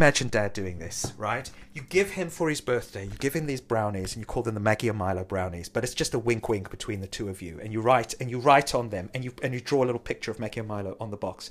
imagine 0.00 0.28
Dad 0.28 0.54
doing 0.54 0.78
this, 0.78 1.12
right? 1.18 1.50
You 1.74 1.82
give 1.82 2.12
him 2.12 2.30
for 2.30 2.48
his 2.48 2.62
birthday, 2.62 3.04
you 3.04 3.10
give 3.18 3.34
him 3.34 3.44
these 3.44 3.60
brownies, 3.60 4.14
and 4.14 4.22
you 4.22 4.24
call 4.24 4.42
them 4.42 4.54
the 4.54 4.60
Maggie 4.60 4.88
and 4.88 4.96
Milo 4.96 5.24
brownies. 5.24 5.68
But 5.68 5.84
it's 5.84 5.92
just 5.92 6.14
a 6.14 6.18
wink, 6.18 6.48
wink 6.48 6.70
between 6.70 7.02
the 7.02 7.06
two 7.06 7.28
of 7.28 7.42
you, 7.42 7.60
and 7.62 7.70
you 7.70 7.82
write 7.82 8.14
and 8.18 8.30
you 8.30 8.38
write 8.38 8.74
on 8.74 8.88
them, 8.88 9.10
and 9.12 9.22
you 9.22 9.34
and 9.42 9.52
you 9.52 9.60
draw 9.60 9.84
a 9.84 9.86
little 9.86 10.00
picture 10.00 10.30
of 10.30 10.40
Maggie 10.40 10.60
and 10.60 10.68
Milo 10.70 10.96
on 10.98 11.10
the 11.10 11.18
box, 11.18 11.50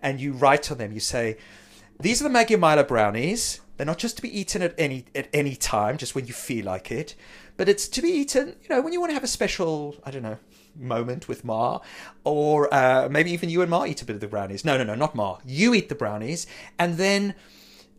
and 0.00 0.20
you 0.20 0.32
write 0.32 0.70
on 0.70 0.78
them. 0.78 0.92
You 0.92 1.00
say, 1.00 1.38
"These 1.98 2.20
are 2.20 2.24
the 2.24 2.30
Maggie 2.30 2.54
and 2.54 2.60
Milo 2.60 2.84
brownies. 2.84 3.62
They're 3.76 3.84
not 3.84 3.98
just 3.98 4.14
to 4.18 4.22
be 4.22 4.38
eaten 4.40 4.62
at 4.62 4.76
any 4.78 5.06
at 5.16 5.26
any 5.32 5.56
time, 5.56 5.98
just 5.98 6.14
when 6.14 6.28
you 6.28 6.32
feel 6.32 6.66
like 6.66 6.92
it, 6.92 7.16
but 7.56 7.68
it's 7.68 7.88
to 7.88 8.00
be 8.00 8.10
eaten, 8.10 8.54
you 8.62 8.68
know, 8.68 8.80
when 8.80 8.92
you 8.92 9.00
want 9.00 9.10
to 9.10 9.14
have 9.14 9.24
a 9.24 9.28
special, 9.28 9.96
I 10.04 10.12
don't 10.12 10.22
know." 10.22 10.38
moment 10.80 11.26
with 11.26 11.44
Ma, 11.44 11.80
or 12.22 12.72
uh, 12.72 13.08
maybe 13.10 13.32
even 13.32 13.50
you 13.50 13.62
and 13.62 13.70
Ma 13.70 13.84
eat 13.84 14.00
a 14.00 14.04
bit 14.04 14.14
of 14.14 14.20
the 14.20 14.28
brownies. 14.28 14.64
No, 14.64 14.78
no, 14.78 14.84
no, 14.84 14.94
not 14.94 15.16
Ma. 15.16 15.38
You 15.44 15.74
eat 15.74 15.88
the 15.88 15.96
brownies, 15.96 16.46
and 16.78 16.98
then 16.98 17.34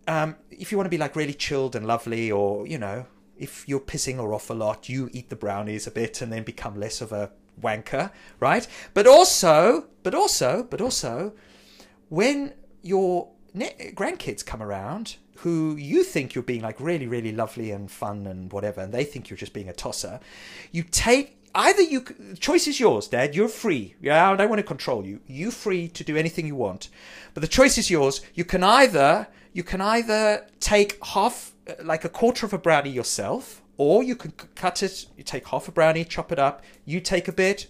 um, 0.09 0.35
if 0.49 0.71
you 0.71 0.77
want 0.77 0.87
to 0.87 0.89
be 0.89 0.97
like 0.97 1.15
really 1.15 1.35
chilled 1.35 1.75
and 1.75 1.85
lovely, 1.85 2.31
or 2.31 2.65
you 2.65 2.79
know, 2.79 3.05
if 3.37 3.69
you're 3.69 3.79
pissing 3.79 4.15
her 4.15 4.33
off 4.33 4.49
a 4.49 4.53
lot, 4.53 4.89
you 4.89 5.09
eat 5.13 5.29
the 5.29 5.35
brownies 5.35 5.85
a 5.85 5.91
bit 5.91 6.21
and 6.21 6.33
then 6.33 6.43
become 6.43 6.79
less 6.79 6.99
of 6.99 7.11
a 7.11 7.31
wanker, 7.61 8.11
right? 8.39 8.67
But 8.95 9.05
also, 9.05 9.85
but 10.01 10.15
also, 10.15 10.65
but 10.67 10.81
also, 10.81 11.33
when 12.09 12.53
your 12.81 13.29
ne- 13.53 13.93
grandkids 13.95 14.43
come 14.43 14.63
around 14.63 15.17
who 15.37 15.75
you 15.75 16.03
think 16.03 16.33
you're 16.33 16.43
being 16.43 16.61
like 16.61 16.79
really, 16.79 17.05
really 17.05 17.31
lovely 17.31 17.69
and 17.69 17.91
fun 17.91 18.25
and 18.25 18.51
whatever, 18.51 18.81
and 18.81 18.91
they 18.91 19.03
think 19.03 19.29
you're 19.29 19.37
just 19.37 19.53
being 19.53 19.69
a 19.69 19.73
tosser, 19.73 20.19
you 20.71 20.81
take 20.81 21.35
either 21.55 21.81
you 21.81 22.05
choice 22.39 22.67
is 22.67 22.79
yours 22.79 23.07
dad 23.07 23.33
you're 23.33 23.47
free. 23.47 23.95
Yeah 23.99 24.29
i 24.29 24.35
don't 24.35 24.49
want 24.49 24.59
to 24.59 24.63
control 24.63 25.05
you. 25.05 25.19
You 25.27 25.51
free 25.51 25.87
to 25.89 26.03
do 26.03 26.17
anything 26.17 26.47
you 26.47 26.55
want. 26.55 26.89
But 27.35 27.41
the 27.41 27.47
choice 27.47 27.77
is 27.77 27.91
yours. 27.91 28.21
You 28.33 28.43
can 28.43 28.63
either 28.63 29.27
you 29.53 29.63
can 29.63 29.81
either 29.81 30.47
take 30.59 31.03
half 31.05 31.53
uh, 31.67 31.73
like 31.83 32.03
a 32.05 32.09
quarter 32.09 32.45
of 32.45 32.53
a 32.53 32.57
brownie 32.57 32.89
yourself 32.89 33.61
or 33.77 34.03
you 34.03 34.15
can 34.15 34.31
cut 34.55 34.83
it 34.83 35.05
you 35.17 35.23
take 35.23 35.47
half 35.47 35.67
a 35.67 35.71
brownie 35.71 36.03
chop 36.03 36.31
it 36.31 36.39
up 36.39 36.63
you 36.85 36.99
take 36.99 37.27
a 37.27 37.31
bit 37.31 37.67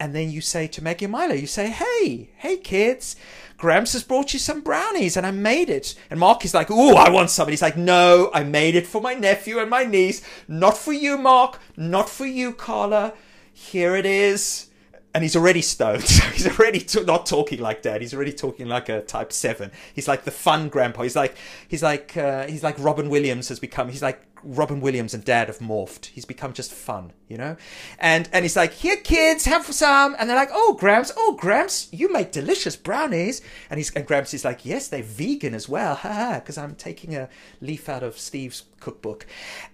and 0.00 0.14
then 0.14 0.30
you 0.30 0.40
say 0.40 0.66
to 0.66 0.82
Maggie 0.82 1.04
and 1.04 1.12
Milo, 1.12 1.34
you 1.34 1.46
say, 1.46 1.70
"Hey, 1.70 2.30
hey, 2.36 2.56
kids, 2.56 3.16
Gramps 3.56 3.92
has 3.92 4.02
brought 4.02 4.32
you 4.32 4.38
some 4.38 4.60
brownies, 4.60 5.16
and 5.16 5.24
I 5.26 5.30
made 5.30 5.70
it." 5.70 5.94
And 6.10 6.18
Mark 6.18 6.44
is 6.44 6.52
like, 6.52 6.70
"Ooh, 6.70 6.94
I 6.94 7.10
want 7.10 7.30
some." 7.30 7.46
And 7.46 7.52
he's 7.52 7.62
like, 7.62 7.76
"No, 7.76 8.30
I 8.34 8.42
made 8.42 8.74
it 8.74 8.86
for 8.86 9.00
my 9.00 9.14
nephew 9.14 9.58
and 9.58 9.70
my 9.70 9.84
niece, 9.84 10.20
not 10.48 10.76
for 10.76 10.92
you, 10.92 11.16
Mark, 11.16 11.60
not 11.76 12.10
for 12.10 12.26
you, 12.26 12.52
Carla. 12.52 13.14
Here 13.52 13.94
it 13.94 14.04
is." 14.04 14.66
And 15.14 15.22
he's 15.22 15.36
already 15.36 15.62
stoned. 15.62 16.02
So 16.14 16.24
he's 16.30 16.58
already 16.58 16.84
not 17.06 17.26
talking 17.26 17.60
like 17.60 17.82
dad. 17.82 18.00
He's 18.00 18.12
already 18.12 18.32
talking 18.32 18.66
like 18.66 18.88
a 18.88 19.00
type 19.00 19.32
seven. 19.32 19.70
He's 19.94 20.08
like 20.08 20.24
the 20.24 20.30
fun 20.30 20.68
grandpa. 20.68 21.02
He's 21.02 21.16
like 21.16 21.36
he's 21.68 21.82
like 21.82 22.16
uh, 22.16 22.46
he's 22.46 22.62
like 22.62 22.76
Robin 22.78 23.08
Williams 23.08 23.48
has 23.48 23.58
become. 23.60 23.88
He's 23.88 24.02
like 24.02 24.20
Robin 24.44 24.80
Williams 24.80 25.14
and 25.14 25.24
Dad 25.24 25.48
have 25.48 25.58
morphed. 25.58 26.06
He's 26.06 26.24
become 26.24 26.52
just 26.52 26.72
fun, 26.72 27.12
you 27.28 27.36
know. 27.36 27.56
And 27.98 28.28
and 28.32 28.44
he's 28.44 28.56
like, 28.56 28.72
"Here, 28.72 28.96
kids, 28.96 29.46
have 29.46 29.64
some." 29.66 30.14
And 30.18 30.28
they're 30.28 30.36
like, 30.36 30.50
"Oh, 30.52 30.76
Gramps, 30.78 31.12
oh, 31.16 31.36
Gramps, 31.38 31.88
you 31.92 32.12
make 32.12 32.32
delicious 32.32 32.76
brownies." 32.76 33.40
And 33.70 33.78
he's 33.78 33.90
and 33.94 34.06
Gramps 34.06 34.34
is 34.34 34.44
like, 34.44 34.64
"Yes, 34.64 34.88
they're 34.88 35.02
vegan 35.02 35.54
as 35.54 35.68
well, 35.68 35.94
ha 35.94 36.12
ha, 36.12 36.34
because 36.34 36.58
I'm 36.58 36.74
taking 36.74 37.16
a 37.16 37.28
leaf 37.60 37.88
out 37.88 38.02
of 38.02 38.18
Steve's 38.18 38.64
cookbook." 38.80 39.26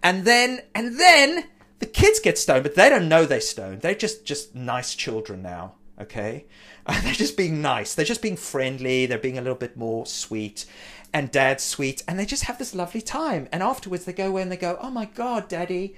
And 0.02 0.24
then 0.24 0.62
and 0.74 0.98
then 0.98 1.44
the 1.80 1.86
kids 1.86 2.20
get 2.20 2.38
stoned, 2.38 2.62
but 2.62 2.76
they 2.76 2.88
don't 2.88 3.08
know 3.08 3.26
they're 3.26 3.40
stoned. 3.40 3.80
They're 3.80 3.94
just 3.94 4.24
just 4.24 4.54
nice 4.54 4.94
children 4.94 5.42
now. 5.42 5.74
Okay, 6.00 6.46
they're 6.86 7.12
just 7.12 7.36
being 7.36 7.60
nice. 7.60 7.94
They're 7.94 8.04
just 8.04 8.22
being 8.22 8.36
friendly. 8.36 9.06
They're 9.06 9.18
being 9.18 9.38
a 9.38 9.42
little 9.42 9.58
bit 9.58 9.76
more 9.76 10.06
sweet 10.06 10.64
and 11.12 11.30
dad's 11.30 11.64
sweet 11.64 12.02
and 12.06 12.18
they 12.18 12.26
just 12.26 12.44
have 12.44 12.58
this 12.58 12.74
lovely 12.74 13.00
time 13.00 13.48
and 13.52 13.62
afterwards 13.62 14.04
they 14.04 14.12
go 14.12 14.28
away 14.28 14.42
and 14.42 14.52
they 14.52 14.56
go 14.56 14.78
oh 14.80 14.90
my 14.90 15.04
god 15.06 15.48
daddy 15.48 15.94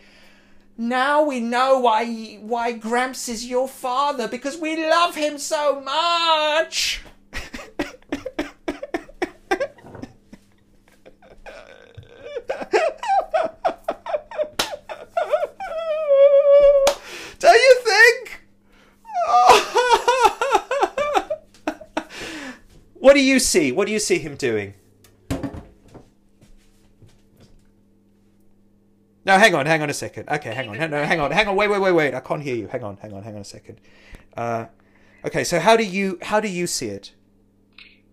now 0.78 1.22
we 1.22 1.39
know 1.39 1.78
why 1.78 2.34
why 2.41 2.72
gramps 2.72 3.29
is 3.29 3.46
your 3.46 3.68
father 3.68 4.27
because 4.27 4.56
we 4.56 4.89
love 4.89 5.14
him 5.14 5.36
so 5.39 5.80
much 5.80 7.02
what 23.12 23.18
do 23.18 23.23
you 23.23 23.39
see 23.39 23.73
what 23.73 23.86
do 23.86 23.92
you 23.92 23.98
see 23.98 24.18
him 24.18 24.36
doing 24.36 24.73
No, 29.24 29.39
hang 29.39 29.55
on, 29.55 29.67
hang 29.67 29.80
on 29.83 29.89
a 29.89 29.95
second. 29.95 30.28
Okay, 30.28 30.52
hang 30.52 30.68
on, 30.68 30.90
no, 30.90 31.05
hang 31.05 31.20
on, 31.20 31.30
hang 31.30 31.46
on. 31.46 31.55
Wait, 31.55 31.70
wait, 31.70 31.80
wait, 31.80 31.92
wait. 31.92 32.12
I 32.12 32.18
can't 32.18 32.42
hear 32.42 32.56
you. 32.56 32.67
Hang 32.67 32.83
on, 32.83 32.96
hang 32.96 33.12
on, 33.12 33.23
hang 33.23 33.36
on 33.36 33.42
a 33.42 33.45
second. 33.45 33.80
Uh, 34.36 34.67
okay, 35.24 35.45
so 35.45 35.61
how 35.61 35.77
do 35.77 35.84
you 35.84 36.18
how 36.23 36.40
do 36.40 36.48
you 36.48 36.67
see 36.67 36.89
it? 36.89 37.12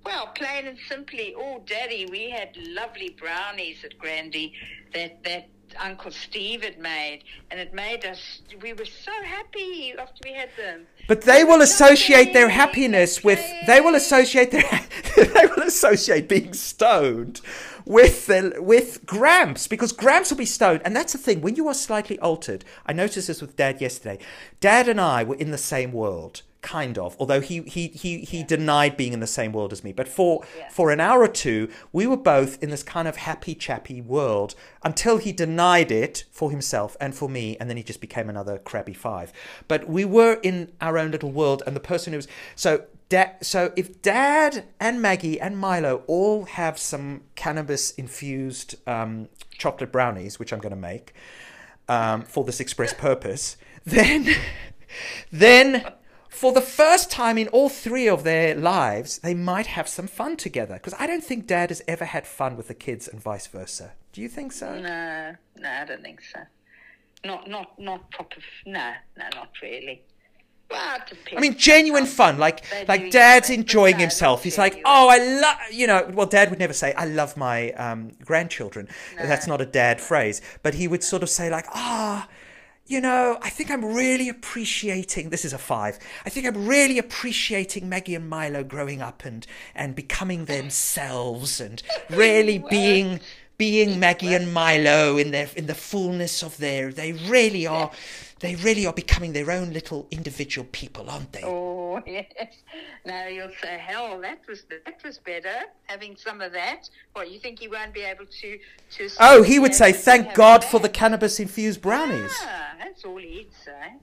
Well, 0.05 0.27
plain 0.35 0.67
and 0.67 0.77
simply, 0.87 1.33
oh, 1.35 1.63
Daddy, 1.65 2.05
we 2.11 2.29
had 2.29 2.55
lovely 2.57 3.15
brownies 3.19 3.77
at 3.83 3.97
Grandy 3.97 4.53
that 4.93 5.23
that 5.23 5.47
Uncle 5.79 6.11
Steve 6.11 6.63
had 6.63 6.79
made, 6.79 7.23
and 7.51 7.59
it 7.59 7.73
made 7.73 8.05
us. 8.05 8.41
We 8.61 8.73
were 8.73 8.85
so 8.85 9.11
happy 9.23 9.93
after 9.97 10.19
we 10.23 10.33
had 10.33 10.49
them. 10.57 10.87
But 11.07 11.21
they 11.21 11.43
will 11.43 11.61
associate 11.61 12.33
their 12.33 12.49
happiness 12.49 13.23
with 13.23 13.39
they 13.67 13.81
will 13.81 13.95
associate 13.95 14.51
their 14.51 14.63
they 15.15 15.45
will 15.47 15.63
associate 15.63 16.29
being 16.29 16.53
stoned 16.53 17.41
with 17.85 18.27
the, 18.27 18.55
with 18.59 19.05
Gramps 19.05 19.67
because 19.67 19.91
Gramps 19.91 20.29
will 20.29 20.37
be 20.37 20.45
stoned, 20.45 20.81
and 20.85 20.95
that's 20.95 21.13
the 21.13 21.19
thing. 21.19 21.41
When 21.41 21.55
you 21.55 21.67
are 21.67 21.73
slightly 21.73 22.19
altered, 22.19 22.63
I 22.85 22.93
noticed 22.93 23.27
this 23.27 23.41
with 23.41 23.55
Dad 23.55 23.81
yesterday. 23.81 24.19
Dad 24.59 24.87
and 24.87 25.01
I 25.01 25.23
were 25.23 25.35
in 25.35 25.51
the 25.51 25.57
same 25.57 25.91
world, 25.91 26.43
kind 26.61 26.97
of. 26.97 27.15
Although 27.19 27.41
he 27.41 27.61
he 27.61 27.87
he 27.89 28.19
he 28.19 28.43
denied 28.43 28.97
being 28.97 29.13
in 29.13 29.19
the 29.19 29.27
same 29.27 29.51
world 29.51 29.71
as 29.71 29.83
me, 29.83 29.91
but 29.91 30.07
for 30.07 30.43
for 30.71 30.91
an 30.91 30.99
hour 30.99 31.21
or 31.21 31.27
two, 31.27 31.69
we 31.91 32.05
were 32.05 32.17
both 32.17 32.61
in 32.61 32.69
this 32.69 32.83
kind 32.83 33.07
of 33.07 33.17
happy 33.17 33.55
chappy 33.55 34.01
world 34.01 34.55
until 34.83 35.17
he 35.17 35.31
denied 35.31 35.91
it 35.91 36.25
for 36.31 36.51
himself 36.51 36.95
and 36.99 37.15
for 37.15 37.29
me, 37.29 37.57
and 37.59 37.69
then 37.69 37.77
he 37.77 37.83
just 37.83 38.01
became 38.01 38.29
another 38.29 38.57
crabby 38.57 38.93
five. 38.93 39.31
But 39.67 39.87
we 39.87 40.05
were 40.05 40.39
in 40.43 40.71
our 40.81 40.97
own 40.97 41.11
little 41.11 41.31
world, 41.31 41.63
and 41.65 41.75
the 41.75 41.81
person 41.81 42.13
who 42.13 42.17
was 42.17 42.27
so. 42.55 42.85
Da- 43.09 43.33
so 43.41 43.73
if 43.75 44.03
Dad 44.03 44.65
and 44.79 45.01
Maggie 45.01 45.41
and 45.41 45.57
Milo 45.57 46.03
all 46.05 46.45
have 46.45 46.77
some 46.77 47.21
cannabis 47.33 47.89
infused 47.89 48.75
um, 48.87 49.29
chocolate 49.57 49.91
brownies, 49.91 50.37
which 50.37 50.53
I'm 50.53 50.59
going 50.59 50.75
to 50.75 50.79
make 50.79 51.13
um, 51.87 52.21
for 52.21 52.43
this 52.43 52.59
express 52.59 52.93
purpose, 52.93 53.57
then 53.83 54.35
then 55.31 55.91
for 56.29 56.53
the 56.53 56.61
first 56.61 57.11
time 57.11 57.37
in 57.37 57.47
all 57.49 57.69
three 57.69 58.07
of 58.07 58.23
their 58.23 58.55
lives, 58.55 59.19
they 59.19 59.33
might 59.33 59.67
have 59.67 59.87
some 59.87 60.07
fun 60.07 60.37
together. 60.37 60.75
Because 60.75 60.93
I 60.99 61.07
don't 61.07 61.23
think 61.23 61.47
Dad 61.47 61.69
has 61.69 61.81
ever 61.87 62.05
had 62.05 62.25
fun 62.27 62.55
with 62.55 62.67
the 62.67 62.73
kids 62.75 63.07
and 63.07 63.21
vice 63.21 63.47
versa. 63.47 63.93
Do 64.13 64.21
you 64.21 64.29
think 64.29 64.51
so? 64.51 64.79
No, 64.79 65.35
no, 65.57 65.69
I 65.69 65.85
don't 65.85 66.01
think 66.01 66.21
so. 66.21 66.39
Not, 67.25 67.49
not, 67.49 67.77
not 67.79 68.09
proper. 68.11 68.37
f- 68.37 68.43
No, 68.65 68.93
no, 69.17 69.25
not 69.35 69.49
really. 69.61 70.03
Well. 70.71 70.99
I 71.35 71.39
mean, 71.39 71.57
genuine 71.57 72.05
fun, 72.05 72.37
like 72.37 72.63
like 72.87 73.09
Dad's 73.09 73.49
enjoying 73.49 73.97
himself. 73.97 74.43
He's 74.43 74.57
like, 74.59 74.79
oh, 74.85 75.09
I 75.09 75.17
love, 75.41 75.57
you 75.71 75.87
know. 75.87 76.07
Well, 76.13 76.27
Dad 76.27 76.51
would 76.51 76.59
never 76.59 76.73
say, 76.73 76.93
I 76.93 77.05
love 77.05 77.35
my 77.35 77.71
um, 77.71 78.11
grandchildren. 78.23 78.87
That's 79.17 79.47
not 79.47 79.61
a 79.61 79.65
Dad 79.65 79.99
phrase, 79.99 80.41
but 80.61 80.75
he 80.75 80.87
would 80.87 81.03
sort 81.03 81.23
of 81.23 81.29
say 81.29 81.49
like, 81.49 81.65
ah. 81.73 82.27
You 82.89 82.99
know, 82.99 83.37
I 83.43 83.49
think 83.51 83.69
I'm 83.69 83.85
really 83.85 84.29
appreciating. 84.29 85.29
This 85.29 85.45
is 85.45 85.53
a 85.53 85.59
five. 85.59 85.99
I 86.25 86.29
think 86.29 86.47
I'm 86.47 86.67
really 86.67 86.97
appreciating 86.97 87.87
Maggie 87.87 88.15
and 88.15 88.27
Milo 88.27 88.63
growing 88.63 88.99
up 88.99 89.23
and 89.23 89.45
and 89.75 89.95
becoming 89.95 90.45
themselves 90.45 91.61
and 91.61 91.83
really 92.09 92.57
being 92.57 93.19
being 93.59 93.99
Maggie 93.99 94.33
and 94.33 94.51
Milo 94.51 95.17
in 95.17 95.29
their 95.29 95.47
in 95.55 95.67
the 95.67 95.75
fullness 95.75 96.41
of 96.41 96.57
their. 96.57 96.91
They 96.91 97.13
really 97.13 97.67
are. 97.67 97.91
They 98.39 98.55
really 98.55 98.87
are 98.87 98.93
becoming 98.93 99.33
their 99.33 99.51
own 99.51 99.71
little 99.71 100.07
individual 100.09 100.67
people, 100.71 101.11
aren't 101.11 101.33
they? 101.33 101.43
Oh 101.43 101.78
yes. 102.07 102.53
Now 103.05 103.27
you'll 103.27 103.51
say, 103.61 103.77
hell, 103.77 104.19
that 104.21 104.39
was 104.47 104.63
that 104.69 105.01
was 105.03 105.17
better. 105.19 105.55
Having 105.85 106.17
some 106.17 106.41
of 106.41 106.51
that. 106.53 106.89
What 107.13 107.31
you 107.31 107.39
think 107.39 107.59
he 107.59 107.67
won't 107.67 107.93
be 107.93 108.01
able 108.01 108.25
to 108.25 108.59
to? 108.91 109.09
Oh, 109.19 109.43
he 109.43 109.59
would 109.59 109.75
say, 109.75 109.91
"Thank 109.91 110.33
God 110.33 110.61
that?" 110.61 110.71
for 110.71 110.79
the 110.79 110.89
cannabis 110.89 111.39
infused 111.39 111.81
brownies." 111.81 112.31
Ah, 112.41 112.73
that's 112.79 113.05
all 113.05 113.17
he'd 113.17 113.51
say. 113.53 113.93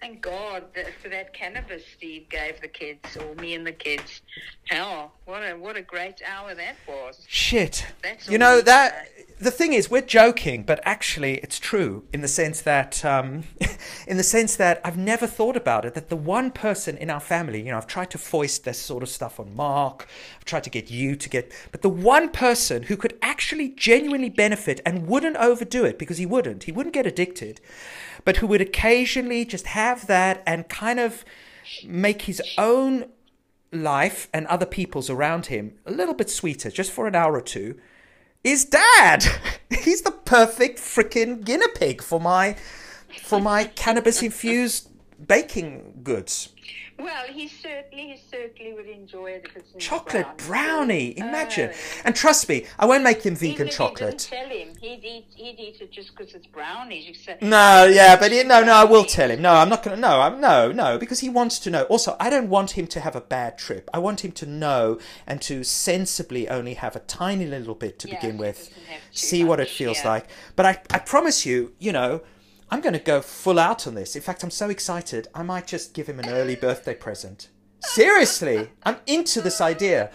Thank 0.00 0.22
God 0.22 0.64
that 0.74 0.94
for 1.02 1.10
that 1.10 1.34
cannabis 1.34 1.82
Steve 1.96 2.28
gave 2.30 2.60
the 2.60 2.68
kids, 2.68 3.16
or 3.18 3.34
me 3.34 3.54
and 3.54 3.66
the 3.66 3.72
kids. 3.72 4.22
Hell, 4.64 5.12
what 5.26 5.42
a 5.42 5.54
what 5.54 5.76
a 5.76 5.82
great 5.82 6.22
hour 6.26 6.54
that 6.54 6.76
was. 6.88 7.24
Shit. 7.28 7.86
That's 8.02 8.28
you 8.28 8.38
know 8.38 8.62
that 8.62 9.08
the 9.40 9.50
thing 9.50 9.72
is, 9.72 9.90
we're 9.90 10.02
joking, 10.02 10.64
but 10.64 10.80
actually, 10.84 11.38
it's 11.38 11.58
true 11.58 12.04
in 12.12 12.20
the 12.20 12.28
sense 12.28 12.60
that, 12.60 13.02
um, 13.06 13.44
in 14.06 14.18
the 14.18 14.22
sense 14.22 14.54
that 14.56 14.82
I've 14.84 14.98
never 14.98 15.26
thought 15.26 15.56
about 15.56 15.86
it. 15.86 15.94
That 15.94 16.10
the 16.10 16.16
one 16.16 16.50
person 16.50 16.98
in 16.98 17.08
our 17.08 17.20
family, 17.20 17.62
you 17.62 17.70
know, 17.70 17.78
I've 17.78 17.86
tried 17.86 18.10
to 18.10 18.18
foist 18.18 18.64
this 18.64 18.78
sort 18.78 19.02
of 19.02 19.08
stuff 19.08 19.40
on 19.40 19.56
Mark. 19.56 20.06
I've 20.36 20.44
tried 20.44 20.64
to 20.64 20.70
get 20.70 20.90
you 20.90 21.16
to 21.16 21.28
get, 21.28 21.52
but 21.72 21.80
the 21.80 21.88
one 21.88 22.28
person 22.28 22.84
who 22.84 22.98
could 22.98 23.18
actually 23.22 23.70
genuinely 23.70 24.28
benefit 24.28 24.82
and 24.84 25.06
wouldn't 25.06 25.36
overdo 25.36 25.86
it 25.86 25.98
because 25.98 26.18
he 26.18 26.26
wouldn't, 26.26 26.64
he 26.64 26.72
wouldn't 26.72 26.94
get 26.94 27.06
addicted, 27.06 27.62
but 28.24 28.38
who 28.38 28.46
would 28.46 28.60
occasionally 28.60 29.44
just 29.44 29.66
have 29.68 30.06
that 30.06 30.42
and 30.46 30.68
kind 30.68 31.00
of 31.00 31.24
make 31.84 32.22
his 32.22 32.42
own 32.58 33.06
life 33.72 34.28
and 34.32 34.46
other 34.46 34.66
people's 34.66 35.10
around 35.10 35.46
him 35.46 35.74
a 35.86 35.92
little 35.92 36.14
bit 36.14 36.30
sweeter, 36.30 36.70
just 36.70 36.90
for 36.90 37.06
an 37.06 37.14
hour 37.14 37.34
or 37.34 37.40
two 37.40 37.78
is 38.42 38.64
dad. 38.64 39.24
He's 39.70 40.02
the 40.02 40.10
perfect 40.10 40.78
freaking 40.78 41.44
guinea 41.44 41.66
pig 41.74 42.02
for 42.02 42.20
my 42.20 42.56
for 43.22 43.40
my 43.40 43.64
cannabis 43.64 44.22
infused 44.22 44.88
baking 45.26 46.00
goods. 46.02 46.50
Well, 47.02 47.24
he 47.26 47.48
certainly, 47.48 48.08
he 48.08 48.20
certainly 48.30 48.72
would 48.72 48.86
enjoy 48.86 49.40
if 49.44 49.56
in 49.56 49.62
Chocolate 49.78 50.26
brownie. 50.38 51.14
brownie, 51.14 51.18
imagine. 51.18 51.70
Oh. 51.72 52.00
And 52.04 52.14
trust 52.14 52.48
me, 52.48 52.66
I 52.78 52.86
won't 52.86 53.02
make 53.04 53.22
him 53.22 53.34
Even 53.34 53.50
vegan 53.50 53.68
if 53.68 53.74
chocolate. 53.76 54.00
You 54.30 54.38
didn't 54.38 54.50
tell 54.50 54.58
him. 54.58 54.68
He'd 54.80 55.04
eat, 55.04 55.26
he'd 55.34 55.58
eat 55.60 55.80
it 55.80 55.90
just 55.92 56.16
because 56.16 56.34
it's 56.34 56.46
brownies. 56.46 57.06
You 57.06 57.14
say, 57.14 57.38
No, 57.40 57.84
yeah, 57.86 58.16
but 58.16 58.32
he, 58.32 58.42
no, 58.44 58.62
no, 58.62 58.72
I 58.74 58.84
will 58.84 59.04
tell 59.04 59.30
him. 59.30 59.42
No, 59.42 59.54
I'm 59.54 59.68
not 59.68 59.82
gonna. 59.82 59.96
No, 59.96 60.20
I'm 60.20 60.40
no, 60.40 60.72
no, 60.72 60.98
because 60.98 61.20
he 61.20 61.28
wants 61.28 61.58
to 61.60 61.70
know. 61.70 61.82
Also, 61.84 62.16
I 62.20 62.30
don't 62.30 62.48
want 62.48 62.72
him 62.72 62.86
to 62.88 63.00
have 63.00 63.16
a 63.16 63.20
bad 63.20 63.58
trip. 63.58 63.88
I 63.94 63.98
want 63.98 64.24
him 64.24 64.32
to 64.32 64.46
know 64.46 64.98
and 65.26 65.40
to 65.42 65.64
sensibly 65.64 66.48
only 66.48 66.74
have 66.74 66.96
a 66.96 67.00
tiny 67.00 67.46
little 67.46 67.74
bit 67.74 67.98
to 68.00 68.08
Yeah, 68.08 68.16
begin 68.20 68.36
with. 68.38 68.58
he 68.58 68.64
doesn't 68.74 68.86
have 68.86 69.00
too 69.00 69.06
See 69.12 69.44
what 69.44 69.60
it 69.60 69.68
feels 69.68 69.98
yeah. 69.98 70.08
like. 70.10 70.26
But 70.56 70.66
I, 70.66 70.82
I 70.90 70.98
promise 70.98 71.44
you, 71.46 71.72
you 71.78 71.92
know, 71.92 72.22
I'm 72.70 72.80
going 72.80 72.92
to 72.92 72.98
go 73.00 73.20
full 73.20 73.58
out 73.58 73.86
on 73.86 73.94
this. 73.94 74.14
In 74.14 74.22
fact, 74.22 74.42
I'm 74.44 74.50
so 74.50 74.70
excited. 74.70 75.28
I 75.34 75.42
might 75.42 75.66
just 75.66 75.92
give 75.92 76.06
him 76.08 76.20
an 76.20 76.28
early 76.28 76.54
birthday 76.56 76.94
present. 76.94 77.48
Seriously, 77.80 78.70
I'm 78.84 78.96
into 79.06 79.40
this 79.40 79.60
idea. 79.60 80.10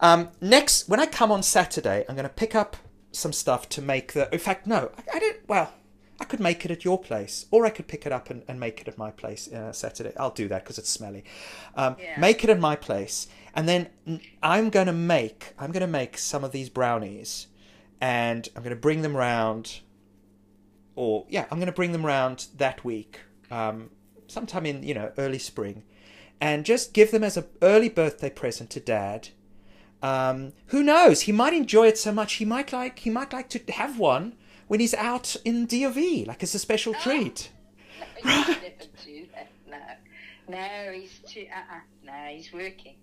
Um, 0.00 0.28
next, 0.40 0.88
when 0.88 1.00
I 1.00 1.06
come 1.06 1.32
on 1.32 1.42
Saturday, 1.42 2.04
I'm 2.08 2.14
going 2.14 2.28
to 2.28 2.34
pick 2.34 2.54
up 2.54 2.76
some 3.12 3.32
stuff 3.32 3.68
to 3.70 3.80
make 3.80 4.12
the. 4.12 4.28
In 4.32 4.38
fact, 4.40 4.66
no, 4.66 4.90
I, 4.98 5.16
I 5.16 5.18
didn't. 5.20 5.48
Well, 5.48 5.72
I 6.20 6.24
could 6.24 6.40
make 6.40 6.64
it 6.64 6.70
at 6.70 6.84
your 6.84 7.00
place, 7.00 7.46
or 7.50 7.64
I 7.64 7.70
could 7.70 7.86
pick 7.86 8.04
it 8.04 8.12
up 8.12 8.28
and, 8.30 8.42
and 8.48 8.60
make 8.60 8.80
it 8.80 8.88
at 8.88 8.98
my 8.98 9.10
place 9.10 9.50
uh, 9.52 9.72
Saturday. 9.72 10.12
I'll 10.18 10.30
do 10.30 10.48
that 10.48 10.64
because 10.64 10.78
it's 10.78 10.90
smelly. 10.90 11.24
Um, 11.76 11.96
Yeah. 11.98 12.18
Make 12.20 12.44
it 12.44 12.50
at 12.50 12.58
my 12.58 12.76
place, 12.76 13.28
and 13.54 13.68
then 13.68 13.88
I'm 14.42 14.68
going 14.70 14.86
to 14.86 14.92
make. 14.92 15.54
I'm 15.58 15.72
going 15.72 15.80
to 15.80 15.86
make 15.86 16.18
some 16.18 16.44
of 16.44 16.52
these 16.52 16.68
brownies, 16.68 17.46
and 18.00 18.48
I'm 18.54 18.62
going 18.62 18.74
to 18.74 18.80
bring 18.80 19.02
them 19.02 19.16
round. 19.16 19.80
Or 20.96 21.26
yeah, 21.28 21.46
I'm 21.50 21.58
going 21.58 21.66
to 21.66 21.72
bring 21.72 21.92
them 21.92 22.06
round 22.06 22.46
that 22.56 22.84
week, 22.84 23.20
um, 23.50 23.90
sometime 24.28 24.66
in 24.66 24.82
you 24.82 24.94
know 24.94 25.12
early 25.18 25.38
spring, 25.38 25.82
and 26.40 26.64
just 26.64 26.92
give 26.92 27.10
them 27.10 27.24
as 27.24 27.36
an 27.36 27.44
early 27.62 27.88
birthday 27.88 28.30
present 28.30 28.70
to 28.70 28.80
Dad. 28.80 29.28
Um, 30.02 30.52
who 30.66 30.82
knows? 30.82 31.22
He 31.22 31.32
might 31.32 31.54
enjoy 31.54 31.88
it 31.88 31.98
so 31.98 32.12
much. 32.12 32.34
He 32.34 32.44
might 32.44 32.72
like. 32.72 33.00
He 33.00 33.10
might 33.10 33.32
like 33.32 33.48
to 33.50 33.60
have 33.72 33.98
one 33.98 34.36
when 34.68 34.80
he's 34.80 34.94
out 34.94 35.36
in 35.44 35.66
DOV, 35.66 36.26
like 36.26 36.42
as 36.42 36.54
a 36.54 36.58
special 36.58 36.94
treat. 36.94 37.50
You 38.24 38.30
never 38.30 38.54
do 39.04 39.26
that. 39.32 40.00
No, 40.48 40.56
no, 40.56 40.92
he's 40.92 41.18
too. 41.26 41.46
Uh, 41.54 41.74
uh 41.74 41.80
no, 42.04 42.34
he's 42.34 42.52
working. 42.52 42.94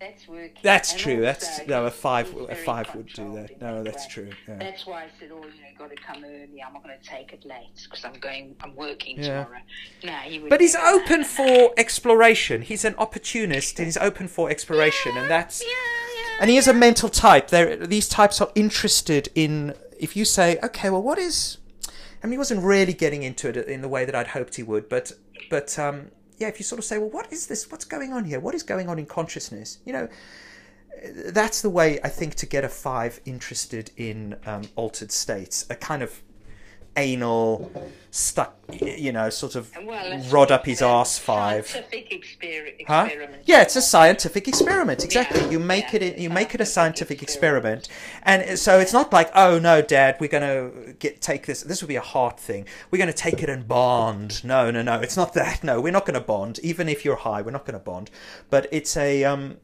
That's 0.00 0.28
working. 0.28 0.52
That's 0.62 0.92
And 0.92 1.00
true. 1.00 1.20
That's 1.20 1.66
no. 1.66 1.86
A 1.86 1.90
five. 1.90 2.32
A 2.48 2.54
five 2.54 2.94
would 2.94 3.08
do 3.08 3.34
that. 3.34 3.60
No, 3.60 3.82
that 3.82 3.84
that's 3.84 4.06
way. 4.06 4.12
true. 4.12 4.30
Yeah. 4.46 4.56
That's 4.58 4.86
why 4.86 5.04
I 5.04 5.08
said, 5.18 5.30
"Oh, 5.32 5.38
you 5.38 5.42
know, 5.42 5.68
got 5.76 5.90
to 5.90 5.96
come 5.96 6.24
early. 6.24 6.62
I'm 6.64 6.72
not 6.72 6.84
going 6.84 6.96
to 6.98 7.04
take 7.08 7.32
it 7.32 7.44
late 7.44 7.72
because 7.82 8.04
I'm 8.04 8.12
going. 8.20 8.54
I'm 8.60 8.76
working 8.76 9.16
Yeah. 9.18 9.44
tomorrow." 9.44 9.60
No, 10.04 10.12
he 10.30 10.38
would. 10.38 10.50
But 10.50 10.60
he's 10.60 10.74
never- 10.74 10.86
open 10.86 11.24
for 11.24 11.72
exploration. 11.76 12.62
He's 12.62 12.84
an 12.84 12.94
opportunist, 12.96 13.78
and 13.78 13.86
he's 13.86 13.96
open 13.96 14.28
for 14.28 14.48
exploration, 14.50 15.16
and 15.16 15.28
that's. 15.28 15.60
Yeah, 15.62 15.68
yeah. 15.68 16.38
And 16.42 16.50
he 16.50 16.56
is 16.56 16.68
a 16.68 16.74
mental 16.74 17.08
type. 17.08 17.48
There, 17.48 17.76
these 17.76 18.08
types 18.08 18.40
are 18.40 18.52
interested 18.54 19.28
in. 19.34 19.74
If 19.98 20.14
you 20.16 20.24
say, 20.24 20.58
okay, 20.62 20.90
well, 20.90 21.02
what 21.02 21.18
is? 21.18 21.58
I 22.22 22.26
mean, 22.26 22.32
he 22.32 22.38
wasn't 22.38 22.62
really 22.62 22.92
getting 22.92 23.24
into 23.24 23.48
it 23.48 23.56
in 23.56 23.82
the 23.82 23.88
way 23.88 24.04
that 24.04 24.14
I'd 24.14 24.28
hoped 24.28 24.54
he 24.54 24.62
would, 24.62 24.88
but, 24.88 25.12
but 25.50 25.76
um, 25.78 26.10
yeah, 26.38 26.48
if 26.48 26.58
you 26.58 26.64
sort 26.64 26.78
of 26.78 26.84
say, 26.84 26.98
well, 26.98 27.10
what 27.10 27.32
is 27.32 27.46
this? 27.46 27.70
What's 27.70 27.84
going 27.84 28.12
on 28.12 28.24
here? 28.24 28.40
What 28.40 28.54
is 28.54 28.62
going 28.62 28.88
on 28.88 28.98
in 28.98 29.06
consciousness? 29.06 29.78
You 29.84 29.92
know, 29.92 30.08
that's 31.26 31.62
the 31.62 31.70
way 31.70 31.98
I 32.02 32.08
think 32.08 32.34
to 32.36 32.46
get 32.46 32.64
a 32.64 32.68
five 32.68 33.20
interested 33.24 33.90
in 33.96 34.36
um, 34.46 34.62
altered 34.76 35.12
states. 35.12 35.66
A 35.70 35.74
kind 35.74 36.02
of 36.02 36.22
anal, 36.98 37.70
stuck, 38.10 38.56
you 38.80 39.12
know, 39.12 39.30
sort 39.30 39.54
of 39.54 39.70
Well, 39.82 40.22
rod 40.30 40.50
up 40.50 40.66
his 40.66 40.82
a 40.82 40.86
arse 40.86 41.18
five. 41.18 41.70
Huh? 42.86 43.08
Yeah, 43.44 43.62
it's 43.62 43.76
a 43.76 43.82
scientific 43.82 44.48
experiment. 44.48 45.04
Exactly. 45.04 45.40
Yeah, 45.40 45.50
you 45.50 45.58
make 45.58 45.92
yeah, 45.92 46.00
it. 46.00 46.18
You 46.18 46.30
make 46.30 46.54
it 46.54 46.60
a 46.60 46.66
scientific 46.66 46.98
scientific 46.98 47.22
experiment, 47.22 47.88
and 48.22 48.58
so 48.58 48.78
it's 48.78 48.92
not 48.92 49.12
like, 49.12 49.30
oh 49.34 49.58
no, 49.58 49.82
Dad, 49.82 50.16
we're 50.20 50.28
going 50.28 50.42
to 50.42 50.92
get 50.94 51.20
take 51.20 51.46
this. 51.46 51.62
This 51.62 51.82
would 51.82 51.88
be 51.88 51.96
a 51.96 52.00
heart 52.00 52.38
thing. 52.40 52.66
We're 52.90 52.98
going 52.98 53.12
to 53.12 53.16
take 53.16 53.42
it 53.42 53.48
and 53.48 53.66
bond. 53.66 54.44
No, 54.44 54.70
no, 54.70 54.82
no. 54.82 55.00
It's 55.00 55.16
not 55.16 55.34
that. 55.34 55.62
No, 55.62 55.80
we're 55.80 55.92
not 55.92 56.06
going 56.06 56.18
to 56.18 56.26
bond. 56.26 56.58
Even 56.62 56.88
if 56.88 57.04
you're 57.04 57.16
high, 57.16 57.42
we're 57.42 57.50
not 57.52 57.64
going 57.64 57.78
to 57.78 57.84
bond. 57.84 58.10
But 58.50 58.66
it's 58.72 58.96
a. 58.96 59.24
Um, 59.24 59.58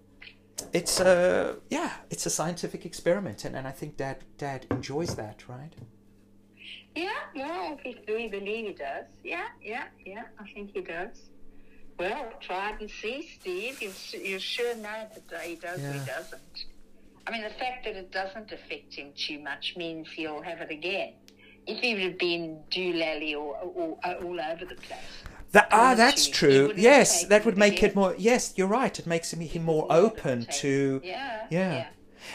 it's 0.73 1.01
a 1.01 1.57
yeah. 1.71 1.93
It's 2.11 2.27
a 2.27 2.31
scientific 2.31 2.87
experiment, 2.87 3.45
and, 3.45 3.57
and 3.57 3.67
I 3.67 3.73
think 3.73 3.97
Dad 3.97 4.19
Dad 4.39 4.67
enjoys 4.71 5.15
that, 5.17 5.49
right? 5.49 5.73
Yeah, 6.95 7.11
well, 7.35 7.79
we, 7.85 7.99
we 8.07 8.29
believe 8.29 8.67
he 8.67 8.73
does. 8.73 9.07
Yeah, 9.23 9.47
yeah, 9.63 9.85
yeah, 10.05 10.25
I 10.39 10.45
think 10.53 10.73
he 10.73 10.81
does. 10.81 11.19
Well, 11.99 12.33
try 12.41 12.77
and 12.79 12.91
see, 12.91 13.29
Steve. 13.41 13.81
You, 13.83 13.93
you're 14.21 14.41
sure 14.41 14.75
now 14.77 15.07
that 15.31 15.41
he 15.43 15.57
does 15.57 15.79
or 15.79 15.83
Yeah. 15.83 15.93
he 15.93 15.99
doesn't. 16.07 16.65
I 17.27 17.31
mean, 17.31 17.43
the 17.43 17.51
fact 17.51 17.85
that 17.85 17.97
it 17.97 18.11
doesn't 18.13 18.53
affect 18.53 18.95
him 18.95 19.13
too 19.17 19.39
much 19.39 19.75
means 19.77 20.09
he'll 20.15 20.43
have 20.43 20.61
it 20.61 20.71
again. 20.71 21.15
If 21.67 21.79
he 21.81 21.95
would 21.95 22.03
have 22.03 22.19
been 22.19 22.61
doolally 22.71 23.33
or, 23.33 23.57
or, 23.57 23.99
or 24.05 24.15
all 24.23 24.41
over 24.41 24.65
the 24.67 24.75
place. 24.75 24.99
That, 25.53 25.69
ah, 25.71 25.95
that's 25.95 26.27
you? 26.27 26.31
You 26.31 26.35
true. 26.69 26.73
Yes, 26.77 27.25
that 27.27 27.45
would 27.47 27.57
make 27.57 27.83
it 27.83 27.95
more. 27.95 28.15
Yes, 28.19 28.53
you're 28.57 28.67
right. 28.67 28.97
It 28.99 29.07
makes 29.07 29.33
him, 29.33 29.41
him 29.41 29.63
more 29.63 29.87
open 29.89 30.47
to. 30.47 31.01
Yeah, 31.03 31.47
Yeah. 31.51 31.73
yeah. 31.75 31.87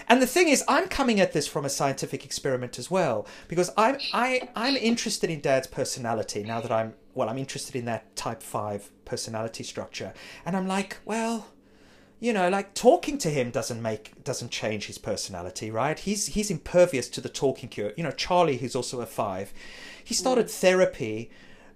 And 0.07 0.21
the 0.21 0.27
thing 0.27 0.47
is, 0.47 0.63
I'm 0.67 0.87
coming 0.87 1.19
at 1.19 1.33
this 1.33 1.47
from 1.47 1.65
a 1.65 1.69
scientific 1.69 2.25
experiment 2.25 2.79
as 2.79 2.89
well 2.91 3.27
because 3.47 3.71
I'm 3.77 3.97
I 4.13 4.49
I'm 4.55 4.75
interested 4.75 5.29
in 5.29 5.41
Dad's 5.41 5.67
personality 5.67 6.43
now 6.43 6.61
that 6.61 6.71
I'm 6.71 6.93
well 7.13 7.29
I'm 7.29 7.37
interested 7.37 7.75
in 7.75 7.85
that 7.85 8.15
Type 8.15 8.41
Five 8.43 8.89
personality 9.05 9.63
structure, 9.63 10.13
and 10.45 10.55
I'm 10.55 10.67
like, 10.67 10.97
well, 11.05 11.47
you 12.19 12.33
know, 12.33 12.49
like 12.49 12.73
talking 12.73 13.17
to 13.19 13.29
him 13.29 13.49
doesn't 13.49 13.81
make 13.81 14.23
doesn't 14.23 14.51
change 14.51 14.87
his 14.87 14.97
personality, 14.97 15.71
right? 15.71 15.97
He's 15.97 16.27
he's 16.27 16.51
impervious 16.51 17.09
to 17.09 17.21
the 17.21 17.29
talking 17.29 17.69
cure. 17.69 17.93
You 17.97 18.03
know, 18.03 18.11
Charlie, 18.11 18.57
who's 18.57 18.75
also 18.75 19.01
a 19.01 19.05
five, 19.05 19.53
he 20.03 20.13
started 20.13 20.47
Mm. 20.47 20.51
therapy. 20.51 21.29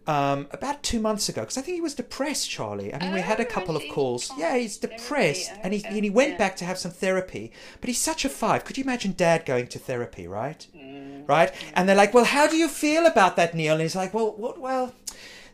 Um, 0.05 0.48
about 0.51 0.83
two 0.83 1.00
months 1.00 1.29
ago, 1.29 1.41
because 1.43 1.57
I 1.57 1.62
think 1.62 1.75
he 1.75 1.81
was 1.81 1.95
depressed, 1.95 2.50
Charlie. 2.50 2.93
I 2.93 3.00
mean, 3.00 3.13
we 3.13 3.22
had 3.22 3.39
a 3.39 3.48
Oh, 3.48 3.50
couple 3.50 3.77
of 3.77 3.83
calls. 3.89 4.29
Oh, 4.31 4.36
Yeah, 4.38 4.57
he's 4.57 4.75
therapy, 4.77 4.98
depressed, 4.98 5.51
and 5.63 5.74
he 5.74 5.86
and 5.86 6.03
he 6.03 6.10
went 6.10 6.31
yeah. 6.31 6.38
back 6.38 6.55
to 6.57 6.65
have 6.65 6.77
some 6.77 6.91
therapy. 6.91 7.53
But 7.79 7.88
he's 7.88 8.01
such 8.01 8.25
a 8.25 8.29
five. 8.29 8.65
Could 8.65 8.77
you 8.77 8.83
imagine 8.83 9.13
Dad 9.15 9.45
going 9.45 9.67
to 9.67 9.79
therapy, 9.79 10.27
right? 10.27 10.67
Mm. 10.75 11.27
Right? 11.29 11.53
And 11.74 11.88
they're 11.88 11.95
like, 11.95 12.13
"Well, 12.13 12.25
how 12.25 12.48
do 12.48 12.57
you 12.57 12.67
feel 12.67 13.05
about 13.05 13.38
that, 13.38 13.53
Neil?" 13.55 13.74
And 13.74 13.81
he's 13.81 13.95
like, 13.95 14.13
"Well, 14.13 14.33
what? 14.36 14.60
Well, 14.60 14.93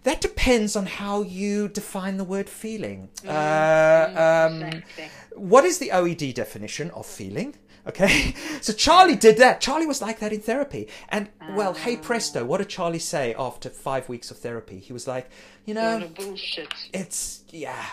that 0.04 0.20
depends 0.20 0.76
on 0.76 0.88
how 0.88 1.22
you 1.22 1.68
define 1.68 2.18
the 2.18 2.24
word 2.24 2.50
feeling. 2.50 3.10
Uh, 3.28 4.50
um, 4.50 4.64
exactly. 4.64 5.10
what 5.36 5.64
is 5.64 5.78
the 5.78 5.90
OED 5.92 6.34
definition 6.34 6.90
of 6.92 7.06
feeling?" 7.06 7.54
Okay, 7.90 8.36
so 8.62 8.72
Charlie 8.72 9.16
did 9.16 9.38
that. 9.38 9.62
Charlie 9.62 9.88
was 9.88 10.02
like 10.02 10.20
that 10.20 10.32
in 10.32 10.42
therapy, 10.42 10.88
and 11.10 11.30
well, 11.56 11.74
hey 11.74 11.98
ah. 11.98 12.02
presto, 12.02 12.46
what 12.46 12.60
did 12.60 12.70
Charlie 12.70 13.00
say 13.00 13.34
after 13.38 13.70
five 13.70 14.08
weeks 14.08 14.30
of 14.32 14.38
therapy? 14.38 14.80
He 14.80 14.94
was 14.94 15.08
like, 15.08 15.30
you 15.66 15.74
know, 15.74 16.10
bullshit. 16.16 16.74
it's 16.94 17.44
yeah, 17.50 17.86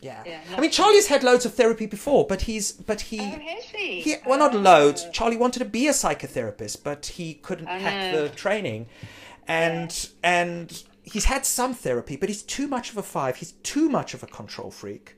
yeah. 0.00 0.22
Yeah, 0.24 0.40
I 0.56 0.60
mean, 0.60 0.70
Charlie's 0.70 1.08
had 1.08 1.24
loads 1.24 1.44
of 1.44 1.54
therapy 1.54 1.86
before, 1.86 2.26
but 2.26 2.42
he's 2.42 2.72
but 2.72 3.00
he. 3.00 3.20
Oh, 3.20 3.38
he? 3.74 4.00
he 4.02 4.14
well, 4.24 4.38
not 4.38 4.54
Oh. 4.54 4.58
loads. 4.58 5.06
Charlie 5.12 5.36
wanted 5.36 5.58
to 5.58 5.64
be 5.64 5.88
a 5.88 5.92
psychotherapist, 5.92 6.84
but 6.84 7.06
he 7.06 7.34
couldn't 7.34 7.66
I 7.66 7.78
hack 7.78 8.12
know. 8.14 8.22
the 8.22 8.28
training, 8.28 8.86
and 9.48 10.10
and 10.22 10.82
he's 11.02 11.24
had 11.24 11.44
some 11.44 11.74
therapy, 11.74 12.16
but 12.16 12.28
he's 12.28 12.42
too 12.42 12.68
much 12.68 12.90
of 12.90 12.96
a 12.96 13.02
five. 13.02 13.36
He's 13.36 13.52
too 13.62 13.88
much 13.88 14.14
of 14.14 14.22
a 14.22 14.26
control 14.26 14.70
freak. 14.70 15.16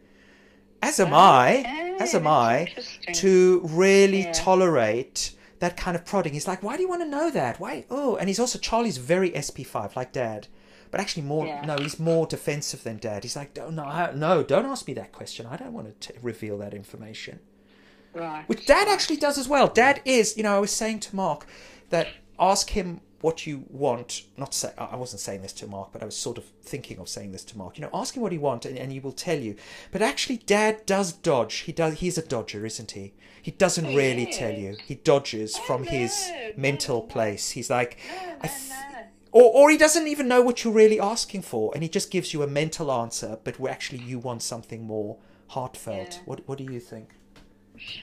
As 0.82 0.98
am 1.00 1.14
I. 1.14 1.96
As 2.00 2.14
am 2.14 2.26
oh, 2.26 2.30
I. 2.30 2.74
To 3.14 3.60
really 3.64 4.22
Yeah. 4.24 4.32
tolerate 4.32 5.32
that 5.60 5.76
kind 5.76 5.94
of 5.96 6.04
prodding. 6.04 6.32
He's 6.32 6.48
like, 6.48 6.62
why 6.62 6.76
do 6.76 6.82
you 6.82 6.88
want 6.88 7.02
to 7.02 7.08
know 7.08 7.30
that? 7.30 7.60
Why? 7.60 7.84
Oh, 7.88 8.16
and 8.16 8.28
he's 8.28 8.40
also 8.40 8.58
Charlie's 8.58 8.96
very 8.98 9.30
SP5, 9.30 9.94
like 9.94 10.12
Dad. 10.12 10.48
But 10.90 11.00
actually, 11.00 11.22
more 11.22 11.46
Yeah. 11.46 11.64
no, 11.64 11.76
he's 11.76 11.98
more 12.00 12.26
defensive 12.26 12.82
than 12.82 12.98
Dad. 12.98 13.22
He's 13.22 13.36
like, 13.36 13.54
don't, 13.54 13.74
no, 13.76 14.12
no, 14.14 14.42
don't 14.42 14.66
ask 14.66 14.86
me 14.88 14.94
that 14.94 15.12
question. 15.12 15.46
I 15.46 15.56
don't 15.56 15.72
want 15.72 16.00
to 16.00 16.12
t- 16.12 16.18
reveal 16.20 16.58
that 16.58 16.74
information 16.74 17.38
Right. 18.14 18.46
which 18.46 18.66
dad 18.66 18.88
actually 18.88 19.16
does 19.16 19.38
as 19.38 19.48
well 19.48 19.68
dad 19.68 20.02
is 20.04 20.36
you 20.36 20.42
know 20.42 20.54
i 20.54 20.58
was 20.58 20.70
saying 20.70 21.00
to 21.00 21.16
mark 21.16 21.46
that 21.88 22.08
ask 22.38 22.68
him 22.68 23.00
what 23.22 23.46
you 23.46 23.64
want. 23.70 24.22
Not 24.36 24.52
to 24.52 24.58
say 24.58 24.72
I 24.76 24.96
wasn't 24.96 25.20
saying 25.20 25.40
this 25.42 25.52
to 25.54 25.66
Mark, 25.66 25.90
but 25.92 26.02
I 26.02 26.04
was 26.04 26.16
sort 26.16 26.36
of 26.38 26.44
thinking 26.62 26.98
of 26.98 27.08
saying 27.08 27.32
this 27.32 27.44
to 27.46 27.56
Mark. 27.58 27.78
You 27.78 27.82
know, 27.82 27.90
ask 27.94 28.14
him 28.14 28.22
what 28.22 28.32
he 28.32 28.38
wants, 28.38 28.66
and, 28.66 28.76
and 28.76 28.92
he 28.92 29.00
will 29.00 29.12
tell 29.12 29.38
you. 29.38 29.56
But 29.90 30.02
actually, 30.02 30.36
Dad 30.38 30.84
does 30.84 31.12
dodge. 31.12 31.54
He 31.60 31.72
does. 31.72 32.00
He's 32.00 32.18
a 32.18 32.22
dodger, 32.26 32.66
isn't 32.66 32.90
he? 32.92 33.14
He 33.40 33.50
doesn't 33.50 33.86
He 33.86 33.96
really 33.96 34.26
tell 34.26 34.52
you. 34.52 34.76
He 34.84 34.96
dodges 34.96 35.56
Oh, 35.58 35.62
from 35.62 35.84
his 35.84 36.28
no, 36.28 36.34
no, 36.34 36.52
mental 36.56 36.96
no. 37.00 37.06
place. 37.06 37.50
He's 37.50 37.70
like, 37.70 37.98
No, 38.08 38.36
no. 38.42 38.50
or, 39.32 39.50
or 39.54 39.70
he 39.70 39.76
doesn't 39.78 40.06
even 40.06 40.28
know 40.28 40.42
what 40.42 40.62
you're 40.62 40.72
really 40.72 41.00
asking 41.00 41.42
for, 41.42 41.72
and 41.74 41.82
he 41.82 41.88
just 41.88 42.10
gives 42.10 42.32
you 42.32 42.42
a 42.42 42.46
mental 42.46 42.92
answer, 42.92 43.38
but 43.42 43.60
actually 43.68 43.98
you 43.98 44.18
want 44.18 44.42
something 44.42 44.84
more 44.84 45.16
heartfelt. 45.48 46.12
Yeah. 46.14 46.18
What 46.24 46.46
What 46.48 46.58
do 46.58 46.64
you 46.64 46.80
think? 46.80 47.14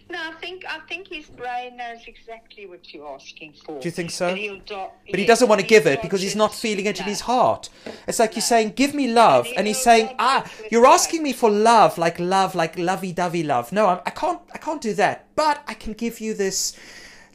No, 0.10 0.18
I 0.20 0.34
think 0.42 0.64
I 0.68 0.80
think 0.88 1.08
his 1.08 1.26
brain 1.28 1.78
knows 1.78 2.00
exactly 2.08 2.66
what 2.66 2.94
you're 2.94 3.08
asking 3.08 3.54
for. 3.66 3.80
Do 3.80 3.88
you 3.88 3.92
think 3.92 4.12
so? 4.12 4.34
He'll 4.34 4.60
do- 4.60 4.88
But 5.10 5.20
he 5.20 5.26
doesn't 5.26 5.48
want 5.48 5.62
to 5.62 5.68
give 5.68 5.86
it 5.88 6.02
because 6.02 6.22
he's 6.22 6.36
not 6.36 6.54
feeling 6.54 6.86
it 6.86 7.00
in 7.00 7.06
his 7.06 7.22
heart. 7.22 7.70
It's 8.08 8.20
like 8.20 8.36
you're 8.36 8.42
saying, 8.42 8.74
"Give 8.76 8.94
me 8.94 9.08
love," 9.08 9.46
And 9.48 9.58
and 9.60 9.68
he's 9.68 9.80
saying, 9.82 10.16
"Ah, 10.20 10.50
you're 10.72 10.86
asking 10.88 11.24
me 11.24 11.34
for 11.34 11.50
love, 11.50 11.98
like 11.98 12.20
love, 12.20 12.56
like 12.56 12.78
lovey-dovey 12.78 13.44
love." 13.44 13.72
No, 13.72 13.86
I, 13.88 14.02
I 14.06 14.10
can't. 14.12 14.40
I 14.54 14.58
can't 14.58 14.82
do 14.82 14.94
that. 14.96 15.16
But 15.36 15.64
I 15.68 15.74
can 15.74 15.94
give 15.94 16.20
you 16.20 16.34
this. 16.34 16.76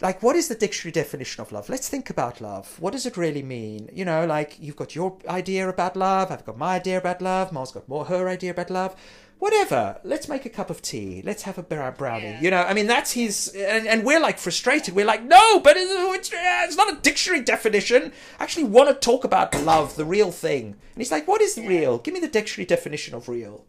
Like, 0.04 0.22
what 0.22 0.36
is 0.36 0.48
the 0.48 0.54
dictionary 0.54 0.92
definition 0.92 1.40
of 1.40 1.50
love? 1.50 1.70
Let's 1.70 1.88
think 1.88 2.10
about 2.10 2.42
love. 2.42 2.78
What 2.78 2.92
does 2.92 3.06
it 3.06 3.16
really 3.16 3.42
mean? 3.42 3.88
You 3.90 4.04
know, 4.04 4.26
like 4.26 4.58
you've 4.60 4.76
got 4.76 4.94
your 4.94 5.16
idea 5.26 5.66
about 5.66 5.96
love. 5.96 6.30
I've 6.30 6.44
got 6.44 6.58
my 6.58 6.74
idea 6.74 6.98
about 6.98 7.22
love. 7.22 7.52
Ma's 7.54 7.72
got 7.72 7.88
more 7.88 8.04
her 8.04 8.28
idea 8.28 8.50
about 8.50 8.68
love. 8.68 8.94
Whatever. 9.38 9.98
Let's 10.04 10.28
make 10.28 10.44
a 10.44 10.50
cup 10.50 10.68
of 10.68 10.82
tea. 10.82 11.22
Let's 11.24 11.44
have 11.44 11.56
a 11.56 11.62
brow- 11.62 11.90
brownie. 11.90 12.24
Yeah. 12.24 12.40
You 12.42 12.50
know, 12.50 12.62
I 12.64 12.74
mean, 12.74 12.86
that's 12.86 13.12
his. 13.12 13.48
And, 13.56 13.86
and 13.86 14.04
we're 14.04 14.20
like 14.20 14.38
frustrated. 14.38 14.94
We're 14.94 15.06
like, 15.06 15.24
no, 15.24 15.58
but 15.60 15.78
it's, 15.78 16.30
it's 16.34 16.76
not 16.76 16.92
a 16.92 17.00
dictionary 17.00 17.42
definition. 17.42 18.12
I 18.38 18.42
actually 18.42 18.64
want 18.64 18.90
to 18.90 18.94
talk 18.94 19.24
about 19.24 19.54
love, 19.62 19.96
the 19.96 20.04
real 20.04 20.30
thing. 20.30 20.64
And 20.64 20.98
he's 20.98 21.12
like, 21.12 21.26
what 21.26 21.40
is 21.40 21.56
real? 21.56 21.96
Give 21.96 22.12
me 22.12 22.20
the 22.20 22.28
dictionary 22.28 22.66
definition 22.66 23.14
of 23.14 23.26
real. 23.26 23.64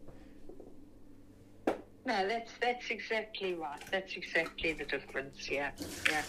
No, 2.06 2.26
that's 2.28 2.52
that's 2.60 2.88
exactly 2.90 3.54
right. 3.54 3.82
That's 3.90 4.14
exactly 4.16 4.72
the 4.72 4.84
difference. 4.84 5.50
Yeah, 5.50 5.70
yeah. 6.08 6.22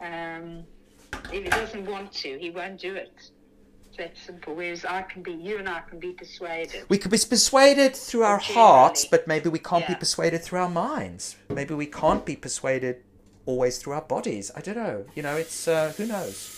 Um, 0.00 0.64
if 1.32 1.44
he 1.44 1.48
doesn't 1.48 1.86
want 1.86 2.12
to, 2.14 2.38
he 2.38 2.50
won't 2.50 2.80
do 2.80 2.96
it. 2.96 3.12
It's 3.86 3.96
that 3.98 4.16
simple. 4.16 4.56
Whereas 4.56 4.84
I 4.84 5.02
can 5.02 5.22
be, 5.22 5.32
you 5.32 5.58
and 5.58 5.68
I 5.68 5.80
can 5.88 6.00
be 6.00 6.12
persuaded. 6.12 6.86
We 6.88 6.98
could 6.98 7.12
be 7.12 7.18
persuaded 7.18 7.94
through 7.94 8.24
our 8.24 8.40
Generally. 8.40 8.54
hearts, 8.54 9.04
but 9.04 9.28
maybe 9.28 9.48
we 9.48 9.60
can't 9.60 9.86
be 9.86 9.94
persuaded 9.94 10.42
through 10.42 10.58
our 10.58 10.68
minds. 10.70 11.36
Maybe 11.48 11.74
we 11.74 11.86
can't 11.86 12.26
be 12.26 12.34
persuaded 12.34 13.02
always 13.46 13.78
through 13.78 13.92
our 13.92 14.02
bodies. 14.02 14.50
I 14.56 14.60
don't 14.60 14.76
know. 14.76 15.06
You 15.14 15.22
know, 15.22 15.36
it's 15.36 15.68
uh, 15.68 15.92
who 15.96 16.06
knows. 16.06 16.56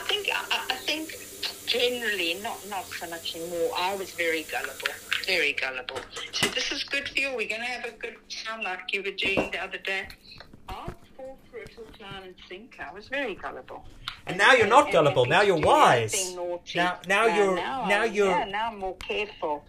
I 0.00 0.04
think 0.08 0.28
I, 0.32 0.60
I 0.70 0.76
think 0.76 1.18
generally, 1.66 2.34
not 2.42 2.58
not 2.70 2.86
so 2.86 3.08
much 3.10 3.36
anymore. 3.36 3.70
I 3.76 3.94
was 3.96 4.10
very 4.12 4.44
gullible, 4.44 4.94
very 5.26 5.52
gullible. 5.52 5.98
So 6.32 6.46
this 6.48 6.72
is 6.72 6.84
good 6.84 7.08
for 7.08 7.18
you. 7.18 7.28
We're 7.30 7.48
going 7.48 7.60
to 7.60 7.66
have 7.66 7.84
a 7.84 7.90
good 7.92 8.16
time 8.44 8.62
like 8.62 8.92
you 8.92 9.02
were 9.02 9.10
doing 9.10 9.50
the 9.50 9.62
other 9.62 9.78
day. 9.78 10.08
I'll 10.68 10.92
fall 11.16 11.38
for 11.50 11.58
hook, 11.74 11.94
line, 12.00 12.22
and 12.24 12.34
sinker. 12.48 12.86
I 12.88 12.92
was 12.92 13.08
very 13.08 13.34
gullible. 13.34 13.84
And 14.26 14.36
now 14.38 14.52
you're 14.54 14.66
not 14.66 14.84
and- 14.84 14.92
gullible. 14.92 15.26
Now 15.26 15.42
you're 15.42 15.56
wise. 15.60 16.34
Now- 16.74 17.00
now 17.06 17.26
Yeah, 17.26 17.36
you're- 17.36 17.54
now, 17.56 17.86
now 17.86 18.04
you're- 18.04 18.30
yeah, 18.30 18.44
now 18.44 18.68
I'm 18.68 18.78
more 18.78 18.96
careful. 18.96 19.64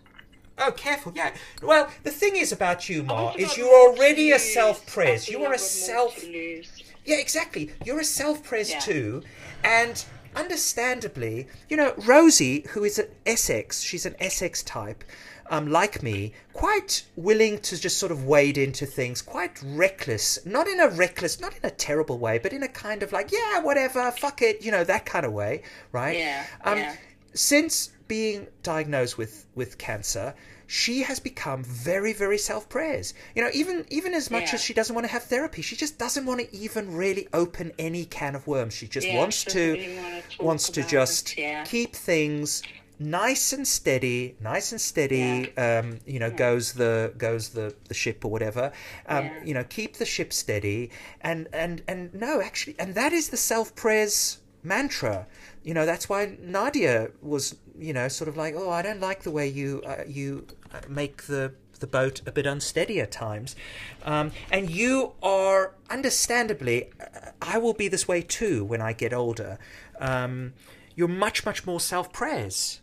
Oh, 0.59 0.71
careful, 0.71 1.13
yeah. 1.15 1.35
Well, 1.61 1.91
the 2.03 2.09
thing 2.09 2.35
is 2.35 2.51
about 2.51 2.89
you, 2.89 3.03
Ma, 3.03 3.31
is 3.37 3.55
you're 3.57 3.69
already 3.71 4.31
a 4.31 4.39
think 4.39 5.29
You 5.29 5.43
are 5.45 5.53
a 5.53 5.59
self. 5.59 6.23
Yeah, 6.25 7.17
exactly. 7.17 7.71
You're 7.85 7.99
a 7.99 8.03
self-pres 8.03 8.71
Yeah. 8.71 8.79
too, 8.79 9.23
and 9.63 10.03
understandably, 10.35 11.47
you 11.69 11.77
know, 11.77 11.93
Rosie, 11.97 12.65
who 12.71 12.83
is 12.83 12.97
an 12.97 13.07
SX, 13.27 13.83
she's 13.83 14.05
an 14.07 14.15
SX 14.19 14.63
type, 14.63 15.03
um, 15.49 15.71
like 15.71 16.01
me, 16.03 16.33
quite 16.53 17.03
willing 17.15 17.59
to 17.59 17.79
just 17.79 17.97
sort 17.97 18.11
of 18.11 18.23
wade 18.25 18.57
into 18.57 18.85
things, 18.85 19.21
quite 19.21 19.61
reckless. 19.63 20.39
Not 20.45 20.67
in 20.67 20.79
a 20.79 20.87
reckless, 20.89 21.39
not 21.39 21.53
in 21.55 21.61
a 21.63 21.71
terrible 21.71 22.17
way, 22.19 22.37
but 22.39 22.53
in 22.53 22.63
a 22.63 22.67
kind 22.67 23.03
of 23.03 23.11
like, 23.11 23.31
yeah, 23.31 23.59
whatever, 23.61 24.11
fuck 24.11 24.41
it, 24.41 24.63
you 24.63 24.71
know, 24.71 24.83
that 24.83 25.05
kind 25.05 25.25
of 25.25 25.33
way, 25.33 25.63
right? 25.91 26.17
Yeah, 26.17 26.43
Um, 26.63 26.77
yeah. 26.79 26.95
Since 27.33 27.91
being 28.07 28.47
diagnosed 28.63 29.17
with 29.17 29.45
with 29.55 29.77
cancer. 29.77 30.33
She 30.69 31.03
has 31.03 31.19
become 31.21 31.63
very, 31.63 32.11
very 32.11 32.37
self-pres. 32.37 33.13
You 33.35 33.41
know, 33.43 33.49
even 33.53 33.85
even 33.89 34.13
as 34.13 34.29
much 34.29 34.49
Yeah. 34.49 34.55
as 34.55 34.61
she 34.61 34.73
doesn't 34.73 34.93
want 34.93 35.07
to 35.07 35.11
have 35.13 35.23
therapy, 35.23 35.61
she 35.61 35.77
just 35.77 35.97
doesn't 35.97 36.25
want 36.25 36.41
to 36.41 36.53
even 36.55 36.93
really 36.93 37.27
open 37.33 37.71
any 37.79 38.03
can 38.03 38.35
of 38.35 38.47
worms. 38.47 38.73
She 38.73 38.85
just 38.87 39.07
Yeah, 39.07 39.17
wants 39.17 39.45
to 39.45 39.59
really 39.73 40.23
wants 40.39 40.69
to 40.71 40.83
just 40.83 41.33
it, 41.33 41.37
yeah. 41.37 41.63
keep 41.63 41.95
things 41.95 42.63
nice 42.99 43.53
and 43.53 43.67
steady, 43.67 44.35
nice 44.39 44.71
and 44.71 44.81
steady. 44.81 45.55
Um, 45.57 45.99
you 46.05 46.19
know, 46.19 46.31
goes 46.31 46.73
the 46.73 47.13
goes 47.17 47.49
the 47.49 47.75
the 47.87 47.93
ship 47.93 48.25
or 48.25 48.31
whatever. 48.31 48.71
Um, 49.07 49.25
Yeah. 49.25 49.43
You 49.45 49.53
know, 49.53 49.63
keep 49.63 49.97
the 49.97 50.05
ship 50.05 50.33
steady. 50.33 50.91
And 51.21 51.47
and 51.53 51.83
and 51.87 52.13
no, 52.13 52.41
actually, 52.41 52.75
and 52.79 52.95
that 52.95 53.13
is 53.13 53.29
the 53.29 53.37
self-pres 53.37 54.39
mantra. 54.63 55.27
You 55.63 55.73
know, 55.73 55.85
that's 55.85 56.09
why 56.09 56.37
Nadia 56.41 57.09
was, 57.21 57.55
you 57.77 57.93
know, 57.93 58.07
sort 58.07 58.27
of 58.29 58.37
like, 58.37 58.55
oh, 58.55 58.69
I 58.69 58.81
don't 58.81 59.01
like 59.01 59.23
the 59.23 59.31
way 59.31 59.47
you 59.47 59.81
uh, 59.85 60.03
you 60.07 60.47
make 60.87 61.23
the 61.23 61.53
the 61.79 61.87
boat 61.87 62.21
a 62.25 62.31
bit 62.31 62.45
unsteady 62.45 62.99
at 62.99 63.11
times. 63.11 63.55
Um, 64.03 64.31
and 64.51 64.69
you 64.69 65.13
are, 65.21 65.75
understandably, 65.91 66.89
uh, 66.99 67.31
I 67.39 67.59
will 67.59 67.73
be 67.73 67.87
this 67.87 68.07
way 68.07 68.21
too 68.23 68.65
when 68.65 68.81
I 68.81 68.93
get 68.93 69.13
older. 69.13 69.59
Um, 69.99 70.53
you're 70.95 71.07
much, 71.07 71.45
much 71.45 71.67
more 71.67 71.79
self-pres, 71.79 72.81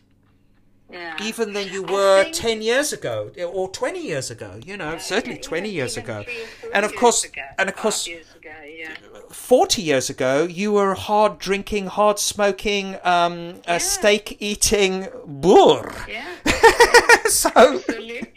Yeah. 0.90 1.16
even 1.22 1.54
than 1.54 1.68
you 1.68 1.82
were 1.82 2.24
think- 2.24 2.36
10 2.36 2.62
years 2.62 2.92
ago 2.92 3.30
or 3.52 3.68
20 3.70 4.00
years 4.06 4.30
ago, 4.30 4.60
you 4.64 4.76
know, 4.76 4.98
certainly 4.98 5.36
Yeah, 5.36 5.42
20 5.42 5.70
years 5.70 5.96
ago. 5.96 6.22
three 6.22 6.42
or 6.42 6.46
four 6.46 6.70
And 6.74 6.84
of 6.84 6.94
course, 6.94 7.24
ago, 7.24 7.42
and 7.58 7.68
of 7.70 7.74
course, 7.76 8.06
years 8.06 8.26
ago, 8.36 8.50
yeah. 8.64 8.94
40 9.30 9.82
years 9.82 10.10
ago, 10.10 10.44
you 10.44 10.72
were 10.72 10.94
hard 10.94 11.38
drinking, 11.38 11.86
hard 11.86 12.18
smoking, 12.18 12.98
um, 13.02 13.62
uh, 13.66 13.78
steak 13.78 14.36
eating 14.40 15.08
boor. 15.24 15.92
Yeah, 16.08 16.26
so, 17.28 17.50
absolutely. 17.56 18.30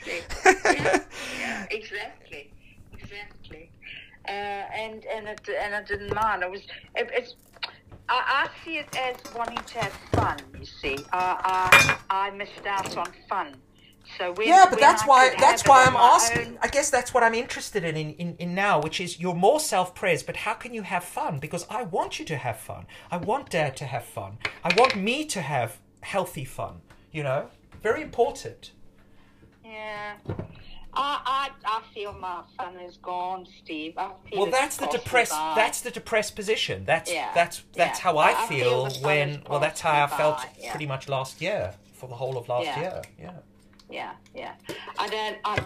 exactly, 1.70 2.52
exactly. 2.94 3.70
Uh, 4.28 4.32
and 4.32 5.06
and 5.06 5.28
it 5.28 5.42
and 5.62 5.76
I 5.76 5.84
didn't 5.84 6.14
mind. 6.14 6.44
It 6.44 6.52
was 6.52 6.62
it, 6.96 7.10
it's. 7.14 7.36
I, 8.10 8.48
I 8.48 8.50
see 8.64 8.78
it 8.78 8.88
as 8.98 9.16
wanting 9.36 9.58
to 9.58 9.80
have 9.80 9.94
fun. 10.14 10.38
You 10.60 10.66
see, 10.66 10.98
I 11.12 11.98
I, 12.10 12.28
I 12.28 12.30
missed 12.32 12.66
out 12.66 12.96
on 12.98 13.08
fun. 13.30 13.56
So 14.18 14.32
when, 14.34 14.48
yeah, 14.48 14.68
but 14.70 14.80
that's 14.80 15.04
I 15.04 15.06
why 15.06 15.36
that's 15.38 15.68
why 15.68 15.84
I'm 15.86 15.96
asking. 15.98 16.48
own- 16.54 16.60
I 16.62 16.68
guess 16.70 16.90
that's 16.90 17.14
what 17.14 17.24
I'm 17.24 17.34
interested 17.34 17.84
in, 17.84 17.96
in 17.98 18.36
in 18.38 18.56
now, 18.56 18.80
which 18.80 19.02
is 19.02 19.20
you're 19.20 19.36
more 19.36 19.60
self-pres, 19.60 20.24
but 20.24 20.38
how 20.38 20.54
can 20.54 20.74
you 20.74 20.84
have 20.84 21.04
fun? 21.04 21.40
Because 21.40 21.66
I 21.70 21.84
want 21.84 22.18
you 22.18 22.26
to 22.26 22.38
have 22.38 22.58
fun. 22.58 22.86
I 23.12 23.18
want 23.18 23.50
Dad 23.50 23.76
to 23.78 23.86
have 23.86 24.06
fun. 24.06 24.38
I 24.64 24.74
want 24.78 24.96
me 24.96 25.26
to 25.26 25.42
have 25.42 25.80
healthy 26.02 26.46
fun. 26.46 26.82
You 27.12 27.24
know, 27.24 27.50
very 27.84 28.02
important. 28.02 28.72
Yeah. 29.66 30.14
I, 31.00 31.22
I, 31.26 31.50
I 31.78 31.82
feel 31.94 32.14
my 32.14 32.42
fun 32.58 32.76
is 32.80 32.98
gone, 32.98 33.46
Steve. 33.64 33.94
I 33.98 34.12
feel 34.30 34.42
Well, 34.42 34.52
that's 34.52 34.78
the 34.78 34.88
depressed. 34.88 35.32
by. 35.32 35.54
That's 35.56 35.82
the 35.82 35.92
depressed 35.92 36.36
position. 36.36 36.86
That's 36.86 37.12
Yeah, 37.12 37.30
that's 37.36 37.64
that's 37.74 38.00
yeah. 38.00 38.04
how 38.04 38.18
I, 38.18 38.34
feel, 38.48 38.88
feel 38.90 39.04
when. 39.04 39.44
Well, 39.50 39.60
that's 39.60 39.80
how 39.82 40.04
I 40.06 40.08
felt 40.08 40.38
by, 40.38 40.50
yeah. 40.60 40.72
pretty 40.72 40.88
much 40.88 41.08
last 41.08 41.40
year 41.42 41.74
for 41.94 42.10
the 42.10 42.16
whole 42.16 42.38
of 42.38 42.50
last 42.50 42.78
year. 42.78 43.02
Yeah. 43.20 43.32
Yeah, 43.90 44.12
yeah. 44.36 44.54
I 45.00 45.08
don't. 45.08 45.38
I, 45.46 45.64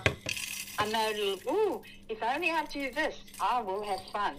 I 0.79 0.89
know. 0.89 1.37
Ooh, 1.51 1.81
if 2.09 2.21
only 2.21 2.51
I 2.51 2.65
do 2.65 2.91
this, 2.91 3.15
I 3.39 3.61
will 3.61 3.83
have 3.83 4.01
fun. 4.11 4.35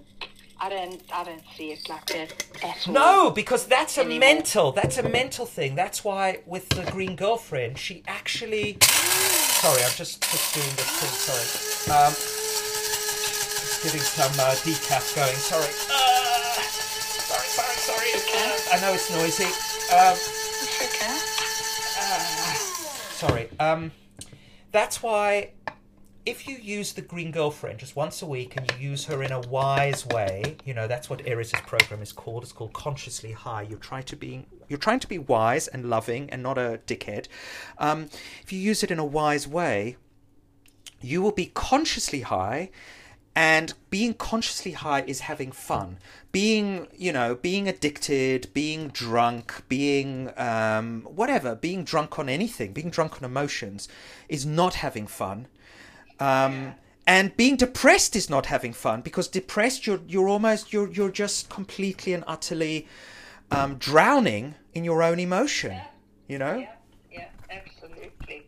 I 0.61 0.69
don't. 0.69 1.03
I 1.13 1.25
don't 1.25 1.43
see 1.57 1.73
it 1.73 1.89
like 1.89 2.07
that 2.07 2.47
at 2.63 2.87
all. 2.87 2.95
No, 2.95 3.31
because 3.31 3.67
that's 3.67 3.97
a 3.99 4.03
Anymore. 4.03 4.21
mental. 4.21 4.73
That's 4.73 4.99
a 4.99 5.09
mental 5.09 5.47
thing. 5.47 5.75
That's 5.75 6.05
why 6.05 6.41
with 6.47 6.69
the 6.69 6.83
green 6.93 7.17
girlfriend, 7.17 7.79
she 7.79 8.05
actually. 8.07 8.79
Sorry, 9.63 9.83
I'm 9.85 9.93
just 9.95 10.21
just 10.21 10.55
doing 10.55 10.75
this 10.75 10.91
thing. 10.99 11.15
Sorry. 11.23 11.47
Um, 11.97 12.13
just 12.13 13.83
getting 13.85 14.01
some 14.01 14.33
uh, 14.41 14.55
decaf 14.67 15.15
going. 15.15 15.37
Sorry. 15.37 15.71
Uh, 15.89 16.59
sorry, 17.31 17.47
sorry, 17.47 17.77
sorry. 17.87 18.09
Okay. 18.11 18.43
Uh, 18.43 18.75
I 18.75 18.81
know 18.81 18.93
it's 18.93 19.09
noisy. 19.13 19.45
Um, 19.95 20.19
It's 20.67 20.83
okay. 20.83 21.15
sorry. 23.15 23.49
Um, 23.61 23.93
that's 24.73 25.01
why 25.01 25.51
if 26.25 26.47
you 26.47 26.57
use 26.57 26.93
the 26.93 27.03
green 27.03 27.33
girlfriend 27.33 27.81
just 27.81 27.97
once 27.97 28.23
a 28.23 28.27
week 28.27 28.57
and 28.57 28.71
you 28.73 28.91
use 28.91 29.05
her 29.07 29.23
in 29.23 29.33
a 29.33 29.41
wise 29.41 30.07
way, 30.07 30.57
you 30.65 30.73
know 30.73 30.87
that's 30.87 31.11
what 31.11 31.27
Erez's 31.27 31.61
program 31.63 32.01
is 32.01 32.13
called. 32.13 32.45
It's 32.45 32.53
called 32.53 32.73
Consciously 32.73 33.33
High. 33.33 33.63
You're 33.63 33.79
trying 33.79 34.05
to 34.05 34.17
be 34.17 34.47
you're 34.69 34.79
trying 34.79 35.01
to 35.01 35.09
be 35.09 35.19
wise 35.19 35.67
and 35.69 35.91
loving 35.91 36.31
and 36.31 36.43
not 36.43 36.59
a 36.59 36.81
dickhead. 36.87 37.27
Um, 37.79 38.09
if 38.43 38.53
you 38.53 38.59
use 38.59 38.83
it 38.83 38.91
in 38.91 38.99
a 38.99 39.05
wise 39.05 39.49
way, 39.49 39.97
you 41.01 41.21
will 41.21 41.33
be 41.33 41.47
consciously 41.55 42.21
high 42.21 42.71
and 43.35 43.75
being 43.91 44.15
consciously 44.15 44.73
high 44.73 45.03
is 45.07 45.21
having 45.21 45.51
fun 45.51 45.99
being 46.33 46.87
you 46.95 47.11
know 47.11 47.35
being 47.35 47.67
addicted 47.67 48.47
being 48.53 48.89
drunk 48.89 49.63
being 49.69 50.31
um, 50.37 51.01
whatever 51.03 51.55
being 51.55 51.83
drunk 51.83 52.19
on 52.19 52.29
anything 52.29 52.73
being 52.73 52.91
drunk 52.91 53.15
on 53.17 53.25
emotions 53.25 53.89
is 54.29 54.45
not 54.45 54.75
having 54.75 55.07
fun 55.07 55.47
um, 56.23 56.75
and 57.07 57.37
being 57.37 57.57
depressed 57.57 58.15
is 58.15 58.31
not 58.31 58.47
having 58.47 58.73
fun 58.73 59.01
because 59.01 59.27
depressed 59.29 59.87
you're 59.87 60.01
you're 60.07 60.29
almost 60.29 60.73
you're 60.73 60.91
you're 60.97 61.11
just 61.11 61.49
completely 61.49 62.13
and 62.13 62.25
utterly 62.27 62.87
um, 63.51 63.77
drowning 63.77 64.55
in 64.73 64.85
your 64.85 65.03
own 65.03 65.19
emotion 65.19 65.77
you 66.29 66.39
know 66.39 66.57
Yeah, 66.57 66.73
yeah, 67.11 67.29
absolutely. 67.51 68.47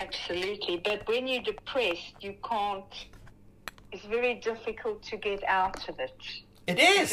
Absolutely. 0.00 0.76
But 0.84 1.06
when 1.08 1.26
you're 1.28 1.42
depressed, 1.42 2.16
you 2.20 2.34
can't, 2.48 2.84
it's 3.92 4.04
very 4.04 4.34
difficult 4.34 5.02
to 5.04 5.16
get 5.16 5.42
out 5.44 5.88
of 5.88 5.98
it. 6.00 6.20
It 6.66 6.78
is, 6.78 7.12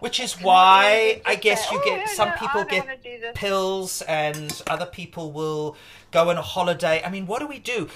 which 0.00 0.18
is 0.18 0.32
why 0.42 1.22
I 1.24 1.36
guess 1.36 1.70
you 1.70 1.78
"Oh, 1.80 1.84
get 1.84 1.98
yeah, 2.00 2.14
some 2.14 2.32
people 2.32 2.64
get 2.64 2.84
wanna 2.84 2.96
do 2.96 3.20
this." 3.20 3.32
pills, 3.34 4.02
and 4.02 4.50
other 4.68 4.86
people 4.86 5.30
will 5.32 5.76
go 6.10 6.30
on 6.30 6.36
a 6.38 6.42
holiday. 6.42 7.02
I 7.04 7.10
mean, 7.10 7.26
what 7.26 7.40
do 7.40 7.46
we 7.46 7.58
do? 7.58 7.88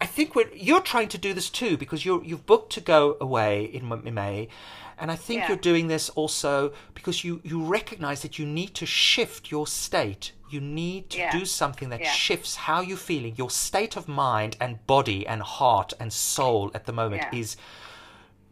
I 0.00 0.06
think 0.06 0.34
we're, 0.34 0.52
you're 0.54 0.80
trying 0.82 1.08
to 1.08 1.18
do 1.18 1.32
this 1.32 1.48
too 1.50 1.76
because 1.76 2.04
you're 2.04 2.22
you've 2.24 2.46
booked 2.46 2.72
to 2.74 2.80
go 2.80 3.16
away 3.20 3.64
in, 3.64 3.90
in 4.06 4.14
May, 4.14 4.48
and 4.98 5.10
I 5.10 5.16
think 5.16 5.40
Yeah. 5.40 5.48
you're 5.48 5.56
doing 5.56 5.86
this 5.88 6.08
also 6.10 6.72
because 6.94 7.24
you 7.24 7.40
you 7.44 7.62
recognize 7.64 8.22
that 8.22 8.38
you 8.38 8.46
need 8.46 8.74
to 8.74 8.86
shift 8.86 9.50
your 9.50 9.66
state. 9.66 10.32
You 10.50 10.60
need 10.60 11.10
to 11.10 11.18
Yeah. 11.18 11.32
do 11.38 11.44
something 11.44 11.88
that 11.88 12.00
Yeah. 12.00 12.10
shifts 12.12 12.56
how 12.56 12.80
you're 12.80 12.96
feeling. 12.96 13.34
Your 13.36 13.50
state 13.50 13.96
of 13.96 14.06
mind 14.08 14.56
and 14.60 14.86
body 14.86 15.26
and 15.26 15.42
heart 15.42 15.92
and 15.98 16.12
soul 16.12 16.70
at 16.74 16.84
the 16.86 16.92
moment 16.92 17.22
is 17.32 17.56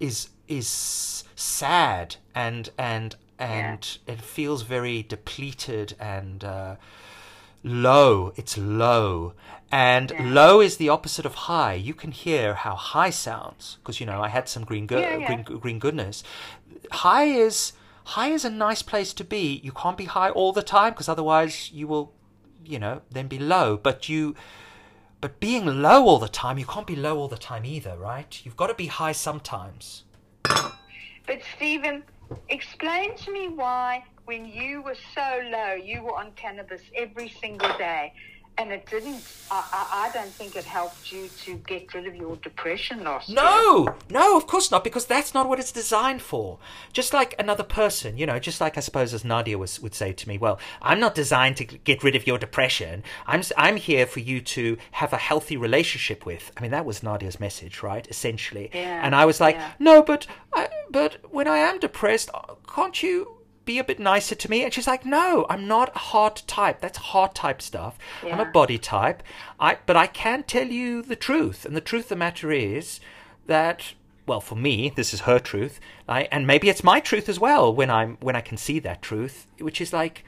is 0.01 0.31
is 0.49 1.25
sad 1.37 2.17
and 2.35 2.71
and 2.79 3.17
and 3.39 3.99
it 4.07 4.21
feels 4.21 4.63
very 4.63 5.03
depleted 5.03 5.95
and 5.99 6.45
uh, 6.45 6.77
low. 7.63 8.33
It's 8.37 8.57
low, 8.59 9.35
and 9.71 10.13
low 10.35 10.61
is 10.61 10.77
the 10.77 10.89
opposite 10.89 11.25
of 11.27 11.35
high. 11.35 11.75
You 11.75 11.95
can 11.95 12.13
hear 12.13 12.55
how 12.55 12.75
high 12.75 13.11
sounds 13.11 13.79
because 13.83 14.01
you 14.01 14.07
know 14.07 14.21
I 14.21 14.29
had 14.29 14.49
some 14.49 14.65
green, 14.65 14.87
go- 14.87 14.99
Yeah, 15.01 15.17
yeah. 15.19 15.27
green 15.27 15.43
green 15.61 15.79
goodness. 15.79 16.23
High 16.91 17.25
is 17.25 17.73
high 18.05 18.29
is 18.29 18.45
a 18.45 18.51
nice 18.51 18.83
place 18.83 19.13
to 19.15 19.25
be. 19.25 19.61
You 19.63 19.73
can't 19.73 19.97
be 19.97 20.05
high 20.07 20.31
all 20.31 20.53
the 20.53 20.63
time 20.63 20.93
because 20.93 21.09
otherwise 21.09 21.71
you 21.73 21.87
will, 21.87 22.13
you 22.65 22.79
know, 22.79 23.03
then 23.11 23.29
be 23.29 23.39
low. 23.39 23.77
But 23.77 24.09
you. 24.09 24.35
But 25.21 25.39
being 25.39 25.67
low 25.83 26.05
all 26.07 26.19
the 26.19 26.27
time, 26.29 26.59
you 26.59 26.67
can't 26.67 26.85
be 26.87 26.97
low 26.97 27.17
all 27.17 27.29
the 27.29 27.37
time 27.39 27.65
either, 27.65 27.97
right? 27.97 28.41
You've 28.45 28.57
got 28.57 28.67
to 28.67 28.75
be 28.75 28.89
high 28.89 29.13
sometimes. 29.13 30.03
But 30.43 31.41
Stephen, 31.57 32.03
explain 32.49 33.15
to 33.19 33.33
me 33.33 33.47
why, 33.49 34.03
when 34.25 34.47
you 34.47 34.83
were 34.83 34.97
so 35.15 35.41
low, 35.51 35.75
you 35.75 36.03
were 36.03 36.17
on 36.17 36.33
cannabis 36.37 36.83
every 36.95 37.29
single 37.29 37.77
day, 37.77 38.13
and 38.59 38.71
it 38.71 38.87
didn't. 38.89 39.23
I, 39.51 39.67
I, 39.73 40.09
I 40.09 40.13
don't 40.13 40.31
think 40.31 40.57
it 40.57 40.65
helped 40.65 41.11
you 41.11 41.29
to 41.45 41.57
get 41.67 41.93
rid 41.95 42.07
of 42.07 42.15
your 42.15 42.37
depression 42.37 43.03
last 43.03 43.29
year. 43.29 43.37
No, 43.37 43.97
no, 44.11 44.37
of 44.37 44.47
course 44.47 44.71
not, 44.71 44.85
because 44.85 45.07
that's 45.07 45.35
not 45.35 45.49
what 45.49 45.59
it's 45.59 45.73
designed 45.73 46.23
for. 46.23 46.59
Just 46.93 47.13
like 47.13 47.35
another 47.39 47.63
person, 47.65 48.17
you 48.19 48.27
know, 48.27 48.39
just 48.39 48.61
like 48.61 48.77
I 48.77 48.81
suppose 48.81 49.15
as 49.15 49.25
Nadia 49.25 49.59
was, 49.59 49.81
would 49.81 49.95
say 49.95 50.13
to 50.13 50.29
me, 50.29 50.39
well, 50.39 50.61
I'm 50.81 51.01
not 51.01 51.15
designed 51.15 51.57
to 51.59 51.65
get 51.65 52.05
rid 52.05 52.15
of 52.15 52.27
your 52.27 52.39
depression. 52.39 53.03
I'm, 53.27 53.43
I'm 53.57 53.77
here 53.77 54.07
for 54.07 54.21
you 54.21 54.41
to 54.43 54.77
have 54.93 55.13
a 55.13 55.19
healthy 55.19 55.57
relationship 55.57 56.27
with. 56.27 56.53
I 56.57 56.61
mean, 56.61 56.71
that 56.73 56.85
was 56.85 57.03
Nadia's 57.03 57.41
message, 57.41 57.83
right? 57.83 58.07
Essentially. 58.09 58.71
Yeah, 58.73 59.01
And 59.03 59.15
I 59.15 59.25
was 59.25 59.41
like, 59.41 59.57
yeah. 59.57 59.73
no, 59.79 60.03
but, 60.03 60.27
I, 60.55 60.69
but 60.91 61.17
when 61.33 61.49
I 61.49 61.59
am 61.59 61.81
depressed, 61.81 62.31
can't 62.73 63.03
you 63.03 63.39
be 63.65 63.79
a 63.79 63.85
bit 63.85 64.01
nicer 64.01 64.35
to 64.35 64.51
me? 64.51 64.65
And 64.65 64.73
she's 64.73 64.87
like, 64.87 65.05
no, 65.05 65.47
I'm 65.49 65.67
not 65.67 65.95
a 65.95 65.99
heart 65.99 66.43
type. 66.47 66.81
That's 66.81 66.99
heart 66.99 67.35
type 67.35 67.63
stuff. 67.63 67.99
I'm 68.23 68.41
a 68.41 68.45
body 68.51 68.79
type. 68.79 69.23
I, 69.61 69.79
but 69.87 69.97
I 69.97 70.07
can 70.07 70.43
tell 70.43 70.69
you 70.69 71.03
the 71.03 71.17
truth. 71.17 71.65
And 71.65 71.77
the 71.77 71.81
truth 71.81 72.05
of 72.05 72.11
the 72.11 72.17
matter 72.17 72.51
is 72.51 73.01
that, 73.47 73.95
well, 74.27 74.41
for 74.41 74.57
me, 74.57 74.93
this 74.95 75.13
is 75.15 75.21
her 75.21 75.39
truth. 75.39 75.81
I, 76.09 76.23
and 76.33 76.47
maybe 76.47 76.69
it's 76.69 76.85
my 76.85 77.01
truth 77.01 77.29
as 77.29 77.39
well 77.39 77.75
when 77.75 77.91
I'm, 77.91 78.17
when 78.21 78.37
I 78.37 78.41
can 78.41 78.57
see 78.57 78.79
that 78.81 79.03
truth, 79.03 79.47
which 79.59 79.81
is 79.81 79.93
like, 79.93 80.25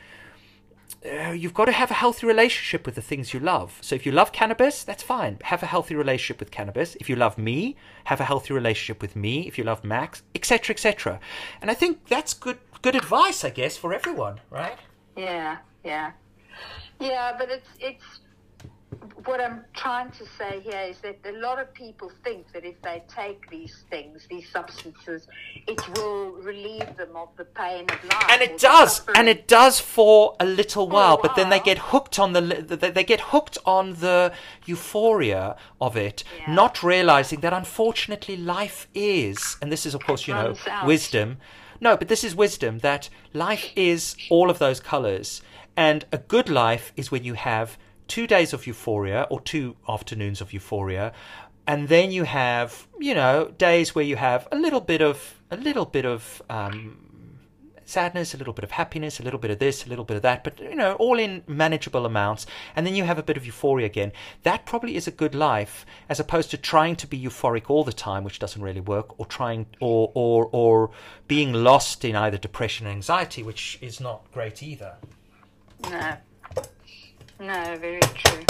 uh, 1.05 1.33
you've 1.33 1.55
got 1.55 1.67
to 1.67 1.73
have 1.73 1.91
a 1.91 1.95
healthy 1.95 2.27
relationship 2.27 2.87
with 2.87 2.95
the 2.95 3.03
things 3.03 3.35
you 3.35 3.41
love. 3.41 3.79
So 3.83 3.95
if 3.95 4.07
you 4.07 4.13
love 4.13 4.33
cannabis, 4.33 4.85
that's 4.85 5.03
fine. 5.03 5.39
Have 5.43 5.63
a 5.63 5.67
healthy 5.67 5.95
relationship 5.95 6.41
with 6.41 6.51
cannabis. 6.51 6.97
If 6.99 7.11
you 7.11 7.17
love 7.17 7.37
me, 7.37 7.77
have 8.05 8.21
a 8.21 8.25
healthy 8.25 8.55
relationship 8.55 9.03
with 9.03 9.15
me. 9.15 9.47
If 9.47 9.59
you 9.59 9.65
love 9.65 9.85
Max, 9.85 10.23
etc., 10.35 10.73
etc. 10.73 11.21
And 11.61 11.71
I 11.71 11.75
think 11.75 12.07
that's 12.09 12.33
good 12.33 12.59
good 12.85 12.95
advice, 12.95 13.45
I 13.45 13.51
guess, 13.61 13.75
for 13.79 13.95
everyone, 13.95 14.37
right? 14.51 14.79
Yeah, 15.17 15.57
yeah, 15.85 16.13
yeah. 17.01 17.35
But 17.39 17.49
it's 17.57 17.71
it's 17.81 18.09
what 19.29 19.41
I'm 19.41 19.59
trying 19.75 20.11
to 20.21 20.25
say 20.39 20.53
here 20.69 20.85
is 20.93 20.99
that 21.07 21.17
a 21.35 21.37
lot 21.47 21.59
of 21.63 21.73
people 21.85 22.09
think 22.25 22.41
that 22.55 22.65
if 22.73 22.77
they 22.83 22.99
take 23.21 23.41
these 23.57 23.75
things, 23.93 24.27
these 24.35 24.47
substances, 24.57 25.21
it 25.73 25.81
will 25.97 26.33
relieve 26.51 26.91
them 27.01 27.13
of 27.23 27.29
the 27.41 27.47
pain 27.63 27.85
of 27.95 27.99
life. 28.13 28.27
and 28.33 28.41
it 28.49 28.55
does 28.59 28.93
and 29.19 29.27
it 29.35 29.43
does 29.49 29.75
for 29.95 30.37
a 30.47 30.49
little 30.61 30.87
while 30.97 31.19
but 31.25 31.33
then 31.39 31.49
they 31.55 31.61
get 31.71 31.79
hooked 31.93 32.17
on 32.25 32.29
the 32.37 32.41
they 32.81 32.91
they 32.99 33.07
get 33.15 33.23
hooked 33.33 33.57
on 33.79 33.85
the 34.07 34.19
euphoria 34.73 35.45
of 35.87 35.93
it 36.09 36.19
Yeah. 36.25 36.55
not 36.61 36.75
realizing 36.95 37.39
that 37.45 37.53
unfortunately 37.63 38.37
life 38.59 38.81
is 38.95 39.39
and 39.61 39.67
this 39.75 39.83
is 39.89 39.93
of 39.99 40.03
course 40.09 40.23
you 40.29 40.35
know 40.41 40.51
out. 40.71 40.87
wisdom 40.93 41.29
no 41.81 41.97
but 41.97 42.09
this 42.09 42.25
is 42.25 42.35
wisdom 42.35 42.79
that 42.81 43.09
life 43.33 43.71
is 43.77 44.17
all 44.31 44.51
of 44.51 44.59
those 44.59 44.81
colors 44.81 45.43
and 45.77 46.05
a 46.13 46.19
good 46.19 46.49
life 46.49 46.93
is 46.97 47.11
when 47.11 47.25
you 47.25 47.35
have 47.35 47.77
two 48.07 48.27
days 48.27 48.53
of 48.53 48.67
euphoria 48.67 49.27
or 49.31 49.41
two 49.41 49.77
afternoons 49.89 50.41
of 50.41 50.53
euphoria 50.53 51.13
and 51.67 51.89
then 51.89 52.11
you 52.11 52.25
have 52.25 52.87
you 52.99 53.15
know 53.15 53.53
days 53.59 53.95
where 53.95 54.05
you 54.05 54.17
have 54.17 54.47
a 54.53 54.57
little 54.57 54.81
bit 54.81 55.01
of 55.01 55.41
a 55.51 55.57
little 55.57 55.85
bit 55.85 56.05
of 56.05 56.43
um, 56.51 57.04
sadness, 57.85 58.35
a 58.35 58.37
little 58.37 58.53
bit 58.53 58.65
of 58.65 58.73
happiness, 58.73 59.21
a 59.21 59.23
little 59.23 59.39
bit 59.39 59.51
of 59.51 59.59
this, 59.59 59.87
a 59.87 59.89
little 59.89 60.05
bit 60.05 60.17
of 60.17 60.23
that, 60.23 60.45
but 60.45 60.59
you 60.61 60.75
know, 60.75 60.95
all 60.95 61.19
in 61.19 61.43
manageable 61.47 62.07
amounts. 62.07 62.47
And 62.75 62.87
then 62.87 62.95
you 62.95 63.05
have 63.05 63.19
a 63.19 63.23
bit 63.23 63.37
of 63.37 63.47
euphoria 63.47 63.87
again. 63.87 64.13
That 64.43 64.67
probably 64.67 64.97
is 64.97 65.07
a 65.07 65.11
good 65.11 65.35
life, 65.35 65.85
as 66.09 66.21
opposed 66.21 66.51
to 66.51 66.57
trying 66.57 66.97
to 66.97 67.07
be 67.07 67.21
euphoric 67.21 67.69
all 67.69 67.85
the 67.85 67.93
time, 67.93 68.25
which 68.25 68.39
doesn't 68.39 68.63
really 68.63 68.81
work, 68.81 69.19
or 69.19 69.27
trying 69.27 69.67
or 69.81 70.11
or 70.15 70.49
or 70.53 70.91
being 71.29 71.53
lost 71.53 72.05
in 72.05 72.17
either 72.17 72.39
depression 72.39 72.87
or 72.87 72.91
anxiety, 72.91 73.43
which 73.43 73.79
is 73.81 74.01
not 74.01 74.31
great 74.33 74.63
either. 74.63 74.97
No. 75.91 76.17
No, 77.41 77.77
very 77.79 78.01
true. 78.01 78.45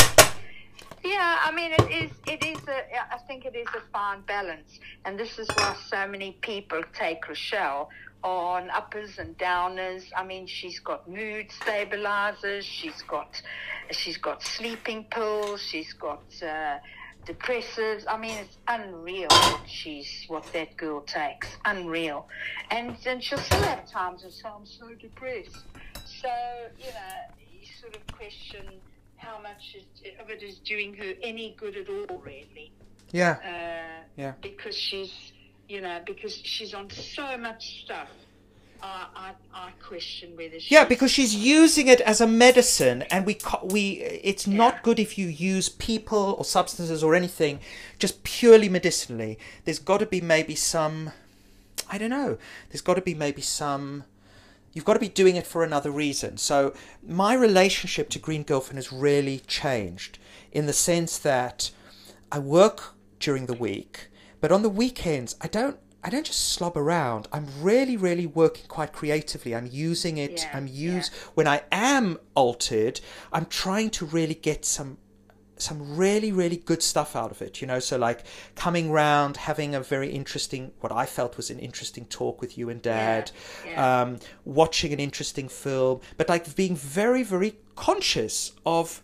Yeah, 1.04 1.38
I 1.42 1.52
mean, 1.52 1.72
it 1.72 1.90
is. 1.90 2.10
It 2.26 2.44
is 2.44 2.66
a. 2.66 3.14
I 3.14 3.18
think 3.26 3.44
it 3.44 3.54
is 3.54 3.66
a 3.76 3.80
fine 3.92 4.22
balance, 4.22 4.80
and 5.04 5.18
this 5.18 5.38
is 5.38 5.46
why 5.54 5.76
so 5.86 6.06
many 6.06 6.32
people 6.40 6.82
take 6.94 7.28
Rochelle 7.28 7.90
on 8.24 8.70
uppers 8.70 9.18
and 9.18 9.37
downers. 9.38 10.04
I 10.16 10.24
mean, 10.24 10.46
she's 10.46 10.80
got 10.80 11.08
mood 11.08 11.52
stabilizers. 11.52 12.64
She's 12.64 13.02
got, 13.02 13.40
she's 13.90 14.16
got 14.16 14.42
sleeping 14.42 15.04
pills. 15.10 15.60
She's 15.62 15.92
got 15.92 16.22
uh, 16.42 16.78
depressives. 17.26 18.04
I 18.08 18.16
mean, 18.18 18.38
it's 18.38 18.56
unreal. 18.66 19.28
What 19.28 19.60
she's 19.66 20.24
what 20.28 20.50
that 20.54 20.76
girl 20.76 21.02
takes. 21.02 21.48
Unreal, 21.64 22.26
and 22.70 22.96
and 23.06 23.22
she'll 23.22 23.38
still 23.38 23.62
have 23.62 23.88
times 23.90 24.24
and 24.24 24.32
say, 24.32 24.48
"I'm 24.48 24.66
so 24.66 24.88
depressed." 24.94 25.58
So 26.06 26.30
you 26.78 26.87
know, 26.87 27.34
you 27.52 27.66
sort 27.80 27.94
of 27.94 28.06
question 28.16 28.80
how 29.16 29.40
much 29.40 29.76
of 30.20 30.30
it 30.30 30.42
is 30.42 30.58
doing 30.58 30.94
her 30.94 31.12
any 31.22 31.54
good 31.58 31.76
at 31.76 31.88
all, 31.88 32.18
really. 32.18 32.72
Yeah, 33.10 33.37
Uh, 33.42 34.04
Yeah. 34.16 34.32
Because 34.42 34.76
she's, 34.76 35.32
you 35.68 35.81
know, 35.81 36.00
because 36.05 36.35
she's 36.35 36.74
on 36.74 36.90
so 36.90 37.37
much 37.37 37.85
stuff. 37.85 38.09
I, 38.83 39.07
I, 39.16 39.33
I 39.55 39.70
question 39.83 40.37
whether 40.37 40.61
she. 40.61 40.74
yeah, 40.74 40.85
because 40.85 41.11
she's 41.11 41.35
using 41.35 41.88
it 41.88 42.03
as 42.03 42.20
a 42.20 42.27
medicine, 42.27 43.03
and 43.11 43.24
we 43.24 43.38
we 43.62 44.00
it's 44.03 44.46
not 44.46 44.83
good 44.83 44.98
if 44.98 45.16
you 45.16 45.27
use 45.27 45.70
people 45.70 46.35
or 46.38 46.44
substances 46.44 47.03
or 47.03 47.14
anything 47.14 47.61
just 47.98 48.22
purely 48.24 48.68
medicinally. 48.68 49.38
There's 49.64 49.79
got 49.79 50.00
to 50.00 50.07
be 50.07 50.20
maybe 50.20 50.55
some, 50.55 51.12
I 51.90 51.96
don't 51.96 52.11
know. 52.11 52.37
There's 52.68 52.83
got 52.83 52.94
to 52.94 53.00
be 53.00 53.14
maybe 53.14 53.40
some. 53.40 54.05
You've 54.74 54.85
got 54.85 54.94
to 54.94 55.00
be 55.00 55.09
doing 55.09 55.37
it 55.37 55.46
for 55.46 55.64
another 55.64 55.90
reason. 55.90 56.37
So 56.37 56.74
my 57.07 57.33
relationship 57.33 58.11
to 58.11 58.18
Green 58.18 58.42
Girlfriend 58.42 58.77
has 58.77 58.92
really 58.92 59.38
changed 59.46 60.18
in 60.53 60.66
the 60.66 60.72
sense 60.72 61.16
that 61.18 61.70
I 62.31 62.38
work 62.38 62.94
during 63.20 63.46
the 63.46 63.55
week, 63.55 64.09
but 64.44 64.52
on 64.52 64.61
the 64.61 64.68
weekends 64.68 65.35
I 65.40 65.48
don't 65.48 65.78
I 66.07 66.11
don't 66.11 66.26
just 66.26 66.52
slob 66.52 66.76
around. 66.76 67.28
I'm 67.33 67.46
really, 67.62 67.96
really 67.96 68.26
working 68.26 68.66
quite 68.68 68.92
creatively. 68.92 69.54
I'm 69.54 69.66
using 69.66 70.18
it. 70.18 70.42
Yeah, 70.42 70.50
I'm 70.52 70.66
use 70.66 71.09
when 71.33 71.48
I 71.48 71.62
am 71.72 72.18
altered. 72.35 73.00
I'm 73.33 73.46
trying 73.46 73.88
to 73.92 74.04
really 74.04 74.35
get 74.35 74.66
some 74.66 74.98
some 75.57 75.96
really 75.96 76.30
really 76.30 76.59
good 76.59 76.83
stuff 76.83 77.14
out 77.14 77.30
of 77.30 77.40
it 77.40 77.61
you 77.61 77.66
know 77.66 77.78
so 77.78 77.96
like 77.96 78.24
coming 78.57 78.90
round 78.90 79.37
having 79.37 79.72
a 79.72 79.80
very 79.80 80.11
interesting 80.11 80.72
what 80.80 80.90
i 80.90 81.07
felt 81.07 81.37
was 81.37 81.48
an 81.48 81.61
interesting 81.61 82.04
talk 82.07 82.40
with 82.40 82.59
you 82.59 82.68
and 82.68 82.83
dad 82.83 83.30
Yeah, 83.64 83.70
yeah. 83.70 84.02
Um, 84.02 84.18
watching 84.44 84.92
an 84.92 84.98
interesting 84.98 85.48
film 85.48 86.00
but 86.16 86.28
like 86.28 86.57
being 86.57 86.74
very 86.74 87.22
very 87.22 87.57
conscious 87.76 88.50
of 88.66 89.00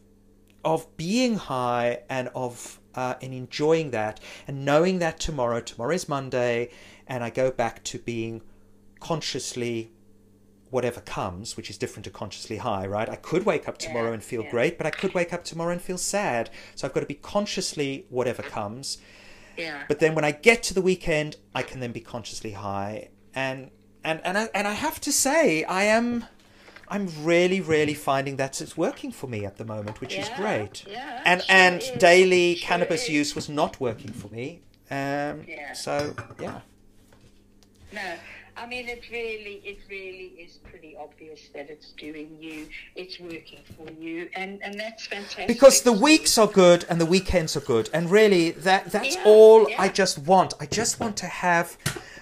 of 0.64 0.96
being 0.96 1.36
high 1.36 2.02
and 2.10 2.28
of 2.34 2.79
uh, 2.94 3.14
and 3.22 3.32
enjoying 3.32 3.90
that 3.90 4.20
and 4.46 4.64
knowing 4.64 4.98
that 4.98 5.18
tomorrow 5.20 5.60
tomorrow 5.60 5.94
is 5.94 6.08
monday 6.08 6.70
and 7.06 7.22
i 7.24 7.30
go 7.30 7.50
back 7.50 7.82
to 7.84 7.98
being 7.98 8.42
consciously 9.00 9.92
whatever 10.70 11.00
comes, 11.00 11.56
which 11.56 11.68
is 11.68 11.76
different 11.76 12.04
to 12.04 12.10
consciously 12.10 12.58
high, 12.58 12.86
right? 12.86 13.08
I 13.08 13.16
could 13.16 13.44
wake 13.44 13.68
up 13.68 13.76
tomorrow 13.76 14.08
Yeah, 14.08 14.14
and 14.14 14.22
feel 14.22 14.44
yeah. 14.44 14.50
great, 14.50 14.78
but 14.78 14.86
I 14.86 14.90
could 14.90 15.14
wake 15.14 15.32
up 15.32 15.44
tomorrow 15.44 15.72
and 15.72 15.82
feel 15.82 15.98
sad. 15.98 16.48
So 16.76 16.86
I've 16.86 16.94
got 16.94 17.00
to 17.00 17.06
be 17.06 17.14
consciously 17.14 18.06
whatever 18.08 18.42
comes. 18.42 18.98
Yeah. 19.56 19.82
But 19.88 19.98
then 19.98 20.14
when 20.14 20.24
I 20.24 20.30
get 20.30 20.62
to 20.64 20.74
the 20.74 20.80
weekend, 20.80 21.36
I 21.54 21.62
can 21.62 21.80
then 21.80 21.92
be 21.92 22.00
consciously 22.00 22.52
high. 22.52 23.08
And 23.34 23.70
and 24.04 24.20
and 24.24 24.38
I, 24.38 24.48
and 24.54 24.66
I 24.66 24.72
have 24.72 25.00
to 25.00 25.12
say, 25.12 25.64
I 25.64 25.82
am 25.84 26.24
I'm 26.90 27.08
really 27.24 27.60
really 27.60 27.94
finding 27.94 28.36
that 28.36 28.60
it's 28.60 28.76
working 28.76 29.12
for 29.12 29.28
me 29.28 29.44
at 29.44 29.56
the 29.56 29.64
moment, 29.64 30.00
which 30.00 30.14
is 30.14 30.28
great. 30.36 30.84
yeah, 30.88 31.22
and 31.24 31.40
sure 31.42 31.56
and 31.56 31.80
is, 31.82 31.90
daily 31.98 32.56
sure 32.56 32.66
cannabis 32.68 33.04
is. 33.04 33.10
use 33.10 33.34
was 33.34 33.48
not 33.48 33.80
working 33.80 34.12
for 34.12 34.28
me. 34.28 34.60
Um, 34.90 35.44
Yeah. 35.46 35.72
So 35.72 36.14
yeah. 36.40 36.60
No, 37.92 38.14
I 38.60 38.66
mean 38.66 38.88
it 38.88 39.04
really, 39.10 39.56
it 39.64 39.78
really 39.88 40.28
is 40.44 40.58
pretty 40.70 40.94
obvious 41.06 41.40
that 41.54 41.70
it's 41.70 41.92
doing 41.92 42.36
you, 42.38 42.68
it's 42.94 43.18
working 43.18 43.60
for 43.76 43.90
you, 43.92 44.28
and 44.34 44.62
and 44.62 44.78
that's 44.78 45.06
fantastic. 45.06 45.48
because 45.48 45.82
the 45.82 45.92
weeks 45.92 46.36
are 46.38 46.46
good 46.46 46.84
and 46.90 47.00
the 47.00 47.06
weekends 47.06 47.56
are 47.56 47.60
good 47.74 47.88
and 47.94 48.10
really 48.10 48.50
that 48.50 48.92
that's 48.92 49.16
Yeah, 49.16 49.22
all 49.24 49.68
yeah. 49.70 49.80
i 49.82 49.88
just 49.88 50.18
want 50.18 50.54
i 50.60 50.66
just 50.66 51.00
want 51.00 51.16
to 51.18 51.26
have 51.26 51.76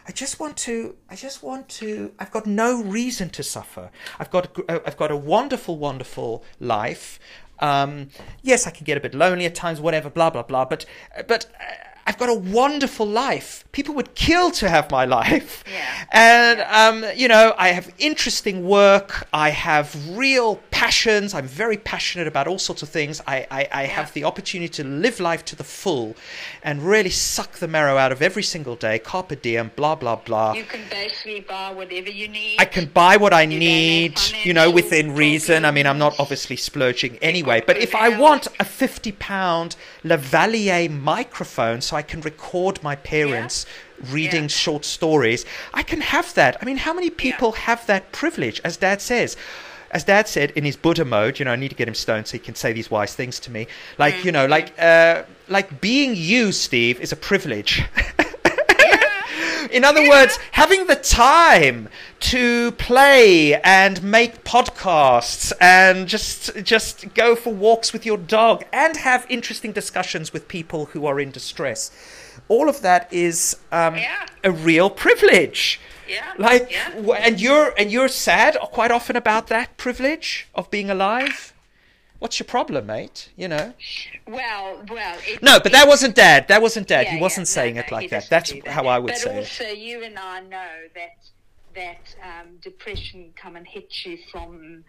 i 0.06 0.12
just 0.12 0.38
want 0.40 0.56
to 0.68 0.94
i 1.10 1.14
just 1.26 1.42
want 1.42 1.68
to 1.80 2.12
i've 2.18 2.30
got 2.30 2.46
no 2.46 2.82
reason 2.82 3.28
to 3.30 3.42
suffer 3.42 3.90
i've 4.18 4.30
got 4.30 4.44
uh, 4.68 4.78
i've 4.86 4.96
got 4.96 5.10
a 5.10 5.16
wonderful 5.16 5.76
wonderful 5.78 6.44
life 6.60 7.18
um 7.60 8.08
yes 8.42 8.66
i 8.66 8.70
can 8.70 8.84
get 8.84 8.96
a 8.96 9.00
bit 9.00 9.14
lonely 9.14 9.44
at 9.46 9.54
times 9.54 9.80
whatever 9.80 10.08
blah 10.10 10.30
blah 10.30 10.42
blah 10.42 10.64
but 10.64 10.84
but 11.26 11.46
uh, 11.60 11.74
I've 12.08 12.16
got 12.16 12.30
a 12.30 12.34
wonderful 12.34 13.06
life. 13.06 13.66
People 13.72 13.94
would 13.96 14.14
kill 14.14 14.50
to 14.52 14.68
have 14.70 14.90
my 14.90 15.04
life. 15.18 15.62
Yeah. 15.70 16.06
And, 16.10 16.60
um, 16.62 17.04
you 17.14 17.28
know, 17.28 17.54
I 17.58 17.68
have 17.68 17.92
interesting 17.98 18.66
work. 18.66 19.28
I 19.30 19.50
have 19.50 20.16
real 20.16 20.56
passions. 20.70 21.34
I'm 21.34 21.46
very 21.46 21.76
passionate 21.76 22.26
about 22.26 22.48
all 22.48 22.58
sorts 22.58 22.80
of 22.80 22.88
things. 22.88 23.20
I, 23.26 23.46
I, 23.50 23.68
I 23.70 23.82
have 23.84 24.14
the 24.14 24.24
opportunity 24.24 24.70
to 24.82 24.84
live 24.84 25.20
life 25.20 25.44
to 25.46 25.56
the 25.56 25.64
full 25.64 26.16
and 26.62 26.82
really 26.82 27.10
suck 27.10 27.58
the 27.58 27.68
marrow 27.68 27.98
out 27.98 28.10
of 28.10 28.22
every 28.22 28.42
single 28.42 28.74
day. 28.74 28.98
Carpe 28.98 29.42
diem, 29.42 29.70
blah, 29.76 29.94
blah, 29.94 30.16
blah. 30.16 30.54
you 30.54 30.64
can 30.64 30.80
basically 30.88 31.40
buy 31.40 31.70
whatever 31.72 32.08
you 32.08 32.28
need. 32.28 32.56
I 32.58 32.64
can 32.64 32.86
buy 32.86 33.18
what 33.18 33.34
I 33.34 33.44
don't 33.44 33.58
need, 33.58 34.18
you 34.44 34.54
know, 34.54 34.70
within 34.70 35.14
reason. 35.14 35.66
I 35.66 35.72
mean, 35.72 35.86
I'm 35.86 35.98
not 35.98 36.18
obviously 36.18 36.56
splurging 36.56 37.18
anyway. 37.18 37.62
But 37.66 37.76
if 37.76 37.94
I 37.94 38.08
want 38.08 38.48
a 38.58 38.64
50 38.64 39.12
pound 39.12 39.76
Lavalier 40.02 40.88
microphone 40.88 41.82
so 41.82 41.97
I 41.98 42.02
can 42.02 42.20
record 42.20 42.74
my 42.90 42.96
parents 43.14 43.66
reading 44.16 44.44
Yeah. 44.44 44.62
short 44.64 44.84
stories, 44.84 45.44
I 45.80 45.82
can 45.82 46.00
have 46.14 46.28
that. 46.34 46.52
I 46.60 46.64
mean, 46.68 46.78
how 46.86 46.94
many 46.98 47.10
people 47.10 47.50
have 47.68 47.80
that 47.86 48.02
privilege, 48.12 48.60
as 48.68 48.76
dad 48.76 48.98
says? 49.02 49.36
As 49.90 50.04
dad 50.04 50.28
said 50.28 50.48
in 50.58 50.64
his 50.64 50.76
Buddha 50.76 51.04
mode, 51.04 51.38
you 51.38 51.44
know, 51.46 51.52
I 51.52 51.56
need 51.56 51.70
to 51.70 51.74
get 51.82 51.88
him 51.88 51.94
stoned 51.94 52.26
so 52.28 52.32
he 52.32 52.38
can 52.48 52.54
say 52.54 52.70
these 52.72 52.90
wise 52.90 53.14
things 53.20 53.40
to 53.40 53.50
me. 53.50 53.66
Like, 54.04 54.24
you 54.24 54.30
know, 54.36 54.46
like, 54.46 54.68
uh, 54.78 55.22
like 55.48 55.80
being 55.80 56.14
you, 56.14 56.52
Steve, 56.52 57.00
is 57.00 57.10
a 57.10 57.16
privilege. 57.16 57.82
In 59.70 59.84
other 59.84 60.08
words, 60.08 60.38
having 60.52 60.86
the 60.86 60.96
time 60.96 61.88
to 62.20 62.72
play 62.72 63.54
and 63.62 64.02
make 64.02 64.44
podcasts 64.44 65.52
and 65.60 66.08
just 66.08 66.56
just 66.64 67.14
go 67.14 67.36
for 67.36 67.52
walks 67.52 67.92
with 67.92 68.04
your 68.06 68.16
dog 68.18 68.64
and 68.72 68.96
have 68.96 69.26
interesting 69.28 69.72
discussions 69.72 70.32
with 70.32 70.48
people 70.48 70.86
who 70.86 71.06
are 71.06 71.20
in 71.20 71.30
distress. 71.30 71.90
All 72.48 72.68
of 72.68 72.80
that 72.82 73.12
is 73.12 73.56
um, 73.72 73.96
Yeah. 73.96 74.26
a 74.44 74.50
real 74.50 74.90
privilege. 74.90 75.80
Yeah, 76.08 76.32
Like, 76.38 76.70
yeah. 76.70 76.90
and 77.18 77.38
you're 77.40 77.74
and 77.78 77.90
you're 77.92 78.08
sad 78.08 78.56
quite 78.72 78.90
often 78.90 79.14
about 79.16 79.48
that 79.48 79.76
privilege 79.76 80.48
of 80.54 80.70
being 80.70 80.88
alive. 80.90 81.52
What's 82.18 82.40
your 82.40 82.46
problem, 82.46 82.86
mate? 82.86 83.30
You 83.36 83.48
know. 83.48 83.72
Well, 84.26 84.82
well. 84.90 85.18
It, 85.26 85.42
No, 85.42 85.60
but 85.60 85.72
that 85.72 85.86
wasn't 85.86 86.16
dad. 86.16 86.48
That 86.48 86.60
wasn't 86.60 86.88
dad. 86.88 87.06
Yeah, 87.06 87.14
he 87.14 87.20
wasn't 87.20 87.46
yeah, 87.48 87.54
saying 87.54 87.74
no, 87.74 87.80
it 87.80 87.90
no, 87.90 87.96
like 87.96 88.10
that. 88.10 88.28
That's 88.28 88.52
that. 88.52 88.66
how 88.66 88.86
I 88.86 88.98
would 88.98 89.08
but 89.08 89.18
say 89.18 89.36
it. 89.36 89.38
also, 89.38 89.64
you 89.68 90.02
and 90.02 90.18
I 90.18 90.40
know 90.40 90.68
that 90.94 91.16
that 91.74 92.14
um, 92.22 92.56
depression 92.60 93.32
come 93.36 93.54
and 93.54 93.66
hit 93.66 94.04
you 94.04 94.18
from 94.32 94.84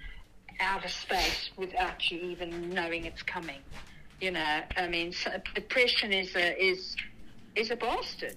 outer 0.60 0.89
space 0.89 1.52
without 1.56 2.10
you 2.10 2.20
even 2.20 2.72
knowing 2.72 3.06
it's 3.06 3.22
coming. 3.22 3.62
You 4.20 4.32
know, 4.32 4.62
I 4.76 4.88
mean, 4.88 5.13
so 5.13 5.32
depression 5.54 6.12
is 6.12 6.36
a 6.36 6.62
is 6.62 6.96
is 7.56 7.70
a 7.70 7.76
bastard. 7.76 8.36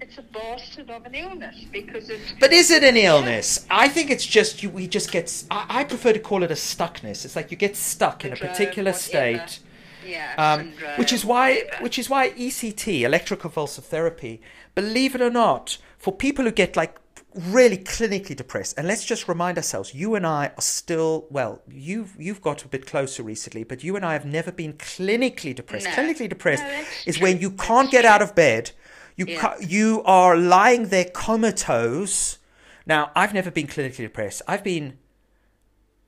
It's 0.00 0.18
a 0.18 0.22
bastard 0.22 0.90
of 0.90 1.06
an 1.06 1.14
illness 1.14 1.56
because 1.72 2.10
it's. 2.10 2.32
But 2.40 2.52
is 2.52 2.70
it 2.70 2.82
an 2.84 2.96
illness? 2.96 3.64
I 3.70 3.88
think 3.88 4.10
it's 4.10 4.26
just 4.26 4.62
you. 4.62 4.68
We 4.70 4.86
just 4.88 5.10
get. 5.12 5.44
I 5.50 5.84
prefer 5.84 6.12
to 6.12 6.18
call 6.18 6.42
it 6.42 6.50
a 6.50 6.54
stuckness. 6.54 7.24
It's 7.24 7.36
like 7.36 7.50
you 7.50 7.56
get 7.56 7.76
stuck 7.76 8.24
in 8.24 8.32
a 8.32 8.36
Syndrome, 8.36 8.52
particular 8.56 8.92
whatever. 8.92 9.46
state, 9.46 9.58
Yeah, 10.06 10.34
um, 10.36 10.72
syndrome, 10.72 10.98
which 10.98 11.12
is 11.12 11.24
why, 11.24 11.54
whatever. 11.54 11.82
which 11.84 11.98
is 11.98 12.10
why 12.10 12.30
ECT, 12.30 13.00
electroconvulsive 13.00 13.84
therapy, 13.84 14.40
believe 14.74 15.14
it 15.14 15.22
or 15.22 15.30
not, 15.30 15.78
for 15.96 16.12
people 16.12 16.44
who 16.44 16.50
get 16.50 16.76
like 16.76 16.98
really 17.34 17.78
clinically 17.78 18.36
depressed, 18.36 18.76
and 18.76 18.86
let's 18.86 19.04
just 19.04 19.26
remind 19.28 19.56
ourselves, 19.58 19.94
you 19.94 20.14
and 20.16 20.26
I 20.26 20.48
are 20.48 20.60
still 20.60 21.26
well. 21.30 21.62
You've 21.68 22.14
you've 22.18 22.42
got 22.42 22.64
a 22.64 22.68
bit 22.68 22.84
closer 22.86 23.22
recently, 23.22 23.64
but 23.64 23.82
you 23.84 23.96
and 23.96 24.04
I 24.04 24.12
have 24.12 24.26
never 24.26 24.52
been 24.52 24.74
clinically 24.74 25.54
depressed. 25.54 25.86
No. 25.86 25.92
Clinically 25.92 26.28
depressed 26.28 26.62
No, 26.64 26.84
is 27.06 27.16
true. 27.16 27.22
when 27.28 27.40
you 27.40 27.52
can't 27.52 27.90
get 27.90 28.02
true. 28.02 28.10
out 28.10 28.20
of 28.22 28.34
bed. 28.34 28.72
You 29.16 29.26
Yeah. 29.26 29.40
ca- 29.40 29.56
you 29.60 30.02
are 30.04 30.36
lying 30.36 30.88
there 30.88 31.04
comatose. 31.04 32.38
Now, 32.86 33.10
I've 33.14 33.32
never 33.32 33.50
been 33.50 33.66
clinically 33.66 33.98
depressed. 33.98 34.42
I've 34.48 34.64
been 34.64 34.98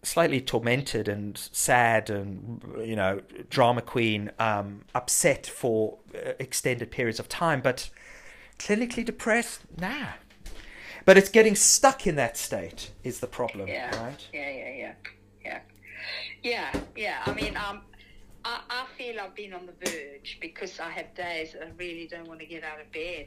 slightly 0.03 0.41
tormented 0.41 1.09
and 1.09 1.37
sad 1.51 2.09
and 2.11 2.63
you 2.79 2.95
know 2.95 3.21
drama 3.51 3.83
queen 3.83 4.31
um, 4.39 4.83
upset 4.95 5.47
for 5.47 5.99
uh, 6.15 6.33
extended 6.39 6.93
periods 6.93 7.19
of 7.19 7.29
time 7.29 7.61
but 7.61 7.91
clinically 8.57 9.05
depressed 9.05 9.63
nah 9.77 10.11
but 11.05 11.19
it's 11.19 11.29
getting 11.29 11.57
stuck 11.57 12.07
in 12.07 12.15
that 12.15 12.37
state 12.37 12.93
is 13.03 13.19
the 13.19 13.27
problem 13.27 13.67
Yeah. 13.69 13.91
right 14.01 14.29
Yeah, 14.33 14.49
yeah, 14.51 14.71
yeah, 14.71 14.93
yeah, 15.45 15.61
yeah, 16.45 16.73
yeah. 16.95 17.23
I 17.27 17.33
mean, 17.35 17.57
um, 17.57 17.81
I, 18.47 18.61
I 18.71 18.85
feel 18.97 19.21
I've 19.21 19.35
been 19.35 19.53
on 19.53 19.67
the 19.67 19.91
verge 19.91 20.39
because 20.41 20.79
I 20.79 20.89
have 20.91 21.13
days 21.17 21.55
that 21.55 21.63
I 21.65 21.71
really 21.77 22.07
don't 22.09 22.29
want 22.29 22.39
to 22.41 22.47
get 22.47 22.63
out 22.63 22.81
of 22.81 22.91
bed, 22.93 23.27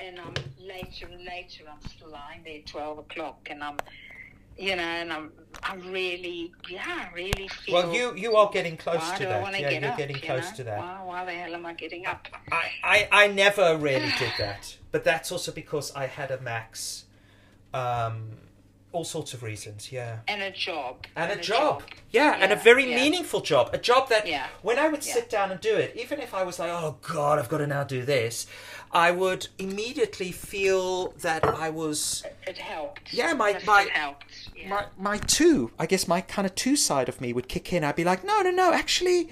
and 0.00 0.18
I'm 0.18 0.32
later 0.58 1.06
and 1.12 1.22
later 1.26 1.64
I'm 1.70 1.86
still 1.90 2.08
lying 2.08 2.40
there 2.42 2.60
twelve 2.64 2.96
o'clock, 2.98 3.48
and 3.50 3.62
I'm, 3.62 3.76
you 4.56 4.74
know, 4.76 4.82
and 4.82 5.12
I'm, 5.12 5.32
I 5.62 5.74
really, 5.74 6.54
yeah, 6.70 7.06
I 7.10 7.14
really 7.14 7.48
feel. 7.48 7.74
well 7.74 7.92
you 7.92 8.14
you 8.14 8.34
are 8.36 8.48
getting 8.50 8.78
close 8.78 9.10
to 9.18 9.24
that 9.26 9.52
yeah 9.60 9.70
get 9.70 9.82
you're 9.82 9.90
up? 9.90 9.98
getting 9.98 10.16
you 10.16 10.22
close 10.22 10.50
know? 10.50 10.56
to 10.56 10.64
that 10.64 10.78
Why, 10.78 11.02
why 11.04 11.24
the 11.26 11.32
hell 11.32 11.54
am 11.54 11.66
I 11.66 11.74
getting 11.74 12.06
up? 12.06 12.26
I, 12.50 12.70
I, 12.82 13.08
I 13.12 13.26
never 13.26 13.76
really 13.76 14.12
did 14.18 14.32
that, 14.38 14.74
but 14.90 15.04
that's 15.04 15.30
also 15.30 15.52
because 15.52 15.94
I 15.94 16.06
had 16.06 16.30
a 16.30 16.40
max. 16.40 17.04
Um, 17.74 18.30
all 18.96 19.04
sorts 19.04 19.34
of 19.34 19.42
reasons, 19.42 19.92
yeah. 19.92 20.18
And 20.26 20.42
a 20.42 20.50
job. 20.50 21.06
And 21.14 21.30
a 21.30 21.36
job, 21.42 21.82
yeah, 22.10 22.38
and 22.40 22.50
a 22.52 22.56
very 22.56 22.88
yeah. 22.88 22.96
meaningful 22.96 23.40
job. 23.42 23.70
A 23.74 23.78
job 23.78 24.08
that, 24.08 24.26
Yeah, 24.26 24.46
when 24.62 24.78
I 24.78 24.88
would 24.88 25.04
yeah. 25.06 25.12
sit 25.14 25.28
down 25.30 25.50
and 25.52 25.60
do 25.60 25.74
it, 25.76 25.94
even 25.96 26.18
if 26.20 26.32
I 26.34 26.42
was 26.44 26.58
like, 26.58 26.70
oh 26.70 26.96
God, 27.02 27.38
I've 27.38 27.48
got 27.50 27.58
to 27.58 27.66
now 27.66 27.84
do 27.84 28.04
this, 28.04 28.46
I 28.92 29.10
would 29.10 29.48
immediately 29.58 30.32
feel 30.32 31.08
that 31.20 31.44
I 31.44 31.68
was. 31.70 32.24
It 32.46 32.56
helped. 32.58 33.12
Yeah, 33.12 33.34
my- 33.34 33.60
my- 33.66 33.88
helped. 33.92 34.24
Yeah. 34.56 34.68
My, 34.70 34.86
my 34.98 35.18
two, 35.18 35.70
I 35.78 35.84
guess 35.86 36.08
my 36.08 36.22
kind 36.22 36.46
of 36.46 36.54
two 36.54 36.76
side 36.76 37.08
of 37.10 37.20
me 37.20 37.32
would 37.34 37.48
kick 37.48 37.72
in. 37.74 37.84
I'd 37.84 37.96
be 37.96 38.04
like, 38.04 38.24
no, 38.24 38.40
no, 38.40 38.50
no, 38.50 38.72
actually, 38.72 39.28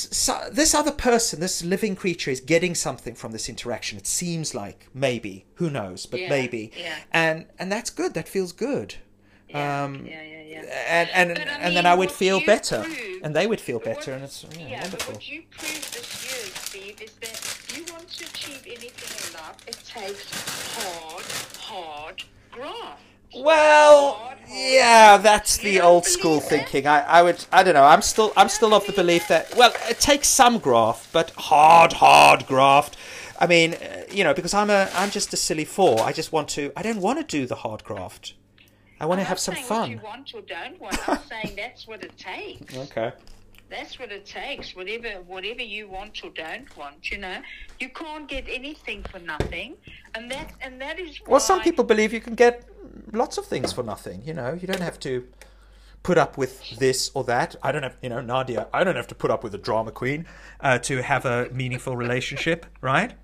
so, 0.00 0.48
this 0.50 0.74
other 0.74 0.92
person, 0.92 1.40
this 1.40 1.62
living 1.64 1.96
creature, 1.96 2.30
is 2.30 2.40
getting 2.40 2.74
something 2.74 3.14
from 3.14 3.32
this 3.32 3.48
interaction. 3.48 3.98
It 3.98 4.06
seems 4.06 4.54
like 4.54 4.86
maybe, 4.94 5.44
who 5.54 5.70
knows, 5.70 6.06
but 6.06 6.20
Yeah, 6.20 6.30
maybe, 6.30 6.72
yeah. 6.78 6.96
and 7.12 7.46
and 7.58 7.70
that's 7.72 7.90
good. 7.90 8.14
That 8.14 8.28
feels 8.28 8.52
good. 8.52 8.96
Yeah, 9.48 9.84
um, 9.84 10.06
yeah, 10.06 10.22
yeah, 10.22 10.42
yeah. 10.42 10.84
And 10.88 11.10
and 11.30 11.38
But 11.38 11.48
I 11.48 11.52
and 11.64 11.76
then 11.76 11.86
I 11.86 11.94
would 11.94 12.10
feel 12.10 12.40
better, 12.44 12.82
proved- 12.82 13.22
and 13.24 13.34
they 13.34 13.46
would 13.46 13.60
feel 13.60 13.78
better, 13.78 14.10
what- 14.12 14.16
and 14.16 14.24
it's 14.24 14.44
yeah, 14.44 14.66
yeah, 14.68 14.80
wonderful. 14.82 15.14
but 15.14 15.14
what 15.14 15.28
you 15.30 15.42
proved 15.50 15.94
this 15.94 16.10
year, 16.24 16.52
Steve, 16.66 17.00
is 17.02 17.12
that 17.20 17.76
you 17.76 17.84
want 17.92 18.08
to 18.10 18.24
achieve 18.24 18.62
anything 18.66 19.12
in 19.28 19.34
life, 19.40 19.56
it 19.68 19.78
takes 19.86 20.26
hard, 20.76 21.24
hard 21.60 22.22
graft. 22.50 23.02
Well, 23.36 24.22
Yeah, 24.48 25.16
that's 25.18 25.58
the 25.58 25.80
old 25.80 26.06
school 26.06 26.40
thinking. 26.40 26.86
I, 26.86 27.00
I 27.02 27.22
would, 27.22 27.44
I 27.52 27.62
don't 27.62 27.74
know. 27.74 27.84
I'm 27.84 28.02
still, 28.02 28.32
I'm 28.36 28.48
still 28.48 28.72
of 28.74 28.86
the 28.86 28.92
belief 28.92 29.28
that 29.28 29.54
well, 29.56 29.72
it 29.88 29.98
takes 30.00 30.28
some 30.28 30.58
graft, 30.58 31.12
but 31.12 31.30
hard, 31.32 31.94
hard 31.94 32.46
graft. 32.46 32.96
I 33.38 33.46
mean, 33.46 33.74
uh, 33.74 34.04
you 34.10 34.24
know, 34.24 34.32
because 34.32 34.54
I'm 34.54 34.70
a, 34.70 34.88
I'm 34.94 35.10
just 35.10 35.32
a 35.34 35.36
silly 35.36 35.64
four. 35.64 36.00
I 36.00 36.12
just 36.12 36.32
want 36.32 36.48
to. 36.50 36.72
I 36.76 36.82
don't 36.82 37.00
want 37.00 37.18
to 37.18 37.24
do 37.24 37.46
the 37.46 37.56
hard 37.56 37.84
graft. 37.84 38.34
I 38.98 39.04
want 39.06 39.18
to 39.18 39.22
I'm 39.22 39.28
have 39.28 39.38
some 39.38 39.56
fun. 39.56 39.90
you 39.90 40.00
want 40.02 40.32
or 40.34 40.40
don't 40.40 40.80
want. 40.80 41.08
I'm 41.08 41.18
saying 41.28 41.56
that's 41.56 41.86
what 41.86 42.02
it 42.02 42.16
takes. 42.16 42.74
Okay. 42.86 43.12
That's 43.68 43.98
what 43.98 44.12
it 44.12 44.26
takes. 44.26 44.76
Whatever, 44.76 45.20
whatever 45.22 45.62
you 45.62 45.88
want 45.88 46.22
or 46.24 46.30
don't 46.30 46.74
want, 46.76 47.10
you 47.10 47.18
know, 47.18 47.38
you 47.80 47.88
can't 47.88 48.28
get 48.28 48.44
anything 48.48 49.04
for 49.10 49.18
nothing, 49.18 49.76
and 50.14 50.30
that, 50.30 50.52
and 50.60 50.80
that 50.80 50.98
is. 51.00 51.20
Well, 51.26 51.40
some 51.40 51.60
people 51.62 51.84
believe 51.84 52.12
you 52.12 52.20
can 52.20 52.34
get 52.34 52.68
lots 53.12 53.38
of 53.38 53.46
things 53.46 53.72
for 53.72 53.82
nothing. 53.82 54.22
You 54.24 54.34
know, 54.34 54.52
you 54.60 54.68
don't 54.68 54.80
have 54.82 55.00
to 55.00 55.26
put 56.02 56.16
up 56.16 56.38
with 56.38 56.78
this 56.78 57.10
or 57.14 57.24
that. 57.24 57.56
I 57.62 57.72
don't 57.72 57.82
have, 57.82 57.96
you 58.00 58.08
know, 58.08 58.20
Nadia. 58.20 58.68
I 58.72 58.84
don't 58.84 58.94
have 58.94 59.08
to 59.08 59.14
put 59.16 59.32
up 59.32 59.42
with 59.42 59.52
a 59.54 59.58
drama 59.58 59.90
queen 59.90 60.26
uh, 60.60 60.78
to 60.80 61.02
have 61.02 61.24
a 61.24 61.48
meaningful 61.52 61.96
relationship, 61.96 62.66
right? 62.80 63.14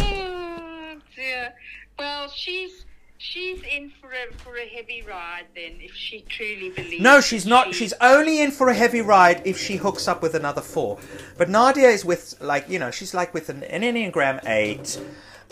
Oh 0.00 0.96
dear. 1.16 1.54
Well, 1.98 2.28
she's 2.28 2.86
she's 3.30 3.62
in 3.62 3.90
for 4.00 4.10
a 4.12 4.32
for 4.42 4.56
a 4.56 4.66
heavy 4.68 5.02
ride 5.02 5.46
then, 5.54 5.72
if 5.80 5.94
she 5.94 6.20
truly 6.22 6.70
believes. 6.70 7.02
No, 7.02 7.20
she's 7.20 7.46
not. 7.46 7.68
she- 7.68 7.84
She's 7.84 7.94
only 8.00 8.40
in 8.42 8.50
for 8.50 8.68
a 8.68 8.74
heavy 8.74 9.00
ride 9.00 9.42
if 9.46 9.58
she 9.58 9.76
hooks 9.76 10.06
up 10.08 10.20
with 10.22 10.34
another 10.34 10.60
four. 10.60 10.98
But 11.38 11.48
Nadia 11.48 11.88
is 11.88 12.04
with, 12.04 12.34
like, 12.40 12.68
you 12.68 12.78
know, 12.78 12.90
she's 12.90 13.14
like 13.14 13.32
with 13.34 13.48
an, 13.48 13.62
an 13.64 13.82
Enneagram 13.82 14.40
8. 14.46 15.00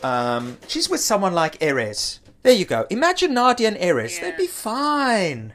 Um, 0.03 0.59
she's 0.67 0.89
with 0.91 1.01
someone 1.01 1.33
like 1.35 1.59
Erez. 1.61 2.19
There 2.43 2.53
you 2.53 2.65
go. 2.65 2.87
Imagine 2.91 3.35
Nadia 3.35 3.69
and 3.69 3.77
Erez. 3.77 4.17
Yeah. 4.17 4.23
They'd 4.31 4.37
be 4.37 4.47
fine. 4.49 5.53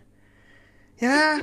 Yeah? 1.00 1.42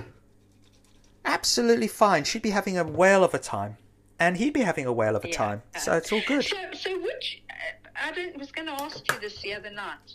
Absolutely 1.24 1.88
fine. 1.88 2.24
She'd 2.24 2.42
be 2.42 2.50
having 2.50 2.76
a 2.78 2.84
whale 2.84 3.24
of 3.24 3.34
a 3.34 3.38
time. 3.38 3.76
And 4.18 4.36
he'd 4.36 4.52
be 4.54 4.60
having 4.62 4.86
a 4.86 4.92
whale 4.92 5.16
of 5.16 5.24
a 5.24 5.28
Yeah. 5.28 5.36
time. 5.36 5.62
So 5.78 5.92
it's 5.96 6.12
all 6.12 6.22
good. 6.26 6.44
So, 6.44 6.56
so 6.72 6.98
which 7.02 7.42
uh, 7.50 7.54
I 7.96 8.32
was 8.38 8.52
going 8.52 8.66
to 8.68 8.74
ask 8.82 9.00
you 9.12 9.18
this 9.20 9.40
the 9.42 9.54
other 9.54 9.70
night. 9.70 10.14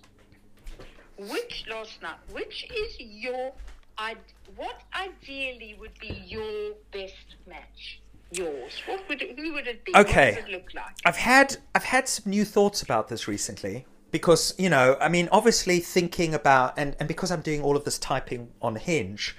Which 1.19 1.65
last 1.69 2.01
night? 2.01 2.17
Which 2.31 2.65
is 2.73 2.95
your? 2.99 3.51
id- 3.99 4.17
What 4.55 4.81
ideally 4.95 5.75
would 5.79 5.97
be 5.99 6.23
your 6.25 6.73
best 6.91 7.35
match? 7.47 7.99
Yours. 8.31 8.71
What 8.85 9.07
would 9.09 9.21
it, 9.21 9.37
who 9.37 9.53
would 9.53 9.67
it 9.67 9.83
be? 9.83 9.91
Okay. 9.95 10.31
What 10.35 10.49
it 10.49 10.51
look 10.51 10.73
like? 10.73 10.95
I've 11.05 11.17
had 11.17 11.57
I've 11.75 11.83
had 11.83 12.07
some 12.07 12.29
new 12.29 12.45
thoughts 12.45 12.81
about 12.81 13.07
this 13.09 13.27
recently 13.27 13.85
because 14.11 14.53
you 14.57 14.69
know 14.69 14.97
I 15.01 15.09
mean 15.09 15.27
obviously 15.31 15.79
thinking 15.79 16.33
about 16.33 16.73
and 16.77 16.95
and 16.99 17.07
because 17.07 17.31
I'm 17.31 17.41
doing 17.41 17.61
all 17.63 17.75
of 17.75 17.83
this 17.85 17.97
typing 17.99 18.51
on 18.61 18.75
Hinge. 18.75 19.35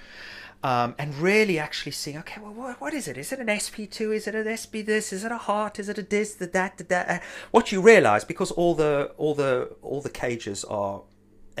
Um, 0.63 0.93
and 0.99 1.15
really 1.15 1.57
actually 1.57 1.93
seeing, 1.93 2.19
okay, 2.19 2.39
well, 2.39 2.53
what, 2.53 2.79
what 2.79 2.93
is 2.93 3.07
it? 3.07 3.17
Is 3.17 3.31
it 3.31 3.39
an 3.39 3.47
SP2? 3.47 4.13
Is 4.13 4.27
it 4.27 4.35
an 4.35 4.45
SP 4.53 4.85
this? 4.85 5.11
Is 5.11 5.23
it 5.23 5.31
a 5.31 5.37
heart? 5.39 5.79
Is 5.79 5.89
it 5.89 5.97
a 5.97 6.03
this, 6.03 6.35
the 6.35 6.45
that, 6.45 6.77
the 6.77 6.83
that? 6.83 7.09
Uh, 7.09 7.19
What 7.49 7.71
you 7.71 7.81
realise, 7.81 8.23
because 8.23 8.51
all 8.51 8.75
the 8.75 9.11
all 9.17 9.33
the 9.33 9.75
all 9.81 10.01
the 10.01 10.11
cages 10.11 10.63
are, 10.65 11.01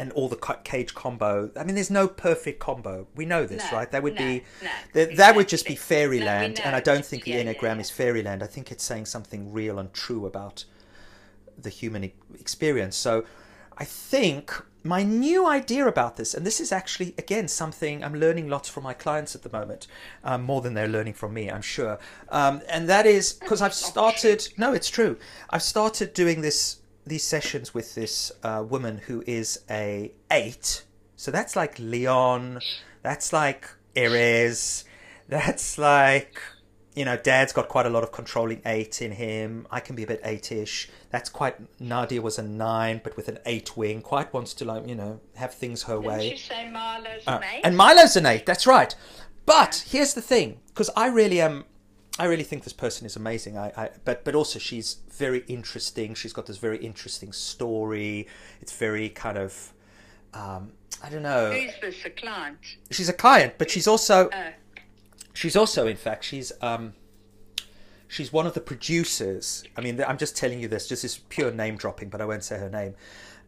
and 0.01 0.11
all 0.13 0.27
the 0.27 0.35
cage 0.63 0.95
combo. 0.95 1.51
I 1.55 1.63
mean, 1.63 1.75
there's 1.75 1.91
no 1.91 2.07
perfect 2.07 2.59
combo. 2.59 3.05
We 3.15 3.23
know 3.23 3.45
this, 3.45 3.63
No, 3.71 3.77
right? 3.77 3.91
That 3.91 4.01
would 4.01 4.15
no, 4.15 4.25
be 4.25 4.43
no, 4.63 4.69
that, 4.93 5.15
that 5.17 5.35
would 5.35 5.47
just 5.47 5.67
be 5.67 5.73
exactly. 5.73 5.95
Fairyland, 5.95 6.59
and 6.59 6.75
I 6.75 6.79
don't 6.79 7.05
think 7.05 7.23
the 7.23 7.31
Yeah, 7.31 7.41
yeah, 7.41 7.53
enneagram 7.53 7.75
yeah. 7.75 7.81
is 7.81 7.91
fairyland. 7.91 8.41
I 8.41 8.47
think 8.47 8.71
it's 8.71 8.83
saying 8.83 9.05
something 9.05 9.53
real 9.53 9.77
and 9.77 9.93
true 9.93 10.25
about 10.25 10.65
the 11.55 11.69
human 11.69 12.03
e- 12.05 12.13
experience. 12.39 12.95
So 12.97 13.25
I 13.77 13.85
think 13.85 14.51
my 14.83 15.03
new 15.03 15.45
idea 15.45 15.85
about 15.85 16.17
this, 16.17 16.33
and 16.33 16.47
this 16.47 16.59
is 16.59 16.71
actually, 16.71 17.13
again, 17.19 17.47
something 17.47 18.03
I'm 18.03 18.15
learning 18.15 18.49
lots 18.49 18.67
from 18.69 18.81
my 18.81 18.93
clients 18.93 19.35
at 19.35 19.43
the 19.43 19.51
moment, 19.51 19.85
um, 20.23 20.41
more 20.41 20.61
than 20.61 20.73
they're 20.73 20.87
learning 20.87 21.13
from 21.13 21.35
me, 21.35 21.51
I'm 21.51 21.61
sure. 21.61 21.99
Um, 22.29 22.63
and 22.67 22.89
that 22.89 23.05
is 23.05 23.33
because 23.33 23.61
I've 23.61 23.73
started, 23.91 24.47
no, 24.57 24.73
it's 24.73 24.89
true. 24.89 25.17
I've 25.51 25.61
started 25.61 26.15
doing 26.15 26.41
this 26.41 26.80
these 27.05 27.23
sessions 27.23 27.73
with 27.73 27.95
this 27.95 28.31
uh, 28.43 28.63
woman 28.67 28.99
who 29.07 29.23
is 29.27 29.61
a 29.69 30.11
eight. 30.29 30.83
So 31.15 31.31
that's 31.31 31.55
like 31.55 31.77
Leon, 31.79 32.59
that's 33.01 33.31
like 33.33 33.69
Erez, 33.95 34.83
that's 35.27 35.77
like 35.77 36.41
you 36.93 37.05
know, 37.05 37.15
Dad's 37.15 37.53
got 37.53 37.69
quite 37.69 37.85
a 37.85 37.89
lot 37.89 38.03
of 38.03 38.11
controlling 38.11 38.61
eight 38.65 39.01
in 39.01 39.13
him. 39.13 39.65
I 39.71 39.79
can 39.79 39.95
be 39.95 40.03
a 40.03 40.07
bit 40.07 40.19
eight-ish. 40.25 40.89
That's 41.09 41.29
quite. 41.29 41.55
Nadia 41.79 42.21
was 42.21 42.37
a 42.37 42.43
nine, 42.43 42.99
but 43.03 43.15
with 43.15 43.29
an 43.29 43.39
eight 43.45 43.77
wing. 43.77 44.01
Quite 44.01 44.33
wants 44.33 44.53
to 44.55 44.65
like 44.65 44.87
you 44.87 44.95
know 44.95 45.21
have 45.35 45.53
things 45.53 45.83
her 45.83 45.95
Didn't 45.95 46.07
way. 46.07 46.31
you 46.31 46.37
say 46.37 46.69
Marlo's 46.69 47.23
Uh, 47.25 47.39
and 47.63 47.77
Milo's 47.77 48.15
an 48.15 48.25
eight. 48.25 48.45
That's 48.45 48.67
right. 48.67 48.93
But 49.45 49.85
here's 49.87 50.13
the 50.13 50.21
thing, 50.21 50.59
because 50.67 50.89
I 50.95 51.07
really 51.07 51.39
am. 51.41 51.65
I 52.19 52.25
really 52.25 52.43
think 52.43 52.63
this 52.63 52.73
person 52.73 53.05
is 53.05 53.15
amazing. 53.15 53.57
I, 53.57 53.71
I, 53.77 53.89
but 54.05 54.23
but 54.23 54.35
also 54.35 54.59
she's 54.59 54.97
very 55.11 55.43
interesting. 55.47 56.13
She's 56.13 56.33
got 56.33 56.45
this 56.45 56.57
very 56.57 56.77
interesting 56.77 57.31
story. 57.31 58.27
It's 58.61 58.73
very 58.73 59.09
kind 59.09 59.37
of, 59.37 59.73
um, 60.33 60.73
I 61.01 61.09
don't 61.09 61.23
know. 61.23 61.51
Who's 61.51 61.71
this? 61.81 62.05
A 62.05 62.09
client? 62.09 62.57
She's 62.91 63.07
a 63.09 63.13
client, 63.13 63.53
but 63.57 63.71
she's 63.71 63.87
also 63.87 64.29
Oh, 64.33 64.49
she's 65.33 65.55
also 65.55 65.87
in 65.87 65.95
fact 65.95 66.23
she's 66.23 66.51
um 66.61 66.93
she's 68.07 68.33
one 68.33 68.45
of 68.45 68.53
the 68.53 68.59
producers 68.59 69.63
i 69.77 69.81
mean 69.81 70.03
i'm 70.03 70.17
just 70.17 70.35
telling 70.35 70.59
you 70.59 70.67
this 70.67 70.87
just 70.87 71.01
this 71.03 71.19
pure 71.29 71.51
name 71.51 71.77
dropping 71.77 72.09
but 72.09 72.19
i 72.21 72.25
won't 72.25 72.43
say 72.43 72.57
her 72.57 72.69
name 72.69 72.93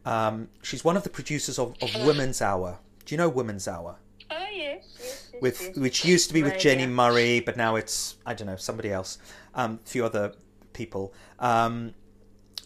um 0.05 0.47
she's 0.61 0.83
one 0.83 0.95
of 0.95 1.03
the 1.03 1.09
producers 1.09 1.59
of, 1.59 1.75
of 1.81 2.05
women's 2.05 2.41
hour 2.41 2.79
do 3.05 3.13
you 3.13 3.17
know 3.17 3.27
women's 3.29 3.67
hour 3.67 3.97
oh 4.31 4.45
yes, 4.53 4.83
yes, 4.97 4.99
yes, 4.99 5.22
with 5.41 5.75
which 5.77 6.05
used 6.05 6.27
to 6.29 6.33
be 6.33 6.43
with 6.43 6.53
Jenni 6.53 6.89
Murray 6.89 7.39
but 7.39 7.57
now 7.57 7.75
it's 7.75 8.15
i 8.25 8.33
don't 8.33 8.47
know 8.47 8.55
somebody 8.55 8.91
else 8.91 9.17
um 9.55 9.79
a 9.85 9.89
few 9.89 10.05
other 10.05 10.33
people. 10.73 11.13
Um 11.39 11.93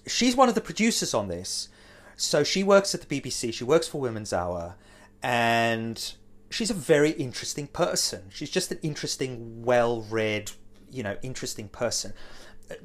she's 0.06 0.36
one 0.36 0.50
of 0.50 0.56
the 0.56 0.62
producers 0.62 1.14
on 1.14 1.28
this. 1.28 1.70
So 2.16 2.44
she 2.44 2.64
works 2.64 2.94
at 2.96 3.08
the 3.08 3.22
bbc 3.22 3.54
she 3.54 3.64
works 3.64 3.88
for 3.88 4.00
women's 4.02 4.34
hour 4.34 4.76
and 5.24 6.14
she's 6.50 6.70
a 6.70 6.76
very 6.76 7.12
interesting 7.12 7.68
person. 7.68 8.24
She's 8.30 8.50
just 8.50 8.72
an 8.72 8.80
interesting 8.82 9.64
well-read 9.64 10.52
you 10.90 11.04
know 11.04 11.18
interesting 11.22 11.68
person 11.68 12.14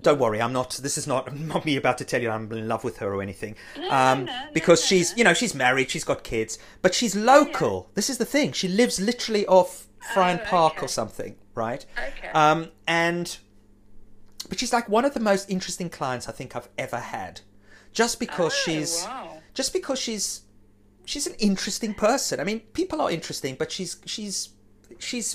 don't 0.01 0.19
worry 0.19 0.41
i'm 0.41 0.53
not 0.53 0.71
this 0.83 0.97
is 0.97 1.07
not 1.07 1.35
not 1.37 1.65
me 1.65 1.77
about 1.77 1.99
to 1.99 2.05
tell 2.05 2.23
you 2.23 2.31
i'm 2.31 2.51
in 2.53 2.69
love 2.69 2.85
with 2.85 2.99
her 2.99 3.13
or 3.15 3.23
anything 3.23 3.55
um, 3.91 4.25
no, 4.27 4.33
no, 4.33 4.47
because 4.53 4.81
no, 4.83 4.87
she's 4.87 5.11
no. 5.13 5.17
you 5.19 5.25
know 5.25 5.35
she's 5.35 5.55
married 5.55 5.91
she's 5.91 6.05
got 6.05 6.23
kids 6.23 6.59
but 6.83 6.95
she's 6.95 7.17
local 7.17 7.91
this 7.95 8.09
is 8.09 8.19
the 8.19 8.25
thing 8.25 8.53
she 8.53 8.69
lives 8.69 9.01
literally 9.01 9.47
off 9.47 9.87
Fryan 10.15 10.41
Oh, 10.43 10.47
Park 10.47 10.75
okay. 10.79 10.85
or 10.87 10.89
something 10.89 11.37
right 11.55 11.85
Okay. 11.97 12.29
um, 12.35 12.69
and 12.87 13.39
but 14.49 14.59
she's 14.59 14.73
like 14.73 14.89
one 14.89 15.05
of 15.05 15.15
the 15.15 15.21
most 15.21 15.49
interesting 15.49 15.89
clients 15.89 16.29
I 16.29 16.33
think 16.33 16.55
I've 16.55 16.69
ever 16.77 16.99
had, 16.99 17.41
just 17.93 18.21
because 18.21 18.53
Oh, 18.53 18.63
she's 18.65 19.05
wow. 19.07 19.39
just 19.55 19.73
because 19.73 19.99
she's 19.99 20.43
she's 21.07 21.27
an 21.27 21.35
interesting 21.39 21.95
person. 21.95 22.39
I 22.41 22.45
mean, 22.45 22.61
people 22.75 23.01
are 23.01 23.11
interesting, 23.11 23.55
but 23.59 23.73
she's 23.73 23.99
she's 24.05 24.51
she's 24.99 25.33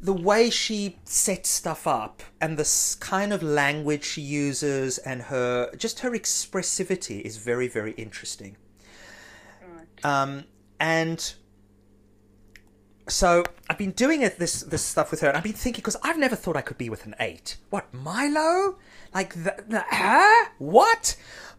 the 0.00 0.12
way 0.12 0.48
she 0.48 0.98
sets 1.04 1.48
stuff 1.48 1.86
up 1.86 2.22
and 2.40 2.56
the 2.56 2.96
kind 3.00 3.32
of 3.32 3.42
language 3.42 4.04
she 4.04 4.20
uses 4.20 4.98
and 4.98 5.22
her 5.22 5.74
just 5.76 6.00
her 6.00 6.10
expressivity 6.10 7.20
is 7.22 7.36
very 7.38 7.68
very 7.68 7.92
interesting. 7.92 8.56
Um, 10.04 10.44
and 10.78 11.34
so 13.08 13.42
I've 13.68 13.78
been 13.78 13.92
doing 13.92 14.22
it 14.22 14.38
this 14.38 14.62
this 14.62 14.82
stuff 14.82 15.10
with 15.10 15.20
her, 15.20 15.28
and 15.28 15.36
I've 15.36 15.42
been 15.42 15.52
thinking 15.52 15.80
because 15.80 15.96
I've 16.02 16.18
never 16.18 16.36
thought 16.36 16.56
I 16.56 16.60
could 16.60 16.78
be 16.78 16.90
with 16.90 17.06
an 17.06 17.14
eight. 17.18 17.56
What 17.70 17.92
Milo? 17.92 18.78
Like 19.14 19.34
the, 19.34 19.64
the 19.66 19.84
huh? 19.88 20.50
What? 20.58 21.16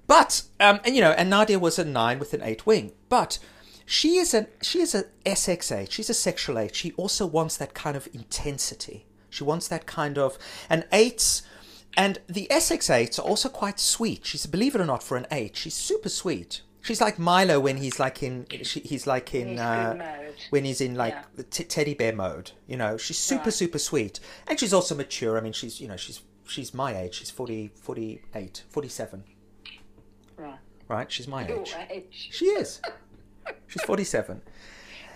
But 0.08 0.44
um, 0.60 0.80
and 0.86 0.96
you 0.96 1.02
know, 1.02 1.12
and 1.12 1.30
Nadia 1.30 1.60
was 1.60 1.80
a 1.80 1.86
nine 1.86 2.20
with 2.20 2.34
an 2.34 2.42
eight 2.44 2.66
wing, 2.66 2.94
but. 3.10 3.40
She 3.92 4.18
is 4.18 4.36
a 4.36 4.46
she 4.62 4.82
is 4.82 4.94
a 4.94 5.06
SX8. 5.26 5.90
She's 5.90 6.12
a 6.12 6.14
sexual 6.14 6.60
eight. 6.60 6.76
She 6.76 6.92
also 6.94 7.26
wants 7.26 7.58
that 7.58 7.74
kind 7.74 7.98
of 7.98 8.08
intensity. 8.14 9.08
She 9.32 9.44
wants 9.44 9.68
that 9.68 9.88
kind 9.88 10.18
of 10.20 10.38
and 10.70 10.86
eights 10.92 11.42
and 11.98 12.20
the 12.28 12.46
SX8s 12.52 13.18
are 13.18 13.24
also 13.24 13.50
quite 13.50 13.80
sweet. 13.80 14.28
She's 14.28 14.46
believe 14.46 14.76
it 14.76 14.82
or 14.82 14.86
not 14.86 15.02
for 15.02 15.18
an 15.18 15.26
eight, 15.32 15.58
she's 15.58 15.74
super 15.74 16.08
sweet. 16.10 16.62
She's 16.84 17.02
like 17.02 17.18
Milo 17.18 17.60
when 17.60 17.78
he's 17.78 18.00
like 18.00 18.22
in 18.22 18.46
she, 18.62 18.80
he's 18.82 19.08
like 19.08 19.34
in 19.34 19.50
He's 19.50 19.60
uh, 19.60 20.32
when 20.52 20.66
he's 20.66 20.82
in 20.82 20.94
like 20.94 21.14
Yeah. 21.16 21.24
the 21.38 21.44
t- 21.44 21.64
teddy 21.64 21.96
bear 21.96 22.14
mode. 22.14 22.52
You 22.68 22.78
know, 22.78 22.96
she's 22.98 23.18
super 23.18 23.46
Right. 23.46 23.54
super 23.54 23.80
sweet, 23.80 24.20
and 24.48 24.60
she's 24.60 24.72
also 24.74 24.94
mature. 24.94 25.36
I 25.36 25.42
mean, 25.42 25.54
she's 25.54 25.82
you 25.82 25.88
know 25.88 25.98
she's 25.98 26.22
she's 26.48 26.76
my 26.76 26.96
age. 26.96 27.16
She's 27.16 27.32
40, 27.32 27.72
48, 27.76 28.64
47, 28.70 29.24
Right. 30.38 30.60
right? 30.88 31.12
She's 31.12 31.28
my 31.28 31.48
Your 31.48 31.62
age. 31.62 31.76
age. 31.90 32.30
She 32.32 32.46
is. 32.46 32.82
She's 33.68 33.84
forty 33.84 34.04
seven. 34.04 34.42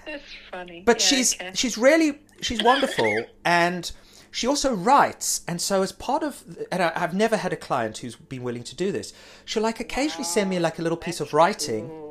That's 0.05 0.23
funny. 0.51 0.83
But 0.85 0.99
Yeah, 0.99 1.05
she's 1.07 1.35
okay. 1.35 1.51
she's 1.53 1.77
really 1.77 2.19
she's 2.41 2.61
wonderful, 2.63 3.25
and 3.45 3.91
she 4.31 4.47
also 4.47 4.73
writes. 4.73 5.41
And 5.47 5.61
so 5.61 5.81
as 5.81 5.91
part 5.91 6.23
of, 6.23 6.43
and 6.71 6.83
I, 6.83 6.91
I've 6.95 7.13
never 7.13 7.37
had 7.37 7.53
a 7.53 7.55
client 7.55 7.99
who's 7.99 8.15
been 8.15 8.43
willing 8.43 8.63
to 8.63 8.75
do 8.75 8.91
this. 8.91 9.13
She'll 9.45 9.63
like 9.63 9.79
occasionally 9.79 10.25
send 10.25 10.49
me 10.49 10.59
like 10.59 10.79
a 10.79 10.81
little 10.81 10.97
piece 10.97 11.19
of 11.21 11.33
writing. 11.33 11.89
Ooh. 11.89 12.02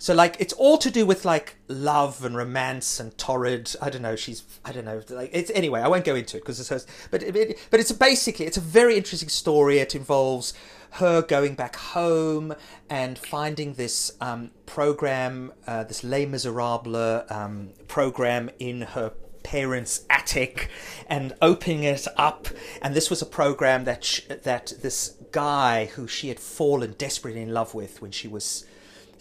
So 0.00 0.14
like 0.14 0.36
it's 0.38 0.54
all 0.54 0.78
to 0.78 0.90
do 0.90 1.04
with 1.04 1.26
like 1.26 1.56
love 1.68 2.24
and 2.24 2.34
romance 2.34 3.00
and 3.00 3.16
torrid. 3.18 3.76
I 3.82 3.90
don't 3.90 4.00
know. 4.00 4.16
She's 4.16 4.42
I 4.64 4.72
don't 4.72 4.86
know. 4.86 5.02
Like 5.10 5.28
it's 5.30 5.50
anyway. 5.50 5.82
I 5.82 5.88
won't 5.88 6.06
go 6.06 6.14
into 6.14 6.38
it 6.38 6.40
because 6.40 6.58
it's 6.58 6.70
hers. 6.70 6.86
But 7.10 7.22
it, 7.22 7.58
but 7.70 7.80
it's 7.80 7.92
basically 7.92 8.46
it's 8.46 8.56
a 8.56 8.62
very 8.62 8.96
interesting 8.96 9.28
story. 9.28 9.78
It 9.78 9.94
involves 9.94 10.54
her 10.92 11.20
going 11.20 11.54
back 11.54 11.76
home 11.76 12.54
and 12.88 13.18
finding 13.18 13.74
this 13.74 14.10
um, 14.22 14.52
program, 14.64 15.52
uh, 15.66 15.84
this 15.84 16.02
Les 16.02 16.24
Miserables 16.24 17.30
um, 17.30 17.68
program 17.86 18.48
in 18.58 18.80
her 18.80 19.12
parents' 19.42 20.06
attic 20.08 20.70
and 21.08 21.34
opening 21.42 21.84
it 21.84 22.08
up. 22.16 22.48
And 22.80 22.94
this 22.94 23.10
was 23.10 23.20
a 23.20 23.26
program 23.26 23.84
that 23.84 24.02
sh- 24.02 24.22
that 24.28 24.72
this 24.80 25.16
guy 25.30 25.86
who 25.94 26.08
she 26.08 26.28
had 26.28 26.40
fallen 26.40 26.94
desperately 26.96 27.42
in 27.42 27.52
love 27.52 27.74
with 27.74 28.00
when 28.00 28.12
she 28.12 28.26
was 28.26 28.64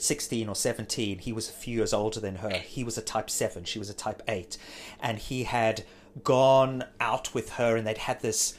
16 0.01 0.47
or 0.47 0.55
17. 0.55 1.19
He 1.19 1.33
was 1.33 1.49
a 1.49 1.53
few 1.53 1.75
years 1.77 1.93
older 1.93 2.19
than 2.19 2.37
her. 2.37 2.49
He 2.49 2.83
was 2.83 2.97
a 2.97 3.01
type 3.01 3.29
7, 3.29 3.63
she 3.65 3.79
was 3.79 3.89
a 3.89 3.93
type 3.93 4.21
8. 4.27 4.57
And 4.99 5.17
he 5.17 5.43
had 5.43 5.83
gone 6.23 6.83
out 6.99 7.33
with 7.33 7.51
her 7.53 7.77
and 7.77 7.85
they'd 7.85 7.99
had 7.99 8.21
this 8.21 8.57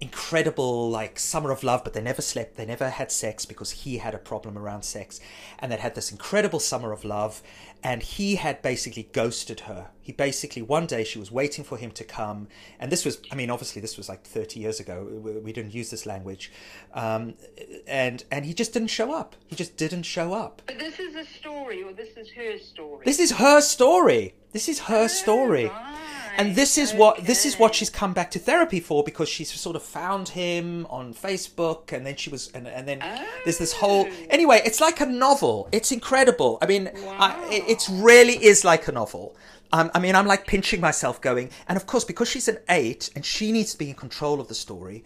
incredible 0.00 0.90
like 0.90 1.18
summer 1.18 1.50
of 1.50 1.64
love 1.64 1.82
but 1.82 1.94
they 1.94 2.02
never 2.02 2.20
slept 2.20 2.56
they 2.56 2.66
never 2.66 2.90
had 2.90 3.10
sex 3.10 3.46
because 3.46 3.70
he 3.70 3.96
had 3.96 4.14
a 4.14 4.18
problem 4.18 4.58
around 4.58 4.82
sex 4.82 5.20
and 5.58 5.72
they 5.72 5.76
had 5.76 5.94
this 5.94 6.12
incredible 6.12 6.60
summer 6.60 6.92
of 6.92 7.02
love 7.02 7.42
and 7.82 8.02
he 8.02 8.36
had 8.36 8.60
basically 8.60 9.08
ghosted 9.12 9.60
her 9.60 9.88
he 10.06 10.12
basically 10.12 10.62
one 10.62 10.86
day 10.86 11.02
she 11.02 11.18
was 11.18 11.30
waiting 11.32 11.64
for 11.64 11.76
him 11.76 11.90
to 11.90 12.04
come 12.04 12.46
and 12.78 12.92
this 12.92 13.04
was 13.04 13.18
i 13.32 13.34
mean 13.34 13.50
obviously 13.50 13.82
this 13.82 13.96
was 13.96 14.08
like 14.08 14.22
30 14.22 14.60
years 14.60 14.78
ago 14.78 14.96
we 15.44 15.52
didn't 15.52 15.74
use 15.74 15.90
this 15.90 16.06
language 16.06 16.52
um, 16.94 17.34
and 17.88 18.22
and 18.30 18.44
he 18.46 18.54
just 18.54 18.72
didn't 18.72 18.88
show 18.88 19.12
up. 19.12 19.34
He 19.46 19.56
just 19.56 19.76
didn't 19.76 20.04
show 20.04 20.32
up. 20.32 20.62
But 20.66 20.78
this 20.78 20.98
is 20.98 21.14
a 21.14 21.24
story, 21.24 21.82
or 21.82 21.92
this 21.92 22.16
is 22.16 22.30
her 22.30 22.58
story. 22.58 23.02
this 23.04 23.18
is 23.18 23.30
her 23.32 23.60
story. 23.60 24.34
This 24.52 24.68
is 24.68 24.78
her 24.92 25.08
story. 25.08 25.66
right. 25.66 25.98
and 26.38 26.54
this 26.54 26.78
is 26.78 26.92
what 26.94 27.24
this 27.30 27.44
is 27.44 27.58
what 27.58 27.74
she's 27.74 27.90
come 27.90 28.12
back 28.12 28.30
to 28.32 28.38
therapy 28.38 28.80
for 28.80 29.02
because 29.04 29.28
she's 29.28 29.50
sort 29.66 29.76
of 29.76 29.82
found 29.82 30.28
him 30.30 30.86
on 30.98 31.12
Facebook 31.14 31.92
and 31.94 32.06
then 32.06 32.16
she 32.16 32.30
was 32.30 32.42
and, 32.54 32.66
and 32.66 32.86
then 32.88 32.98
there's 33.44 33.58
this 33.58 33.72
whole 33.72 34.06
Oh. 34.08 34.26
anyway 34.30 34.58
it's 34.68 34.80
like 34.80 35.00
a 35.00 35.06
novel. 35.06 35.68
It's 35.72 35.90
incredible. 35.92 36.52
I 36.62 36.66
mean 36.66 36.84
I, 37.24 37.28
it 37.56 37.64
it's 37.72 37.86
really 37.90 38.36
is 38.50 38.64
like 38.64 38.88
a 38.88 38.92
novel 38.92 39.36
um, 39.72 39.90
I 39.94 39.98
mean 39.98 40.14
I'm 40.14 40.26
like 40.26 40.46
pinching 40.46 40.80
myself 40.80 41.20
going 41.20 41.50
and 41.68 41.76
of 41.76 41.86
course 41.86 42.04
because 42.04 42.28
she's 42.28 42.48
an 42.48 42.58
eight 42.68 43.10
and 43.14 43.24
she 43.24 43.52
needs 43.52 43.72
to 43.72 43.78
be 43.78 43.88
in 43.88 43.94
control 43.94 44.40
of 44.40 44.48
the 44.48 44.54
story 44.54 45.04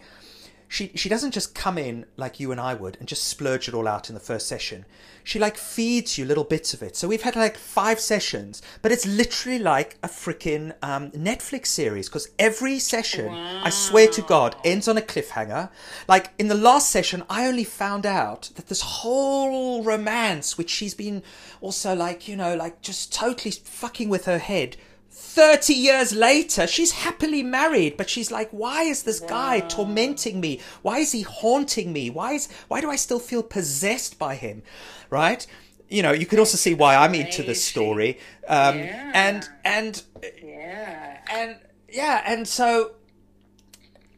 she 0.71 0.89
she 0.95 1.09
doesn't 1.09 1.33
just 1.33 1.53
come 1.53 1.77
in 1.77 2.05
like 2.15 2.39
you 2.39 2.49
and 2.49 2.61
I 2.61 2.75
would 2.75 2.95
and 2.97 3.05
just 3.05 3.25
splurge 3.25 3.67
it 3.67 3.73
all 3.73 3.89
out 3.89 4.07
in 4.07 4.13
the 4.13 4.21
first 4.21 4.47
session. 4.47 4.85
She 5.21 5.37
like 5.37 5.57
feeds 5.57 6.17
you 6.17 6.23
little 6.23 6.45
bits 6.45 6.73
of 6.73 6.81
it. 6.81 6.95
So 6.95 7.09
we've 7.09 7.23
had 7.23 7.35
like 7.35 7.57
five 7.57 7.99
sessions, 7.99 8.61
but 8.81 8.89
it's 8.89 9.05
literally 9.05 9.59
like 9.59 9.97
a 10.01 10.07
freaking 10.07 10.73
um, 10.81 11.11
Netflix 11.11 11.67
series 11.67 12.07
because 12.07 12.29
every 12.39 12.79
session, 12.79 13.27
I 13.33 13.69
swear 13.69 14.07
to 14.07 14.21
God, 14.21 14.55
ends 14.63 14.87
on 14.87 14.97
a 14.97 15.01
cliffhanger. 15.01 15.69
Like 16.07 16.31
in 16.39 16.47
the 16.47 16.55
last 16.55 16.89
session, 16.89 17.23
I 17.29 17.47
only 17.47 17.65
found 17.65 18.05
out 18.05 18.51
that 18.55 18.67
this 18.67 18.81
whole 18.81 19.83
romance, 19.83 20.57
which 20.57 20.69
she's 20.69 20.93
been 20.93 21.21
also 21.59 21.93
like 21.93 22.29
you 22.29 22.37
know 22.37 22.55
like 22.55 22.81
just 22.81 23.13
totally 23.13 23.51
fucking 23.51 24.07
with 24.07 24.23
her 24.23 24.39
head 24.39 24.77
30 25.13 25.73
years 25.73 26.13
later, 26.13 26.65
she's 26.67 26.91
happily 26.91 27.43
married, 27.43 27.97
but 27.97 28.09
she's 28.09 28.31
like, 28.31 28.49
why 28.51 28.83
is 28.83 29.03
this 29.03 29.19
guy 29.19 29.59
tormenting 29.59 30.39
me? 30.39 30.61
Why 30.81 30.99
is 30.99 31.11
he 31.11 31.21
haunting 31.21 31.91
me? 31.91 32.09
Why 32.09 32.33
is 32.33 32.47
why 32.69 32.79
do 32.79 32.89
I 32.89 32.95
still 32.95 33.19
feel 33.19 33.43
possessed 33.43 34.17
by 34.17 34.35
him? 34.35 34.63
Right? 35.09 35.45
You 35.89 36.01
know, 36.01 36.13
you 36.13 36.25
can 36.25 36.39
also 36.39 36.55
see 36.55 36.73
why 36.73 36.95
I'm 36.95 37.13
into 37.13 37.43
this 37.43 37.63
story. 37.63 38.19
Um, 38.47 38.79
Yeah. 38.79 39.11
and 39.13 39.49
and 39.65 40.03
Yeah. 40.41 41.17
and 41.29 41.57
yeah, 41.89 42.23
and 42.25 42.47
so 42.47 42.93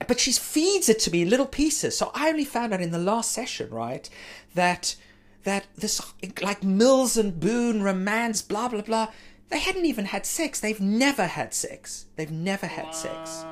but 0.07 0.19
she 0.19 0.31
feeds 0.31 0.89
it 0.89 0.99
to 0.99 1.11
me 1.11 1.23
in 1.23 1.29
little 1.29 1.45
pieces. 1.47 1.97
So 1.97 2.11
I 2.13 2.29
only 2.29 2.45
found 2.45 2.73
out 2.73 2.81
in 2.81 2.91
the 2.91 2.99
last 2.99 3.31
session, 3.31 3.69
right, 3.71 4.07
that 4.53 4.95
that 5.43 5.65
this 5.75 6.01
like 6.41 6.63
Mills 6.63 7.17
and 7.17 7.39
Boon 7.39 7.81
romance, 7.81 8.41
blah 8.43 8.67
blah 8.67 8.81
blah. 8.81 9.07
They 9.49 9.59
hadn't 9.59 9.85
even 9.85 10.05
had 10.05 10.25
sex. 10.25 10.59
They've 10.59 10.81
never 10.81 11.25
had 11.27 11.53
sex. 11.53 12.05
They've 12.15 12.31
never 12.31 12.65
had 12.65 12.93
sex. 12.95 13.45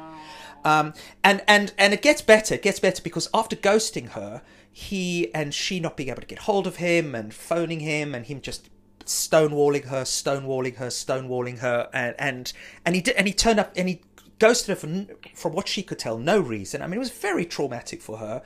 Um, 0.63 0.93
and 1.23 1.41
and 1.47 1.73
and 1.77 1.93
it 1.93 2.01
gets 2.01 2.21
better. 2.21 2.55
It 2.55 2.61
gets 2.61 2.79
better 2.79 3.01
because 3.01 3.29
after 3.33 3.55
ghosting 3.55 4.09
her, 4.09 4.41
he 4.71 5.33
and 5.33 5.53
she 5.53 5.79
not 5.79 5.97
being 5.97 6.09
able 6.09 6.21
to 6.21 6.27
get 6.27 6.39
hold 6.39 6.67
of 6.67 6.77
him 6.77 7.15
and 7.15 7.33
phoning 7.33 7.79
him 7.81 8.13
and 8.15 8.25
him 8.25 8.41
just 8.41 8.69
stonewalling 9.05 9.85
her, 9.85 10.03
stonewalling 10.03 10.77
her, 10.77 10.87
stonewalling 10.87 11.59
her, 11.59 11.89
and 11.93 12.15
and 12.19 12.53
and 12.85 12.95
he 12.95 13.01
did, 13.01 13.15
and 13.15 13.27
he 13.27 13.33
turned 13.33 13.59
up 13.59 13.73
and 13.75 13.89
he 13.89 14.01
ghosted 14.39 14.69
her 14.69 14.75
for, 14.75 15.05
from 15.35 15.53
what 15.53 15.67
she 15.67 15.83
could 15.83 15.99
tell, 15.99 16.17
no 16.17 16.39
reason. 16.39 16.81
I 16.81 16.87
mean, 16.87 16.95
it 16.95 16.99
was 16.99 17.11
very 17.11 17.45
traumatic 17.45 18.01
for 18.01 18.17
her, 18.17 18.41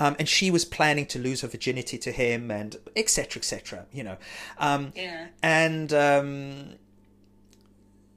um, 0.00 0.16
and 0.18 0.28
she 0.28 0.50
was 0.50 0.64
planning 0.64 1.06
to 1.06 1.18
lose 1.20 1.40
her 1.42 1.48
virginity 1.48 1.98
to 1.98 2.10
him, 2.12 2.50
and 2.50 2.76
etc. 2.96 3.40
etc. 3.40 3.86
you 3.92 4.02
know, 4.04 4.16
um, 4.58 4.92
Yeah. 4.94 5.28
and 5.42 5.92
um, 5.92 6.74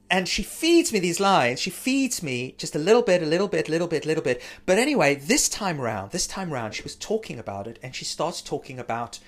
and 0.10 0.28
she 0.28 0.44
feeds 0.44 0.92
me 0.92 1.00
these 1.00 1.20
lines. 1.20 1.60
She 1.60 1.70
feeds 1.70 2.24
me 2.24 2.56
just 2.58 2.76
a 2.76 2.80
little 2.80 3.02
bit, 3.02 3.22
a 3.22 3.26
little 3.26 3.48
bit, 3.48 3.70
little 3.70 3.88
bit, 3.88 4.06
little 4.06 4.24
bit. 4.24 4.42
But 4.66 4.78
anyway, 4.78 5.16
this 5.16 5.48
time 5.50 5.80
round, 5.80 6.12
this 6.12 6.28
time 6.28 6.52
round, 6.52 6.74
she 6.74 6.84
was 6.84 6.96
talking 6.96 7.40
about 7.40 7.68
it, 7.68 7.80
and 7.84 7.96
she 7.96 8.06
starts 8.06 8.42
talking 8.42 8.80
about 8.80 9.20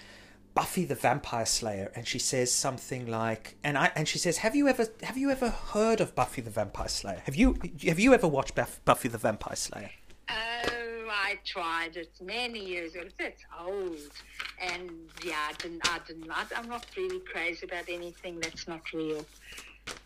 Buffy 0.54 0.84
the 0.84 0.96
Vampire 0.96 1.46
Slayer, 1.46 1.91
and 1.96 2.06
she 2.06 2.20
says 2.20 2.52
something 2.52 3.08
like, 3.08 3.56
and 3.63 3.78
I 3.78 3.91
and 3.96 4.08
she 4.08 4.17
says, 4.17 4.38
"Have 4.38 4.56
you 4.56 4.67
ever 4.67 4.88
have 5.04 5.17
you 5.17 5.30
ever 5.30 5.50
heard 5.50 6.02
of 6.02 6.13
Buffy 6.13 6.41
the 6.41 6.50
Vampire 6.50 6.89
Slayer? 6.89 7.22
Have 7.26 7.36
you 7.36 7.58
have 7.86 8.00
you 8.00 8.13
ever 8.13 8.28
watched 8.28 8.56
Buffy 8.86 9.08
the 9.08 9.17
Vampire 9.17 9.56
Slayer?" 9.56 9.91
Oh, 10.30 11.08
I 11.10 11.39
tried 11.46 11.96
it 11.96 12.12
many 12.22 12.65
years 12.65 12.96
ago. 12.96 13.06
It's 13.20 13.44
old, 13.58 14.12
and 14.60 14.91
yeah, 15.24 15.38
I 15.50 15.54
didn't. 15.54 15.88
I 15.89 16.00
didn't. 16.06 16.30
I'm 16.58 16.67
not 16.67 16.86
really 16.98 17.22
crazy 17.22 17.65
about 17.65 17.86
anything 17.88 18.41
that's 18.41 18.67
not 18.67 18.82
real. 18.91 19.26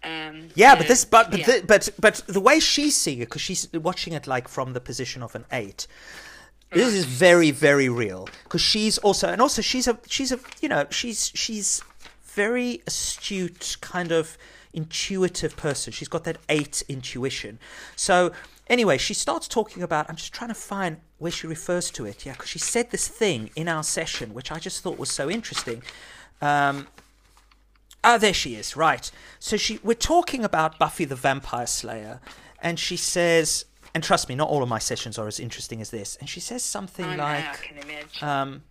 Um, 0.03 0.49
Yeah, 0.55 0.75
but 0.75 0.88
this, 0.88 1.05
but 1.05 1.31
but 1.31 1.39
yeah. 1.39 1.45
the, 1.45 1.63
but 1.65 1.89
but 1.99 2.15
the 2.27 2.39
way 2.39 2.59
she's 2.59 2.95
seeing 2.95 3.19
it, 3.19 3.25
because 3.25 3.41
she's 3.41 3.71
watching 3.73 4.13
it 4.13 4.27
like 4.27 4.47
from 4.47 4.73
the 4.73 4.81
position 4.81 5.23
of 5.23 5.35
an 5.35 5.45
eight. 5.51 5.88
This 6.71 6.93
is 6.93 7.05
very 7.05 7.51
very 7.51 7.88
real 7.88 8.27
because 8.43 8.61
she's 8.61 8.97
also 8.97 9.29
and 9.29 9.41
also 9.41 9.61
she's 9.61 9.88
a 9.88 9.97
she's 10.07 10.31
a 10.33 10.39
you 10.61 10.67
know 10.67 10.88
she's 10.89 11.31
she's 11.33 11.81
very 12.23 12.81
astute 12.85 13.77
kind 13.81 14.11
of 14.11 14.38
intuitive 14.73 15.55
person. 15.55 15.93
She's 15.93 16.09
got 16.09 16.25
that 16.25 16.38
eight 16.49 16.83
intuition. 16.89 17.59
So 17.95 18.33
anyway, 18.67 18.97
she 18.97 19.13
starts 19.13 19.47
talking 19.47 19.81
about. 19.83 20.09
I'm 20.09 20.17
just 20.17 20.33
trying 20.33 20.49
to 20.49 20.55
find 20.55 20.97
where 21.17 21.31
she 21.31 21.47
refers 21.47 21.89
to 21.91 22.05
it. 22.05 22.25
Yeah, 22.25 22.33
because 22.33 22.49
she 22.49 22.59
said 22.59 22.91
this 22.91 23.07
thing 23.07 23.49
in 23.55 23.67
our 23.69 23.83
session, 23.83 24.33
which 24.33 24.51
I 24.51 24.59
just 24.59 24.83
thought 24.83 24.99
was 24.99 25.09
so 25.09 25.29
interesting. 25.29 25.81
Um, 26.41 26.88
Ah, 28.07 28.17
there 28.19 28.33
she 28.33 28.55
is. 28.55 28.75
Right. 28.77 29.09
So 29.39 29.57
she, 29.57 29.79
we're 29.83 29.95
talking 29.95 30.45
about 30.45 30.77
Buffy 30.77 31.05
the 31.05 31.15
Vampire 31.15 31.65
Slayer, 31.65 32.21
and 32.61 32.79
she 32.79 32.95
says, 32.95 33.65
and 33.93 34.03
trust 34.03 34.29
me, 34.29 34.35
not 34.35 34.47
all 34.47 34.61
of 34.61 34.69
my 34.69 34.79
sessions 34.79 35.17
are 35.17 35.27
as 35.27 35.39
interesting 35.39 35.81
as 35.81 35.89
this. 35.89 36.15
And 36.17 36.29
she 36.29 36.39
says 36.39 36.61
something 36.63 37.05
I 37.05 37.15
like, 37.15 37.73
imagine. 37.81 38.07
um, 38.21 38.63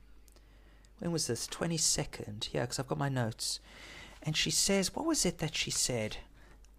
when 1.00 1.10
was 1.10 1.26
this? 1.26 1.46
Twenty 1.48 1.76
second. 1.76 2.48
Yeah, 2.52 2.62
because 2.62 2.78
I've 2.78 2.86
got 2.88 2.98
my 2.98 3.08
notes. 3.08 3.58
And 4.22 4.36
she 4.36 4.50
says, 4.50 4.94
what 4.94 5.04
was 5.04 5.26
it 5.26 5.38
that 5.38 5.54
she 5.56 5.70
said? 5.70 6.18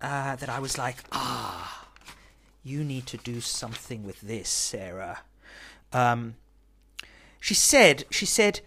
Uh, 0.01 0.35
that 0.37 0.49
I 0.49 0.59
was 0.59 0.77
like, 0.77 0.97
ah, 1.11 1.87
you 2.63 2.83
need 2.83 3.05
to 3.07 3.17
do 3.17 3.41
something 3.41 4.03
with 4.03 4.21
this, 4.21 4.49
Sarah. 4.49 5.19
Um, 5.93 6.35
she 7.39 7.53
said, 7.53 8.05
she 8.09 8.25
said, 8.25 8.61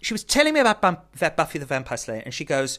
she 0.00 0.14
was 0.14 0.24
telling 0.24 0.54
me 0.54 0.60
about 0.60 0.80
Bum- 0.80 0.98
Buffy 1.36 1.58
the 1.58 1.66
Vampire 1.66 1.98
Slayer, 1.98 2.22
and 2.24 2.32
she 2.32 2.44
goes, 2.44 2.78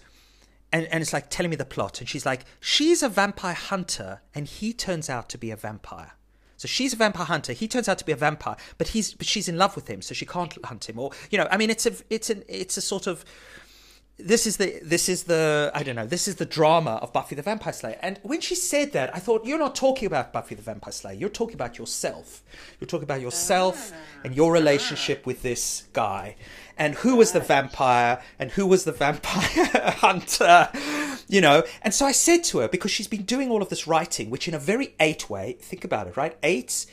and, 0.71 0.85
and 0.87 1.01
it's 1.01 1.13
like 1.13 1.29
telling 1.29 1.49
me 1.49 1.55
the 1.55 1.65
plot, 1.65 1.99
and 1.99 2.07
she's 2.07 2.25
like, 2.25 2.45
she's 2.59 3.01
a 3.01 3.09
vampire 3.09 3.53
hunter, 3.53 4.21
and 4.35 4.47
he 4.47 4.73
turns 4.73 5.09
out 5.09 5.29
to 5.29 5.37
be 5.37 5.51
a 5.51 5.55
vampire. 5.55 6.13
So 6.57 6.67
she's 6.67 6.91
a 6.91 6.97
vampire 6.97 7.25
hunter. 7.25 7.53
He 7.53 7.69
turns 7.69 7.87
out 7.87 7.97
to 7.99 8.05
be 8.05 8.11
a 8.11 8.17
vampire, 8.17 8.57
but 8.77 8.89
he's 8.89 9.13
but 9.13 9.25
she's 9.25 9.47
in 9.47 9.57
love 9.57 9.75
with 9.75 9.87
him, 9.87 10.01
so 10.01 10.13
she 10.13 10.25
can't 10.25 10.53
hunt 10.65 10.89
him. 10.89 10.99
Or 10.99 11.11
you 11.31 11.37
know, 11.37 11.47
I 11.49 11.57
mean, 11.57 11.69
it's 11.69 11.85
a 11.85 11.93
it's 12.09 12.29
an 12.29 12.43
it's 12.49 12.75
a 12.75 12.81
sort 12.81 13.07
of 13.07 13.23
this 14.19 14.45
is 14.45 14.57
the 14.57 14.79
this 14.83 15.07
is 15.07 15.23
the 15.23 15.71
I 15.73 15.83
don't 15.83 15.95
know 15.95 16.05
this 16.05 16.27
is 16.27 16.35
the 16.35 16.45
drama 16.45 16.99
of 17.01 17.13
Buffy 17.13 17.35
the 17.35 17.41
Vampire 17.41 17.71
Slayer. 17.71 17.97
And 18.01 18.19
when 18.23 18.41
she 18.41 18.55
said 18.55 18.91
that, 18.91 19.15
I 19.15 19.19
thought 19.19 19.45
you're 19.45 19.57
not 19.57 19.73
talking 19.73 20.05
about 20.05 20.33
Buffy 20.33 20.55
the 20.55 20.61
Vampire 20.61 20.91
Slayer. 20.91 21.15
You're 21.15 21.29
talking 21.29 21.55
about 21.55 21.77
yourself. 21.77 22.43
You're 22.79 22.89
talking 22.89 23.05
about 23.05 23.21
yourself 23.21 23.93
ah. 23.93 24.21
and 24.25 24.35
your 24.35 24.51
relationship 24.51 25.25
with 25.25 25.41
this 25.41 25.87
guy, 25.93 26.35
and 26.79 26.95
who 26.95 27.17
was 27.17 27.33
the 27.33 27.41
vampire? 27.41 28.21
And 28.39 28.51
who 28.51 28.65
was 28.65 28.85
the 28.85 28.93
vampire 28.93 29.93
hunter, 29.97 30.69
you 31.27 31.41
know. 31.41 31.63
And 31.81 31.93
so 31.93 32.05
I 32.05 32.13
said 32.13 32.43
to 32.45 32.59
her 32.59 32.67
because 32.67 32.89
she's 32.89 33.07
been 33.07 33.23
doing 33.23 33.51
all 33.51 33.61
of 33.61 33.69
this 33.69 33.85
writing, 33.85 34.29
which 34.29 34.47
in 34.47 34.53
a 34.53 34.59
very 34.59 34.95
eight 34.99 35.29
way. 35.29 35.57
Think 35.59 35.83
about 35.83 36.07
it, 36.07 36.17
right? 36.17 36.37
Eight 36.41 36.85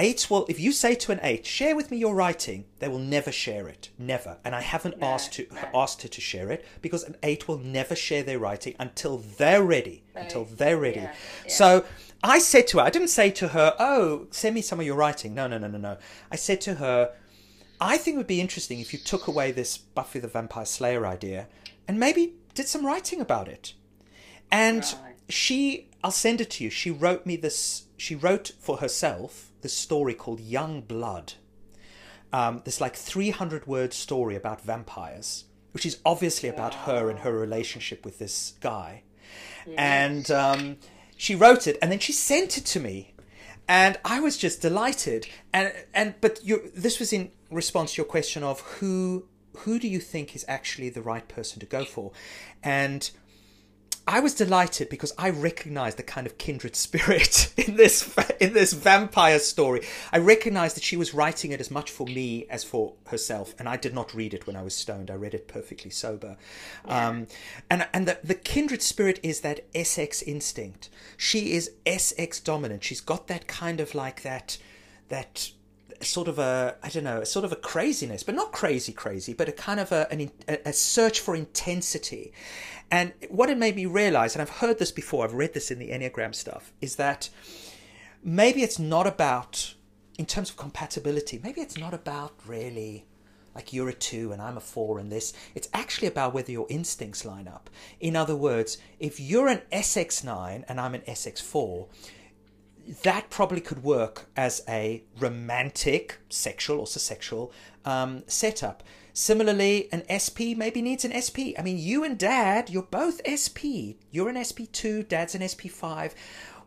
eights 0.00 0.30
will 0.30 0.46
if 0.48 0.60
you 0.60 0.70
say 0.70 0.94
to 0.94 1.10
an 1.10 1.18
eight 1.24 1.44
share 1.44 1.74
with 1.74 1.90
me 1.90 1.96
your 1.96 2.14
writing 2.14 2.64
they 2.78 2.86
will 2.86 3.00
never 3.00 3.32
share 3.32 3.68
it. 3.68 3.90
Never. 3.98 4.38
And 4.44 4.54
i 4.54 4.60
haven't 4.60 4.94
asked 5.02 5.32
to 5.34 5.46
asked 5.74 6.02
her 6.02 6.08
to 6.08 6.20
share 6.20 6.50
it 6.50 6.64
because 6.80 7.02
an 7.02 7.16
eight 7.22 7.48
will 7.48 7.58
never 7.58 7.96
share 7.96 8.22
their 8.22 8.38
writing 8.38 8.74
until 8.78 9.18
they're 9.18 9.62
ready. 9.62 10.04
Until 10.14 10.44
they're 10.44 10.78
ready. 10.78 11.00
Yeah, 11.00 11.14
yeah. 11.44 11.52
so 11.52 11.84
i 12.22 12.38
said 12.38 12.66
to 12.68 12.78
her 12.78 12.84
i 12.84 12.90
didn't 12.90 13.08
say 13.08 13.30
to 13.30 13.48
her 13.48 13.74
oh 13.78 14.26
send 14.30 14.54
me 14.54 14.62
some 14.62 14.78
of 14.80 14.86
your 14.86 14.96
writing. 14.96 15.34
No 15.34 15.46
no 15.48 15.58
no 15.58 15.66
no 15.66 15.78
no. 15.78 15.98
I 16.30 16.36
said 16.36 16.60
to 16.62 16.74
her 16.76 17.12
i 17.80 17.96
think 17.96 18.14
it 18.14 18.18
would 18.18 18.26
be 18.26 18.40
interesting 18.40 18.80
if 18.80 18.92
you 18.92 18.98
took 18.98 19.26
away 19.26 19.52
this 19.52 19.78
buffy 19.78 20.18
the 20.18 20.28
vampire 20.28 20.64
slayer 20.64 21.06
idea 21.06 21.46
and 21.88 21.98
maybe 21.98 22.34
did 22.58 22.68
some 22.68 22.84
writing 22.84 23.20
about 23.20 23.48
it. 23.48 23.72
And 24.50 24.82
Right. 24.82 25.14
she 25.28 25.88
i'll 26.04 26.10
send 26.10 26.40
it 26.40 26.50
to 26.50 26.64
you. 26.64 26.70
She 26.70 26.90
wrote 26.90 27.24
me 27.24 27.36
this 27.36 27.84
she 27.96 28.14
wrote 28.14 28.52
for 28.60 28.78
herself 28.78 29.50
this 29.62 29.74
story 29.74 30.14
called 30.14 30.40
young 30.40 30.80
blood. 30.80 31.34
Um, 32.32 32.60
this 32.64 32.80
like 32.80 32.94
300 32.94 33.66
word 33.66 33.94
story 33.94 34.36
about 34.36 34.60
vampires 34.60 35.44
which 35.72 35.86
is 35.86 35.98
obviously 36.04 36.48
about 36.48 36.74
her 36.74 37.08
and 37.10 37.20
her 37.20 37.32
relationship 37.32 38.04
with 38.04 38.18
this 38.18 38.54
guy. 38.60 39.02
And 39.76 40.28
um, 40.30 40.78
she 41.16 41.34
wrote 41.34 41.66
it 41.66 41.78
and 41.80 41.92
then 41.92 41.98
she 42.00 42.12
sent 42.12 42.58
it 42.58 42.64
to 42.66 42.80
me. 42.80 43.14
And 43.68 43.98
i 44.04 44.18
was 44.18 44.36
just 44.36 44.60
delighted. 44.60 45.26
And 45.52 45.72
and 45.94 46.14
but 46.20 46.44
you 46.44 46.70
this 46.74 46.98
was 46.98 47.12
in 47.12 47.30
response 47.50 47.94
to 47.94 47.98
your 47.98 48.06
question 48.06 48.42
of 48.42 48.60
who 48.60 49.26
who 49.58 49.78
do 49.78 49.88
you 49.88 49.98
think 49.98 50.36
is 50.36 50.44
actually 50.46 50.88
the 50.88 51.02
right 51.02 51.26
person 51.28 51.58
to 51.58 51.66
go 51.66 51.84
for 51.84 52.12
and 52.62 53.10
I 54.08 54.20
was 54.20 54.32
delighted 54.32 54.88
because 54.88 55.12
I 55.18 55.28
recognized 55.28 55.98
the 55.98 56.02
kind 56.02 56.26
of 56.26 56.38
kindred 56.38 56.74
spirit 56.74 57.52
in 57.58 57.76
this 57.76 58.16
in 58.40 58.54
this 58.54 58.72
vampire 58.72 59.38
story. 59.38 59.82
I 60.10 60.16
recognized 60.16 60.76
that 60.76 60.82
she 60.82 60.96
was 60.96 61.12
writing 61.12 61.52
it 61.52 61.60
as 61.60 61.70
much 61.70 61.90
for 61.90 62.06
me 62.06 62.46
as 62.48 62.64
for 62.64 62.94
herself, 63.08 63.54
and 63.58 63.68
I 63.68 63.76
did 63.76 63.92
not 63.92 64.14
read 64.14 64.32
it 64.32 64.46
when 64.46 64.56
I 64.56 64.62
was 64.62 64.74
stoned. 64.74 65.10
I 65.10 65.14
read 65.14 65.34
it 65.34 65.46
perfectly 65.46 65.90
sober. 65.90 66.38
Um, 66.86 67.26
and 67.68 67.86
and 67.92 68.08
the, 68.08 68.18
the 68.24 68.34
kindred 68.34 68.80
spirit 68.80 69.20
is 69.22 69.42
that 69.42 69.70
SX 69.74 70.22
instinct. 70.26 70.88
She 71.18 71.52
is 71.52 71.72
SX 71.84 72.42
dominant. 72.42 72.84
She's 72.84 73.02
got 73.02 73.26
that 73.26 73.46
kind 73.46 73.78
of 73.78 73.94
like 73.94 74.22
that 74.22 74.56
that 75.10 75.50
sort 76.00 76.28
of 76.28 76.38
a 76.38 76.76
I 76.82 76.88
don't 76.88 77.04
know, 77.04 77.20
a 77.20 77.26
sort 77.26 77.44
of 77.44 77.52
a 77.52 77.56
craziness, 77.56 78.22
but 78.22 78.34
not 78.34 78.52
crazy 78.52 78.92
crazy, 78.92 79.32
but 79.32 79.48
a 79.48 79.52
kind 79.52 79.80
of 79.80 79.92
a 79.92 80.10
an, 80.12 80.30
a, 80.48 80.58
a 80.66 80.72
search 80.72 81.20
for 81.20 81.34
intensity. 81.36 82.32
And 82.90 83.12
what 83.28 83.50
it 83.50 83.58
made 83.58 83.76
me 83.76 83.86
realize, 83.86 84.34
and 84.34 84.42
I've 84.42 84.48
heard 84.48 84.78
this 84.78 84.92
before, 84.92 85.24
I've 85.24 85.34
read 85.34 85.52
this 85.52 85.70
in 85.70 85.78
the 85.78 85.90
Enneagram 85.90 86.34
stuff, 86.34 86.72
is 86.80 86.96
that 86.96 87.28
maybe 88.22 88.62
it's 88.62 88.78
not 88.78 89.06
about 89.06 89.74
in 90.18 90.26
terms 90.26 90.50
of 90.50 90.56
compatibility, 90.56 91.40
maybe 91.42 91.60
it's 91.60 91.78
not 91.78 91.94
about 91.94 92.34
really 92.44 93.06
like 93.54 93.72
you're 93.72 93.88
a 93.88 93.92
two 93.92 94.30
and 94.32 94.40
I'm 94.40 94.56
a 94.56 94.60
four 94.60 94.98
and 94.98 95.10
this. 95.10 95.32
It's 95.54 95.68
actually 95.74 96.06
about 96.06 96.32
whether 96.32 96.52
your 96.52 96.66
instincts 96.68 97.24
line 97.24 97.48
up. 97.48 97.68
In 97.98 98.14
other 98.14 98.36
words, 98.36 98.78
if 99.00 99.18
you're 99.18 99.48
an 99.48 99.62
SX9 99.72 100.64
and 100.68 100.80
I'm 100.80 100.94
an 100.94 101.00
SX4, 101.02 101.88
that 103.02 103.30
probably 103.30 103.60
could 103.60 103.82
work 103.82 104.26
as 104.36 104.62
a 104.68 105.02
romantic, 105.18 106.18
sexual, 106.28 106.78
also 106.78 106.98
sexual 106.98 107.52
um, 107.84 108.22
setup. 108.26 108.82
Similarly, 109.12 109.88
an 109.92 110.04
SP 110.06 110.54
maybe 110.56 110.80
needs 110.80 111.04
an 111.04 111.12
SP. 111.12 111.58
I 111.58 111.62
mean, 111.62 111.78
you 111.78 112.04
and 112.04 112.16
dad, 112.16 112.70
you're 112.70 112.84
both 112.84 113.20
SP. 113.26 113.98
You're 114.10 114.28
an 114.28 114.36
SP2, 114.36 115.08
dad's 115.08 115.34
an 115.34 115.42
SP5. 115.42 116.12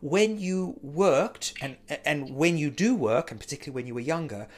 When 0.00 0.38
you 0.38 0.78
worked, 0.82 1.54
and, 1.62 1.76
and 2.04 2.36
when 2.36 2.58
you 2.58 2.70
do 2.70 2.94
work, 2.94 3.30
and 3.30 3.40
particularly 3.40 3.74
when 3.74 3.86
you 3.86 3.94
were 3.94 4.00
younger, 4.00 4.48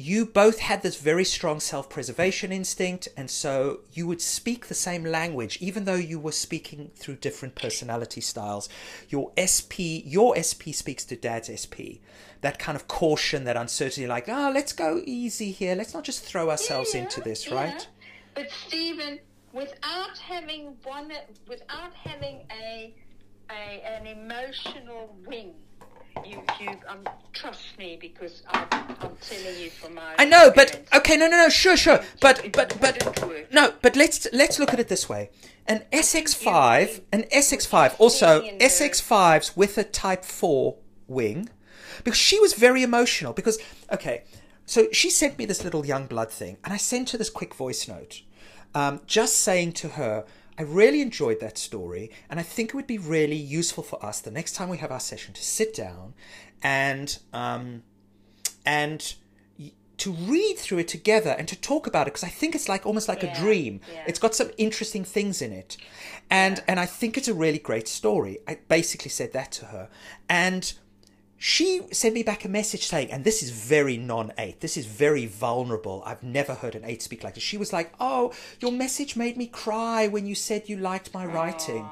you 0.00 0.24
both 0.24 0.60
had 0.60 0.82
this 0.82 0.96
very 0.96 1.24
strong 1.24 1.60
self 1.60 1.90
preservation 1.90 2.52
instinct, 2.52 3.08
and 3.16 3.30
so 3.30 3.80
you 3.92 4.06
would 4.06 4.20
speak 4.22 4.66
the 4.66 4.74
same 4.74 5.04
language, 5.04 5.58
even 5.60 5.84
though 5.84 5.94
you 5.94 6.18
were 6.18 6.32
speaking 6.32 6.90
through 6.96 7.16
different 7.16 7.54
personality 7.54 8.20
styles. 8.20 8.68
Your 9.08 9.32
SP, 9.36 10.00
your 10.04 10.34
SP 10.40 10.72
speaks 10.72 11.04
to 11.06 11.16
dad's 11.16 11.50
SP. 11.52 12.00
That 12.40 12.58
kind 12.58 12.76
of 12.76 12.88
caution, 12.88 13.44
that 13.44 13.56
uncertainty, 13.56 14.06
like, 14.06 14.28
ah, 14.28 14.50
let's 14.52 14.72
go 14.72 15.02
easy 15.04 15.50
here. 15.50 15.74
Let's 15.74 15.92
not 15.92 16.04
just 16.04 16.24
throw 16.24 16.50
ourselves 16.50 16.94
Yeah, 16.94 17.02
into 17.02 17.20
this, 17.20 17.46
yeah. 17.46 17.54
right? 17.54 17.88
But 18.34 18.50
Stephen, 18.66 19.18
without 19.52 20.16
having 20.18 20.76
one, 20.84 21.12
without 21.46 21.92
having 21.94 22.46
a, 22.50 22.94
a 23.50 23.82
an 23.84 24.06
emotional 24.06 25.14
wing, 25.26 25.52
you 26.24 26.42
you 26.60 26.70
um, 26.88 27.08
trust 27.32 27.78
me 27.78 27.98
because 28.00 28.42
I'm, 28.48 28.66
I'm 28.72 29.16
telling 29.20 29.58
you 29.60 29.70
from 29.70 29.94
my. 29.94 30.14
I 30.18 30.24
know, 30.24 30.52
but 30.54 30.86
okay, 30.94 31.16
no, 31.16 31.26
no, 31.28 31.36
no, 31.36 31.48
sure, 31.48 31.76
sure, 31.76 32.00
but 32.20 32.44
It 32.44 32.52
but 32.52 32.76
but 32.80 32.96
no, 33.52 33.74
but 33.82 33.96
let's 33.96 34.26
let's 34.32 34.58
look 34.58 34.72
at 34.72 34.80
it 34.80 34.88
this 34.88 35.08
way: 35.08 35.30
an 35.66 35.84
SX5, 35.92 37.02
an 37.12 37.24
SX5, 37.32 37.96
also 37.98 38.40
seeing 38.40 38.54
in 38.54 38.60
her- 38.60 38.66
SX5s 38.66 39.56
with 39.56 39.78
a 39.78 39.84
Type 39.84 40.24
Four 40.24 40.76
wing, 41.06 41.48
because 42.04 42.18
she 42.18 42.38
was 42.40 42.54
very 42.54 42.82
emotional. 42.82 43.32
Because 43.32 43.58
okay, 43.92 44.24
so 44.66 44.88
she 44.92 45.10
sent 45.10 45.38
me 45.38 45.46
this 45.46 45.64
little 45.64 45.86
young 45.86 46.06
blood 46.06 46.30
thing, 46.30 46.58
and 46.64 46.72
I 46.72 46.76
sent 46.76 47.10
her 47.10 47.18
this 47.18 47.30
quick 47.30 47.54
voice 47.54 47.88
note, 47.88 48.22
um, 48.74 49.00
just 49.06 49.36
saying 49.36 49.72
to 49.74 49.90
her. 49.90 50.24
I 50.60 50.64
really 50.64 51.00
enjoyed 51.00 51.40
that 51.40 51.56
story, 51.56 52.10
and 52.28 52.38
I 52.38 52.42
think 52.42 52.68
it 52.68 52.74
would 52.74 52.86
be 52.86 52.98
really 52.98 53.34
useful 53.34 53.82
for 53.82 54.04
us 54.04 54.20
the 54.20 54.30
next 54.30 54.52
time 54.52 54.68
we 54.68 54.76
have 54.76 54.92
our 54.92 55.00
session 55.00 55.32
to 55.32 55.42
sit 55.42 55.72
down 55.72 56.12
and 56.62 57.18
um, 57.32 57.82
and 58.66 59.14
to 59.96 60.12
read 60.12 60.58
through 60.58 60.78
it 60.78 60.88
together 60.88 61.34
and 61.38 61.48
to 61.48 61.58
talk 61.58 61.86
about 61.86 62.06
it 62.06 62.10
because 62.12 62.24
I 62.24 62.28
think 62.28 62.54
it's 62.54 62.68
like 62.68 62.84
almost 62.84 63.08
like 63.08 63.22
a 63.22 63.34
dream. 63.34 63.80
yeah. 63.90 64.04
It's 64.06 64.18
got 64.18 64.34
some 64.34 64.50
interesting 64.58 65.02
things 65.02 65.40
in 65.40 65.50
it, 65.50 65.78
and 66.28 66.62
and 66.68 66.78
I 66.78 66.84
think 66.84 67.16
it's 67.16 67.28
a 67.28 67.32
really 67.32 67.58
great 67.58 67.88
story. 67.88 68.36
I 68.46 68.58
basically 68.68 69.10
said 69.10 69.32
that 69.32 69.52
to 69.52 69.64
her, 69.64 69.88
and 70.28 70.70
she 71.42 71.80
sent 71.90 72.12
me 72.12 72.22
back 72.22 72.44
a 72.44 72.50
message 72.50 72.84
saying, 72.84 73.10
and 73.10 73.24
this 73.24 73.42
is 73.42 73.48
very 73.48 73.96
non 73.96 74.30
eight. 74.36 74.60
This 74.60 74.76
is 74.76 74.84
very 74.84 75.24
vulnerable. 75.24 76.02
I've 76.04 76.22
never 76.22 76.52
heard 76.52 76.74
an 76.74 76.84
eight 76.84 77.00
speak 77.00 77.24
like 77.24 77.32
this. 77.32 77.42
She 77.42 77.56
was 77.56 77.72
like, 77.72 77.94
"Oh, 77.98 78.34
your 78.60 78.70
message 78.70 79.16
made 79.16 79.38
me 79.38 79.46
cry 79.46 80.06
when 80.06 80.26
you 80.26 80.34
said 80.34 80.68
you 80.68 80.76
liked 80.76 81.14
my 81.14 81.24
writing." 81.24 81.88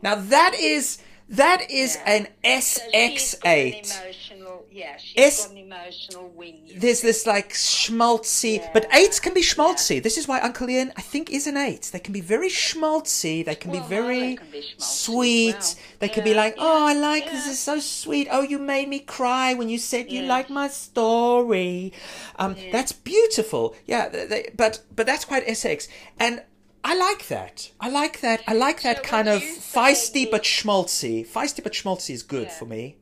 Now 0.00 0.14
that 0.14 0.54
is 0.54 0.98
that 1.30 1.70
is 1.70 1.96
Yeah. 1.96 2.10
an 2.12 2.22
So 2.24 2.28
she's 2.60 2.78
got 2.78 2.94
an 2.94 3.10
SX8 3.12 4.02
emotional, 4.02 4.66
yeah, 4.72 4.96
she's 4.96 5.16
S- 5.18 5.50
emotional 5.52 6.28
wing. 6.34 6.60
there's 6.74 7.00
see. 7.00 7.06
this 7.06 7.26
like 7.26 7.52
schmaltzy, 7.52 8.66
but 8.72 8.86
eights 8.94 9.20
can 9.20 9.34
be 9.34 9.42
schmaltzy. 9.42 10.02
This 10.02 10.16
is 10.18 10.26
why 10.28 10.40
Uncle 10.40 10.68
Ian, 10.70 10.92
I 10.96 11.02
think, 11.02 11.30
is 11.30 11.46
an 11.46 11.56
eight. 11.56 11.90
They 11.92 11.98
can 11.98 12.12
be 12.12 12.20
very 12.20 12.48
schmaltzy. 12.48 13.44
They 13.44 13.54
can 13.54 13.70
Well, 13.72 13.82
be 13.82 13.88
very 13.88 14.36
can 14.36 14.50
be 14.50 14.64
sweet. 14.78 15.54
well. 15.54 15.74
They 16.00 16.08
can 16.08 16.24
be 16.24 16.30
Yeah, 16.30 16.36
like, 16.36 16.54
oh, 16.58 16.86
I 16.86 16.92
yeah, 16.94 17.00
like 17.00 17.24
this 17.30 17.44
yeah. 17.46 17.52
is 17.52 17.58
so 17.58 17.80
sweet. 17.80 18.28
Oh, 18.30 18.42
you 18.42 18.58
made 18.58 18.88
me 18.88 19.00
cry 19.00 19.54
when 19.54 19.68
you 19.68 19.78
said 19.78 20.10
you 20.10 20.22
Yeah. 20.22 20.28
liked 20.28 20.50
my 20.50 20.68
story. 20.68 21.92
Um, 22.38 22.56
That's 22.72 22.92
beautiful. 22.92 23.74
Yeah, 23.86 24.08
they- 24.08 24.50
but 24.56 24.80
but 24.94 25.06
that's 25.06 25.24
quite 25.24 25.46
SX 25.46 25.88
and. 26.18 26.42
I 26.84 26.94
like 26.96 27.28
that. 27.28 27.70
I 27.80 27.88
like 27.90 28.20
that. 28.20 28.42
I 28.46 28.54
like 28.54 28.82
that 28.82 28.98
So 28.98 29.02
kind 29.02 29.28
of 29.28 29.42
feisty 29.42 30.30
but 30.30 30.42
schmaltzy. 30.44 31.26
Feisty 31.26 31.62
but 31.62 31.72
schmaltzy 31.72 32.10
is 32.10 32.22
good 32.22 32.44
Yeah. 32.48 32.58
for 32.58 32.66
me. 32.66 32.96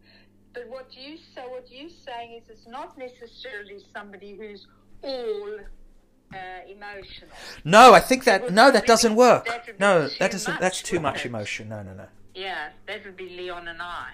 But 0.55 0.69
what 0.69 0.87
you 0.97 1.19
so 1.35 1.43
what 1.51 1.71
you're 1.71 1.91
saying 2.05 2.41
is 2.43 2.49
it's 2.49 2.67
not 2.67 2.97
necessarily 2.99 3.79
somebody 3.95 4.37
who's 4.37 4.67
all 5.03 5.59
uh, 6.33 6.37
emotional. 6.69 7.31
No, 7.65 7.93
I 7.93 8.01
think 8.01 8.25
that 8.25 8.51
no, 8.53 8.71
that 8.71 8.87
doesn't 8.87 9.15
work. 9.15 9.47
that 9.47 9.79
No, 9.79 10.09
that 10.09 10.31
doesn't. 10.33 10.55
much, 10.55 10.61
That's 10.61 10.83
too 10.83 10.99
much 10.99 11.21
it? 11.25 11.27
emotion. 11.29 11.69
No, 11.69 11.83
no, 11.83 11.93
no. 11.93 12.07
Yeah, 12.35 12.71
that 12.87 13.05
would 13.05 13.17
be 13.17 13.29
Leon 13.29 13.69
and 13.69 13.81
I. 13.81 14.13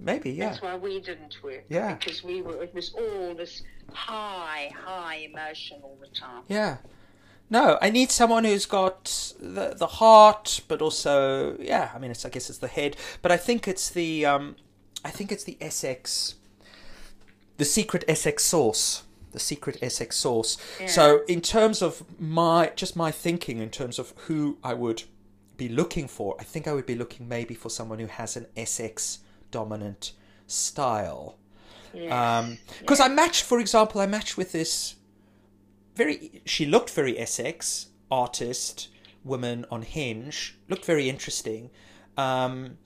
Maybe, 0.00 0.30
yeah. 0.30 0.50
That's 0.50 0.62
why 0.62 0.76
we 0.76 1.00
didn't 1.00 1.36
work. 1.42 1.64
Yeah. 1.68 1.94
Because 1.94 2.22
we 2.24 2.40
were 2.42 2.62
it 2.62 2.74
was 2.74 2.94
all 2.94 3.34
this 3.34 3.62
high, 3.92 4.72
high 4.84 5.16
emotion 5.30 5.80
all 5.82 5.98
the 6.00 6.08
time. 6.18 6.42
Yeah. 6.48 6.78
No, 7.50 7.78
I 7.80 7.90
need 7.90 8.10
someone 8.10 8.44
who's 8.44 8.66
got 8.66 9.32
the 9.40 9.74
the 9.76 9.86
heart, 9.86 10.60
but 10.68 10.82
also, 10.82 11.56
yeah. 11.58 11.90
I 11.94 11.98
mean, 11.98 12.10
it's 12.10 12.24
I 12.24 12.28
guess 12.28 12.50
it's 12.50 12.58
the 12.58 12.68
head, 12.68 12.96
but 13.22 13.32
I 13.32 13.36
think 13.36 13.66
it's 13.66 13.88
the 13.88 14.26
um, 14.26 14.56
I 15.04 15.10
think 15.10 15.32
it's 15.32 15.44
the 15.44 15.56
SX, 15.60 16.34
the 17.56 17.64
secret 17.64 18.04
SX 18.06 18.40
source, 18.40 19.04
the 19.32 19.38
secret 19.38 19.80
SX 19.80 20.12
sauce. 20.12 20.58
So, 20.86 21.22
in 21.26 21.40
terms 21.40 21.80
of 21.80 22.04
my 22.20 22.72
just 22.76 22.96
my 22.96 23.10
thinking, 23.10 23.58
in 23.58 23.70
terms 23.70 23.98
of 23.98 24.12
who 24.26 24.58
I 24.62 24.74
would 24.74 25.04
be 25.56 25.68
looking 25.68 26.06
for, 26.06 26.36
I 26.38 26.44
think 26.44 26.68
I 26.68 26.72
would 26.72 26.86
be 26.86 26.94
looking 26.94 27.28
maybe 27.28 27.54
for 27.54 27.70
someone 27.70 27.98
who 27.98 28.06
has 28.06 28.36
an 28.36 28.46
SX 28.56 29.18
dominant 29.50 30.12
style. 30.46 31.38
Yeah. 31.94 32.50
Because 32.80 33.00
I 33.00 33.08
matched, 33.08 33.44
for 33.44 33.58
example, 33.58 34.00
I 34.00 34.06
matched 34.06 34.36
with 34.36 34.52
this 34.52 34.94
very. 35.98 36.42
She 36.46 36.64
looked 36.64 36.90
very 36.90 37.14
SX 37.14 37.86
artist 38.10 38.88
woman 39.24 39.66
on 39.70 39.82
Hinge. 39.82 40.56
Looked 40.68 40.84
very 40.84 41.08
interesting. 41.08 41.70
Um, 42.16 42.78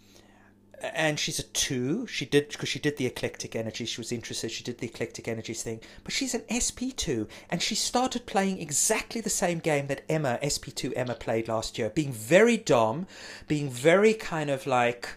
and 0.83 1.19
she's 1.21 1.39
a 1.39 1.45
two. 1.45 2.07
She 2.07 2.25
did 2.27 2.49
because 2.49 2.69
she 2.69 2.79
did 2.79 2.97
the 2.97 3.07
eclectic 3.07 3.55
energy. 3.55 3.85
She 3.85 4.01
was 4.01 4.11
interested. 4.11 4.51
She 4.51 4.65
did 4.65 4.79
the 4.79 4.89
eclectic 4.89 5.29
energies 5.29 5.63
thing, 5.63 5.81
but 6.03 6.13
she's 6.13 6.35
an 6.35 6.43
SP 6.51 6.97
two, 6.97 7.29
and 7.51 7.63
she 7.63 7.75
started 7.75 8.27
playing 8.27 8.61
exactly 8.61 9.21
the 9.21 9.31
same 9.31 9.59
game 9.59 9.87
that 9.87 10.03
Emma 10.09 10.39
SP 10.43 10.75
two 10.75 10.93
Emma 10.95 11.15
played 11.15 11.49
last 11.49 11.79
year, 11.79 11.91
being 11.91 12.13
very 12.13 12.57
dom, 12.57 13.07
being 13.47 13.71
very 13.71 14.15
kind 14.15 14.51
of 14.51 14.67
like, 14.67 15.11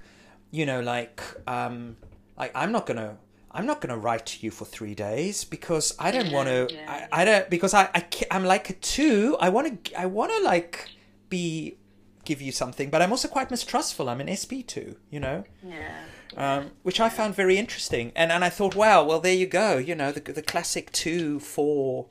you 0.52 0.66
know, 0.66 0.82
like 0.82 1.22
um, 1.48 1.98
like 2.38 2.52
I'm 2.54 2.72
not 2.72 2.86
gonna. 2.86 3.18
I'm 3.56 3.66
not 3.66 3.82
going 3.82 3.94
to 3.94 3.98
write 3.98 4.26
to 4.28 4.46
you 4.46 4.52
for 4.52 4.66
three 4.66 4.94
days 4.96 5.44
because 5.44 5.96
I 5.98 6.12
don't 6.12 6.32
want 6.32 6.48
to. 6.50 6.68
Yeah. 6.72 7.08
I, 7.12 7.22
I 7.22 7.26
don't 7.26 7.50
because 7.50 7.74
I, 7.74 7.90
I 7.96 8.06
I'm 8.32 8.46
like 8.46 8.70
a 8.70 8.74
two. 8.74 9.38
I 9.40 9.50
want 9.50 9.86
to. 9.86 10.00
I 10.00 10.06
want 10.06 10.32
to 10.36 10.44
like 10.44 10.90
be 11.30 11.78
give 12.26 12.42
you 12.42 12.52
something, 12.52 12.90
but 12.90 13.02
I'm 13.02 13.12
also 13.12 13.28
quite 13.28 13.50
mistrustful. 13.52 14.10
I'm 14.10 14.20
an 14.22 14.30
SP 14.36 14.54
two. 14.66 14.98
You 15.10 15.20
know 15.20 15.44
Yeah. 15.64 15.96
um, 16.38 16.72
which 16.84 17.00
I 17.00 17.10
found 17.10 17.36
very 17.36 17.58
interesting. 17.58 18.12
And 18.16 18.32
and 18.32 18.44
I 18.44 18.50
thought, 18.50 18.76
wow, 18.76 19.04
well 19.04 19.20
there 19.20 19.34
you 19.36 19.48
go. 19.48 19.78
You 19.78 19.96
know, 19.96 20.12
the 20.12 20.22
the 20.34 20.42
classic 20.42 20.92
two 20.92 21.40
four 21.40 22.08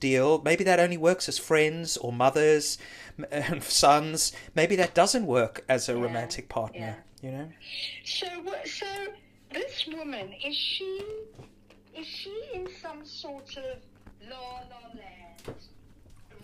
deal. 0.00 0.40
Maybe 0.42 0.64
that 0.64 0.80
only 0.80 0.96
works 0.96 1.28
as 1.28 1.38
friends 1.38 1.96
or 1.98 2.12
mothers 2.12 2.78
and 3.30 3.62
sons. 3.62 4.32
Maybe 4.54 4.74
that 4.76 4.94
doesn't 4.94 5.26
work 5.26 5.64
as 5.68 5.88
a 5.88 5.94
romantic 5.96 6.48
partner. 6.48 7.04
You 7.22 7.30
know. 7.32 7.48
So, 8.04 8.26
what- 8.44 8.66
so 8.66 8.86
this 9.52 9.86
woman 9.92 10.32
is 10.44 10.56
she? 10.56 11.02
Is 11.96 12.06
she 12.06 12.32
in 12.54 12.68
some 12.80 13.04
sort 13.04 13.56
of 13.56 13.78
la 14.30 14.38
la 14.38 14.88
land, 14.94 15.56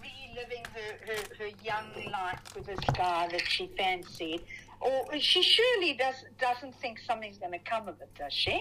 reliving 0.00 0.64
her, 0.74 1.06
her, 1.12 1.22
her 1.38 1.50
young 1.62 2.10
life 2.10 2.40
with 2.54 2.66
this 2.66 2.80
guy 2.96 3.28
that 3.30 3.46
she 3.46 3.68
fancied, 3.76 4.42
or 4.80 5.06
she 5.18 5.42
surely 5.42 5.94
does 5.94 6.24
doesn't 6.40 6.74
think 6.76 6.98
something's 6.98 7.38
going 7.38 7.52
to 7.52 7.58
come 7.60 7.88
of 7.88 8.00
it, 8.00 8.10
does 8.18 8.32
she? 8.32 8.60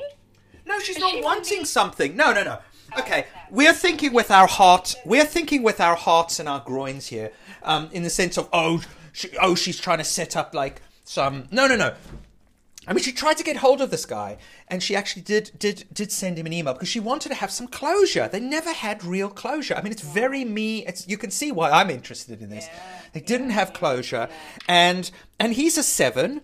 No, 0.66 0.80
she's 0.80 0.96
Is 0.96 1.02
not 1.02 1.12
she 1.12 1.22
wanting 1.22 1.54
really- 1.58 1.66
something. 1.66 2.16
No, 2.16 2.34
no, 2.34 2.44
no. 2.44 2.60
Okay, 3.00 3.02
okay. 3.02 3.26
we're 3.50 3.74
thinking 3.74 4.14
with 4.14 4.30
our 4.30 4.48
heart. 4.48 4.96
We're 5.06 5.26
thinking 5.26 5.64
with 5.64 5.82
our 5.82 5.96
hearts 5.96 6.40
and 6.40 6.48
our 6.48 6.60
groins 6.60 7.08
here, 7.08 7.32
um, 7.64 7.90
in 7.92 8.04
the 8.04 8.10
sense 8.12 8.38
of 8.38 8.48
oh, 8.54 8.84
she, 9.12 9.30
oh, 9.42 9.56
she's 9.56 9.80
trying 9.80 9.98
to 9.98 10.04
set 10.04 10.36
up 10.38 10.54
like 10.54 10.82
some. 11.04 11.48
No, 11.52 11.68
no, 11.68 11.76
no. 11.76 11.94
I 12.88 12.94
mean, 12.94 13.04
she 13.04 13.12
tried 13.12 13.38
to 13.38 13.44
get 13.44 13.58
hold 13.58 13.82
of 13.82 13.90
this 13.90 14.06
guy, 14.06 14.38
and 14.68 14.82
she 14.82 14.96
actually 14.96 15.24
did 15.24 15.52
did 15.58 15.86
did 15.92 16.12
send 16.12 16.38
him 16.38 16.46
an 16.46 16.54
email 16.54 16.74
because 16.74 16.90
she 16.90 17.00
wanted 17.00 17.30
to 17.30 17.36
have 17.36 17.52
some 17.52 17.68
closure. 17.68 18.28
They 18.28 18.40
never 18.40 18.72
had 18.72 19.04
real 19.04 19.30
closure. 19.30 19.76
I 19.76 19.82
mean, 19.82 19.92
it's 19.92 20.02
very 20.02 20.46
me. 20.46 20.86
It's 20.86 21.08
you 21.08 21.18
can 21.18 21.32
see 21.32 21.52
why 21.52 21.72
I'm 21.72 21.90
interested 21.90 22.42
in 22.42 22.50
this. 22.50 22.68
They 23.14 23.22
didn't 23.22 23.52
have 23.52 23.74
closure, 23.74 24.30
and 24.68 25.10
and 25.40 25.54
he's 25.54 25.78
a 25.78 25.84
seven, 25.84 26.42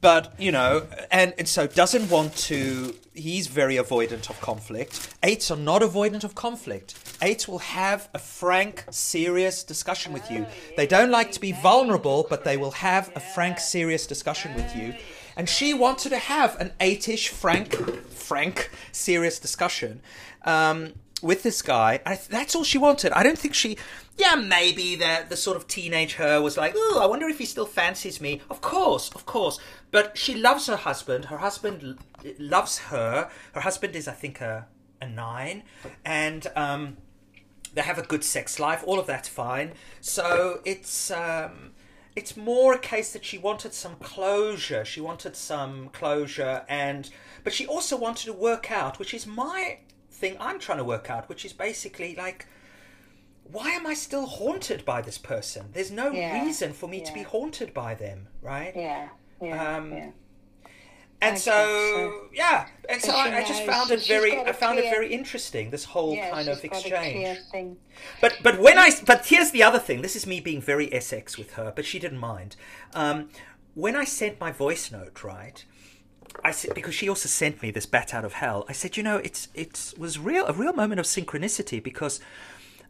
but 0.00 0.34
you 0.38 0.50
know, 0.50 0.86
and, 1.10 1.34
and 1.38 1.46
so 1.46 1.66
doesn't 1.66 2.10
want 2.10 2.36
to. 2.36 2.94
He's 3.14 3.46
very 3.46 3.76
avoidant 3.76 4.28
of 4.28 4.40
conflict. 4.40 5.14
Eights 5.22 5.50
are 5.50 5.56
not 5.56 5.82
avoidant 5.82 6.24
of 6.24 6.34
conflict. 6.34 6.96
Eights 7.22 7.48
will 7.48 7.60
have 7.60 8.10
a 8.12 8.18
frank, 8.18 8.84
serious 8.90 9.62
discussion 9.62 10.12
with 10.12 10.30
you. 10.30 10.44
Oh, 10.46 10.52
they 10.76 10.86
don't 10.86 11.10
like 11.10 11.32
to 11.32 11.40
be 11.40 11.52
vulnerable, 11.52 12.26
but 12.28 12.44
they 12.44 12.58
will 12.58 12.72
have 12.72 13.10
a 13.14 13.20
frank, 13.20 13.58
serious 13.58 14.06
discussion 14.06 14.54
with 14.54 14.76
you 14.76 14.94
and 15.36 15.48
she 15.48 15.74
wanted 15.74 16.10
to 16.10 16.18
have 16.18 16.58
an 16.60 16.72
eight-ish 16.80 17.28
frank, 17.28 17.74
frank, 18.08 18.70
serious 18.92 19.38
discussion 19.38 20.00
um, 20.44 20.94
with 21.22 21.42
this 21.42 21.62
guy. 21.62 22.00
I, 22.06 22.18
that's 22.28 22.54
all 22.54 22.64
she 22.64 22.78
wanted. 22.78 23.12
I 23.12 23.22
don't 23.22 23.38
think 23.38 23.54
she. 23.54 23.76
Yeah, 24.16 24.34
maybe 24.34 24.96
the 24.96 25.26
the 25.28 25.36
sort 25.36 25.56
of 25.56 25.66
teenage 25.68 26.14
her 26.14 26.40
was 26.40 26.56
like, 26.56 26.72
oh, 26.74 27.00
I 27.02 27.06
wonder 27.06 27.28
if 27.28 27.38
he 27.38 27.44
still 27.44 27.66
fancies 27.66 28.20
me. 28.20 28.40
Of 28.48 28.60
course, 28.60 29.10
of 29.14 29.26
course. 29.26 29.58
But 29.90 30.16
she 30.16 30.34
loves 30.34 30.66
her 30.66 30.76
husband. 30.76 31.26
Her 31.26 31.38
husband 31.38 31.82
l- 32.24 32.32
loves 32.38 32.78
her. 32.78 33.30
Her 33.52 33.60
husband 33.60 33.94
is, 33.94 34.08
I 34.08 34.12
think, 34.12 34.40
a 34.40 34.66
a 35.00 35.08
nine, 35.08 35.62
and. 36.04 36.46
Um, 36.56 36.96
they 37.74 37.82
have 37.82 37.98
a 37.98 38.02
good 38.02 38.24
sex 38.24 38.58
life. 38.58 38.82
All 38.86 38.98
of 38.98 39.06
that's 39.06 39.28
fine. 39.28 39.72
So 40.00 40.60
it's 40.64 41.10
um, 41.10 41.72
it's 42.16 42.36
more 42.36 42.72
a 42.74 42.78
case 42.78 43.12
that 43.12 43.24
she 43.24 43.38
wanted 43.38 43.74
some 43.74 43.96
closure. 43.96 44.84
She 44.84 45.00
wanted 45.00 45.36
some 45.36 45.90
closure, 45.90 46.64
and 46.68 47.08
but 47.44 47.52
she 47.52 47.66
also 47.66 47.96
wanted 47.96 48.24
to 48.26 48.32
work 48.32 48.70
out, 48.72 48.98
which 48.98 49.14
is 49.14 49.26
my 49.26 49.78
thing. 50.10 50.36
I'm 50.40 50.58
trying 50.58 50.78
to 50.78 50.84
work 50.84 51.10
out, 51.10 51.28
which 51.28 51.44
is 51.44 51.52
basically 51.52 52.16
like, 52.16 52.46
why 53.44 53.70
am 53.70 53.86
I 53.86 53.94
still 53.94 54.26
haunted 54.26 54.84
by 54.84 55.02
this 55.02 55.18
person? 55.18 55.66
There's 55.72 55.90
no 55.90 56.10
Yeah, 56.10 56.42
reason 56.42 56.72
for 56.72 56.88
me 56.88 57.00
to 57.02 57.12
be 57.12 57.22
haunted 57.22 57.72
by 57.74 57.94
them, 57.94 58.28
right? 58.42 58.72
Yeah. 58.74 59.08
Yeah. 59.40 59.76
Um, 59.76 59.92
yeah. 59.92 60.10
And 61.22 61.32
Okay, 61.32 61.40
so, 61.40 61.50
so- 61.50 62.28
yeah, 62.34 62.66
and 62.90 63.00
so 63.00 63.12
I, 63.12 63.38
I 63.38 63.44
just 63.44 63.64
found 63.64 63.90
it 63.90 64.06
very. 64.06 64.36
I 64.38 64.52
found 64.52 64.78
it 64.78 64.84
very 64.90 65.12
interesting. 65.12 65.70
This 65.70 65.84
whole 65.84 66.14
Yeah, 66.14 66.30
kind 66.30 66.48
of 66.48 66.58
clear 66.60 66.70
exchange. 66.72 67.78
But 68.20 68.34
but 68.42 68.58
when 68.58 68.78
I 68.78 68.90
but 69.06 69.24
here's 69.26 69.50
the 69.50 69.62
other 69.62 69.78
thing. 69.78 70.02
This 70.02 70.14
is 70.14 70.26
me 70.26 70.40
being 70.40 70.60
very 70.60 70.88
SX 70.88 71.38
with 71.38 71.54
her, 71.54 71.72
but 71.74 71.86
she 71.86 71.98
didn't 71.98 72.18
mind. 72.18 72.56
Um, 72.94 73.30
when 73.74 73.96
I 73.96 74.04
sent 74.04 74.40
my 74.40 74.52
voice 74.52 74.92
note, 74.92 75.24
right? 75.24 75.64
I 76.44 76.50
said 76.50 76.74
because 76.74 76.94
she 76.94 77.08
also 77.08 77.28
sent 77.28 77.62
me 77.62 77.70
this 77.70 77.86
bat 77.86 78.12
out 78.12 78.24
of 78.24 78.34
hell. 78.34 78.66
I 78.68 78.72
said, 78.72 78.96
you 78.98 79.02
know, 79.02 79.16
it's 79.16 79.48
it 79.54 79.94
was 79.96 80.18
real 80.18 80.46
a 80.46 80.52
real 80.52 80.74
moment 80.74 81.00
of 81.00 81.06
synchronicity 81.06 81.82
because 81.82 82.20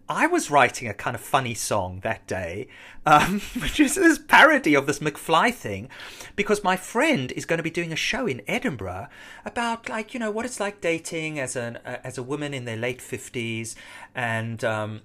I 0.08 0.26
was 0.26 0.50
writing 0.50 0.88
a 0.88 0.94
kind 0.94 1.16
of 1.16 1.20
funny 1.20 1.54
song 1.54 2.00
that 2.00 2.26
day, 2.26 2.68
um, 3.04 3.40
which 3.60 3.80
is 3.80 3.96
this 3.96 4.18
parody 4.18 4.74
of 4.74 4.86
this 4.86 5.00
McFly 5.00 5.52
thing, 5.52 5.88
because 6.36 6.62
my 6.62 6.76
friend 6.76 7.32
is 7.32 7.44
going 7.44 7.58
to 7.58 7.64
be 7.64 7.70
doing 7.70 7.92
a 7.92 7.96
show 7.96 8.26
in 8.26 8.42
Edinburgh 8.46 9.08
about 9.44 9.88
like 9.88 10.14
you 10.14 10.20
know 10.20 10.30
what 10.30 10.44
it's 10.44 10.60
like 10.60 10.80
dating 10.80 11.40
as 11.40 11.56
an 11.56 11.78
uh, 11.84 11.98
as 12.04 12.18
a 12.18 12.22
woman 12.22 12.54
in 12.54 12.64
their 12.64 12.76
late 12.76 13.02
fifties, 13.02 13.74
and 14.14 14.62
um, 14.62 15.02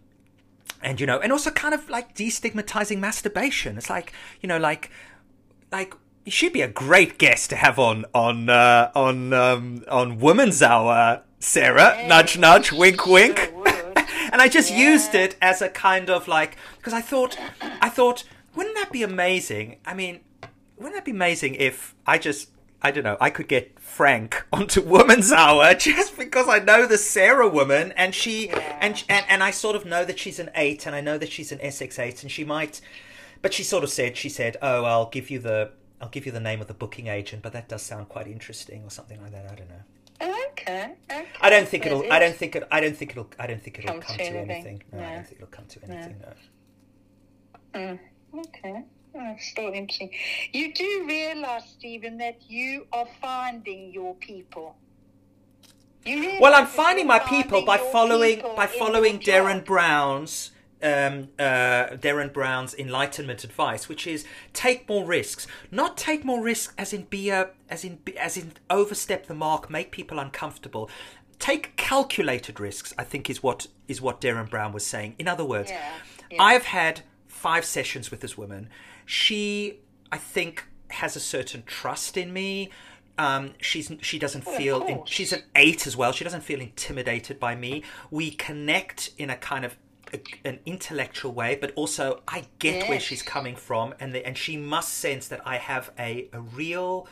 and 0.84 1.00
you 1.00 1.08
know, 1.08 1.20
and 1.20 1.32
also 1.32 1.52
kind 1.52 1.74
of 1.74 1.90
like 1.90 2.16
destigmatizing 2.16 3.00
masturbation. 3.00 3.78
It's 3.78 3.90
like 3.90 4.14
you 4.42 4.48
know, 4.48 4.58
like 4.58 4.92
like 5.72 5.96
she'd 6.28 6.54
be 6.54 6.62
a 6.62 6.68
great 6.68 7.18
guest 7.18 7.50
to 7.50 7.56
have 7.56 7.80
on 7.80 8.06
on 8.14 8.50
uh, 8.50 8.92
on 8.96 9.34
um, 9.34 9.84
on 9.90 10.20
Woman's 10.20 10.62
Hour, 10.62 11.24
Sarah. 11.40 12.06
nudge, 12.08 12.38
nudge, 12.38 12.72
wink, 12.72 13.06
wink. 13.06 13.52
And 14.32 14.42
I 14.42 14.48
just 14.48 14.72
Yeah. 14.72 14.90
used 14.92 15.16
it 15.16 15.36
as 15.42 15.62
a 15.62 15.70
kind 15.70 16.10
of 16.10 16.28
like 16.28 16.58
because 16.78 16.94
I 16.94 17.02
thought 17.02 17.38
I 17.82 17.90
thought 17.90 18.24
wouldn't 18.56 18.76
that 18.76 18.92
be 18.92 19.04
amazing? 19.04 19.78
I 19.86 19.94
mean, 19.94 20.20
wouldn't 20.78 20.96
that 20.96 21.06
be 21.06 21.12
amazing 21.12 21.56
if 21.56 21.96
I 22.06 22.18
just 22.18 22.50
I 22.82 22.92
don't 22.92 23.04
know 23.04 23.18
I 23.22 23.30
could 23.30 23.48
get 23.48 23.80
Frank 23.80 24.46
onto 24.54 24.82
Woman's 24.82 25.32
Hour 25.32 25.74
just 25.90 26.18
because 26.18 26.48
I 26.50 26.60
know 26.60 26.86
the 26.86 26.98
Sarah 26.98 27.48
woman 27.48 27.92
and 27.96 28.14
she 28.16 28.50
and, 28.50 29.04
and 29.08 29.26
and 29.30 29.44
I 29.44 29.52
sort 29.52 29.76
of 29.76 29.86
know 29.86 30.04
that 30.06 30.18
she's 30.20 30.40
an 30.40 30.50
eight 30.56 30.86
and 30.86 30.96
I 30.96 31.02
know 31.02 31.18
that 31.18 31.32
she's 31.32 31.52
an 31.52 31.60
SX8 31.60 32.24
and 32.24 32.32
she 32.32 32.44
might, 32.44 32.82
but 33.42 33.54
she 33.54 33.64
sort 33.64 33.84
of 33.84 33.90
said 33.90 34.18
she 34.18 34.30
said 34.30 34.58
oh 34.62 34.84
I'll 34.86 35.10
give 35.10 35.30
you 35.30 35.40
the 35.40 35.72
I'll 36.02 36.10
give 36.10 36.26
you 36.26 36.32
the 36.32 36.40
name 36.40 36.62
of 36.62 36.68
the 36.68 36.74
booking 36.74 37.08
agent 37.08 37.44
but 37.44 37.54
that 37.54 37.70
does 37.70 37.84
sound 37.84 38.10
quite 38.10 38.26
interesting 38.28 38.84
or 38.84 38.90
something 38.90 39.22
like 39.22 39.32
that 39.34 39.46
I 39.52 39.56
don't 39.56 39.70
know. 39.70 39.84
Okay. 40.22 40.94
okay. 41.10 41.26
I 41.42 41.50
don't 41.50 41.68
think 41.68 41.86
it'll. 41.86 42.12
I 42.12 42.20
don't 42.20 42.36
think 42.36 42.56
it. 42.56 42.68
I 42.72 42.80
don't 42.80 42.96
think 42.96 43.12
it'll. 43.12 43.30
I 43.40 43.48
don't 43.48 43.62
think 43.62 43.80
it'll 43.80 43.94
Come 43.94 44.02
come 44.02 44.18
to 44.18 44.24
anything. 44.24 44.52
anything. 44.52 44.84
No, 44.92 45.00
I 45.00 45.16
don't 45.16 45.28
think 45.28 45.42
it'll 45.42 45.48
come 45.48 45.66
to 45.66 45.80
anything. 45.90 46.16
No. 47.74 47.80
Mm, 47.80 48.00
okay. 48.40 48.84
Oh, 49.16 49.36
still 49.40 49.74
interesting. 49.74 50.12
You 50.54 50.74
do 50.74 51.06
realise, 51.08 51.66
Stephen, 51.66 52.18
that 52.20 52.38
you 52.48 52.88
are 52.94 53.08
finding 53.22 53.92
your 53.92 54.16
people. 54.16 54.76
You 56.06 56.38
Well, 56.40 56.54
I'm 56.54 56.68
finding 56.68 57.08
my 57.08 57.20
people 57.20 57.64
by 57.66 57.78
following 57.78 58.38
people 58.38 58.56
by 58.56 58.68
following 58.68 59.20
Derren. 59.20 59.64
Brown's 59.66 60.52
um, 60.84 61.30
uh, 61.40 61.96
Derren 61.98 62.32
Brown's 62.34 62.74
enlightenment 62.76 63.44
advice, 63.44 63.88
which 63.90 64.08
is 64.08 64.26
take 64.54 64.88
more 64.90 65.06
risks. 65.06 65.48
Not 65.70 65.98
take 65.98 66.24
more 66.26 66.42
risks 66.42 66.74
as 66.78 66.94
in 66.94 67.04
be 67.04 67.30
a 67.30 67.50
as 67.70 67.84
in 67.84 67.98
be, 67.98 68.18
as 68.18 68.38
in 68.38 68.54
overstep 68.70 69.28
the 69.28 69.34
mark, 69.36 69.70
make 69.70 69.92
people 69.92 70.20
uncomfortable. 70.20 70.90
Take 71.40 71.76
calculated 71.76 72.60
risks. 72.60 72.94
I 72.98 73.04
think 73.04 73.30
is 73.30 73.42
what 73.42 73.68
is 73.88 74.02
what 74.02 74.22
Derren 74.22 74.50
Brown 74.50 74.74
was 74.74 74.86
saying. 74.86 75.16
In 75.18 75.28
other 75.28 75.46
words, 75.46 75.72
Yeah, 75.72 75.90
yeah. 76.32 76.44
I've 76.44 76.66
had 76.66 77.02
five 77.28 77.66
sessions 77.66 78.12
with 78.12 78.20
this 78.22 78.38
woman. 78.38 78.70
She, 79.06 79.80
I 80.12 80.18
think, 80.18 80.66
has 80.90 81.16
a 81.16 81.20
certain 81.20 81.64
trust 81.66 82.16
in 82.18 82.32
me. 82.32 82.70
Um, 83.18 83.54
she's 83.60 83.92
she 84.02 84.18
doesn't 84.20 84.46
Well, 84.46 84.56
feel 84.58 84.84
in, 84.86 85.06
she's 85.06 85.34
an 85.34 85.44
eight 85.56 85.86
as 85.86 85.98
well. 85.98 86.12
She 86.12 86.24
doesn't 86.24 86.42
feel 86.42 86.62
intimidated 86.62 87.40
by 87.40 87.56
me. 87.56 87.84
We 88.10 88.32
connect 88.32 89.12
in 89.18 89.30
a 89.30 89.36
kind 89.36 89.66
of 89.66 89.76
an 90.46 90.60
intellectual 90.66 91.32
way, 91.32 91.58
but 91.60 91.72
also 91.76 92.22
I 92.28 92.44
get 92.60 92.90
where 92.90 93.00
she's 93.00 93.22
coming 93.22 93.56
from, 93.56 93.94
and 94.00 94.14
the, 94.14 94.26
and 94.26 94.38
she 94.38 94.58
must 94.58 94.94
sense 94.96 95.28
that 95.30 95.42
I 95.46 95.58
have 95.58 95.92
a 96.00 96.30
a 96.34 96.42
real. 96.42 97.08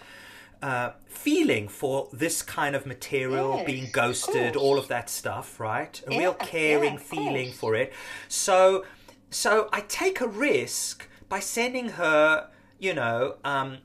Uh, 0.62 0.92
feeling 1.08 1.70
for 1.70 2.10
this 2.12 2.42
kind 2.42 2.76
of 2.76 2.86
material 2.86 3.56
Yes, 3.56 3.66
being 3.66 3.90
ghosted, 3.94 4.54
course. 4.56 4.62
all 4.62 4.78
of 4.78 4.90
that 4.90 5.10
stuff, 5.10 5.58
right? 5.58 6.02
A 6.08 6.18
real 6.18 6.34
caring 6.34 6.96
yeah, 6.96 7.00
feeling 7.00 7.46
course. 7.46 7.58
for 7.58 7.76
it. 7.76 7.94
So, 8.28 8.84
so 9.30 9.70
I 9.72 9.80
take 9.88 10.20
a 10.20 10.28
risk 10.28 11.08
by 11.30 11.40
sending 11.40 11.92
her, 11.92 12.50
you 12.78 12.94
know, 12.94 13.36
um, 13.46 13.78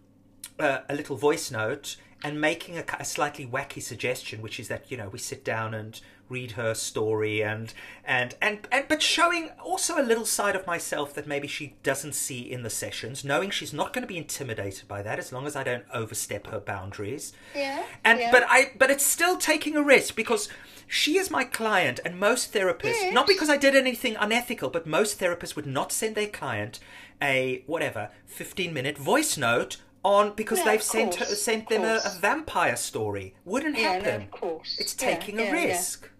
uh, 0.59 0.79
a 0.89 0.95
little 0.95 1.17
voice 1.17 1.51
note 1.51 1.97
and 2.25 2.41
making 2.41 2.79
a, 2.79 2.85
a, 2.99 3.05
slightly 3.05 3.47
wacky 3.47 3.83
suggestion, 3.83 4.41
which 4.41 4.59
is 4.59 4.69
that 4.69 4.91
you 4.91 4.97
know 4.97 5.09
we 5.11 5.19
sit 5.19 5.45
down 5.45 5.75
and 5.75 6.01
read 6.31 6.53
her 6.53 6.73
story 6.73 7.43
and 7.43 7.75
and 8.03 8.35
and 8.41 8.67
and 8.73 8.89
but 8.89 9.03
showing 9.03 9.51
also 9.63 10.01
a 10.01 10.03
little 10.03 10.25
side 10.25 10.57
of 10.57 10.67
myself 10.67 11.13
that 11.15 11.27
maybe 11.27 11.47
she 11.47 11.77
doesn't 11.83 12.15
see 12.15 12.41
in 12.41 12.63
the 12.63 12.71
sessions, 12.71 13.25
knowing 13.25 13.51
she's 13.51 13.75
not 13.75 13.93
going 13.93 14.03
to 14.03 14.09
be 14.09 14.17
intimidated 14.17 14.89
by 14.89 15.03
that 15.03 15.19
as 15.19 15.33
long 15.33 15.47
as 15.47 15.55
I 15.55 15.63
don't 15.63 15.85
overstep 15.93 16.47
her 16.47 16.61
boundaries. 16.61 17.35
Yeah. 17.55 17.85
And 18.05 18.19
yeah. 18.19 18.33
but 18.33 18.45
I 18.49 18.73
but 18.79 18.91
it's 18.91 19.05
still 19.05 19.37
taking 19.37 19.77
a 19.77 19.83
risk 19.83 20.17
because 20.17 20.49
she 20.87 21.19
is 21.19 21.31
my 21.31 21.45
client 21.45 22.01
and 22.05 22.19
most 22.19 22.53
therapists 22.53 23.03
Yes. 23.03 23.15
not 23.15 23.27
because 23.27 23.51
I 23.51 23.57
did 23.57 23.75
anything 23.75 24.17
unethical, 24.17 24.71
but 24.71 24.87
most 24.87 25.21
therapists 25.21 25.57
would 25.57 25.67
not 25.67 25.93
send 25.93 26.15
their 26.15 26.29
client 26.29 26.79
a 27.21 27.63
whatever 27.67 28.11
15 28.27 28.73
minute 28.73 28.97
voice 28.97 29.37
note 29.37 29.77
on 30.05 30.35
because 30.35 30.59
No, 30.59 30.65
they've 30.67 30.83
sent 30.83 31.17
her, 31.17 31.25
sent 31.25 31.69
them 31.69 31.83
a, 31.83 32.01
a 32.05 32.19
vampire 32.21 32.77
story. 32.77 33.35
Wouldn't 33.45 33.77
Yeah, 33.79 33.99
no, 33.99 34.05
happen. 34.05 34.23
of 34.23 34.31
course. 34.31 34.77
It's 34.79 34.95
taking 34.95 35.37
yeah, 35.39 35.43
a 35.43 35.47
yeah. 35.47 35.53
risk. 35.53 36.11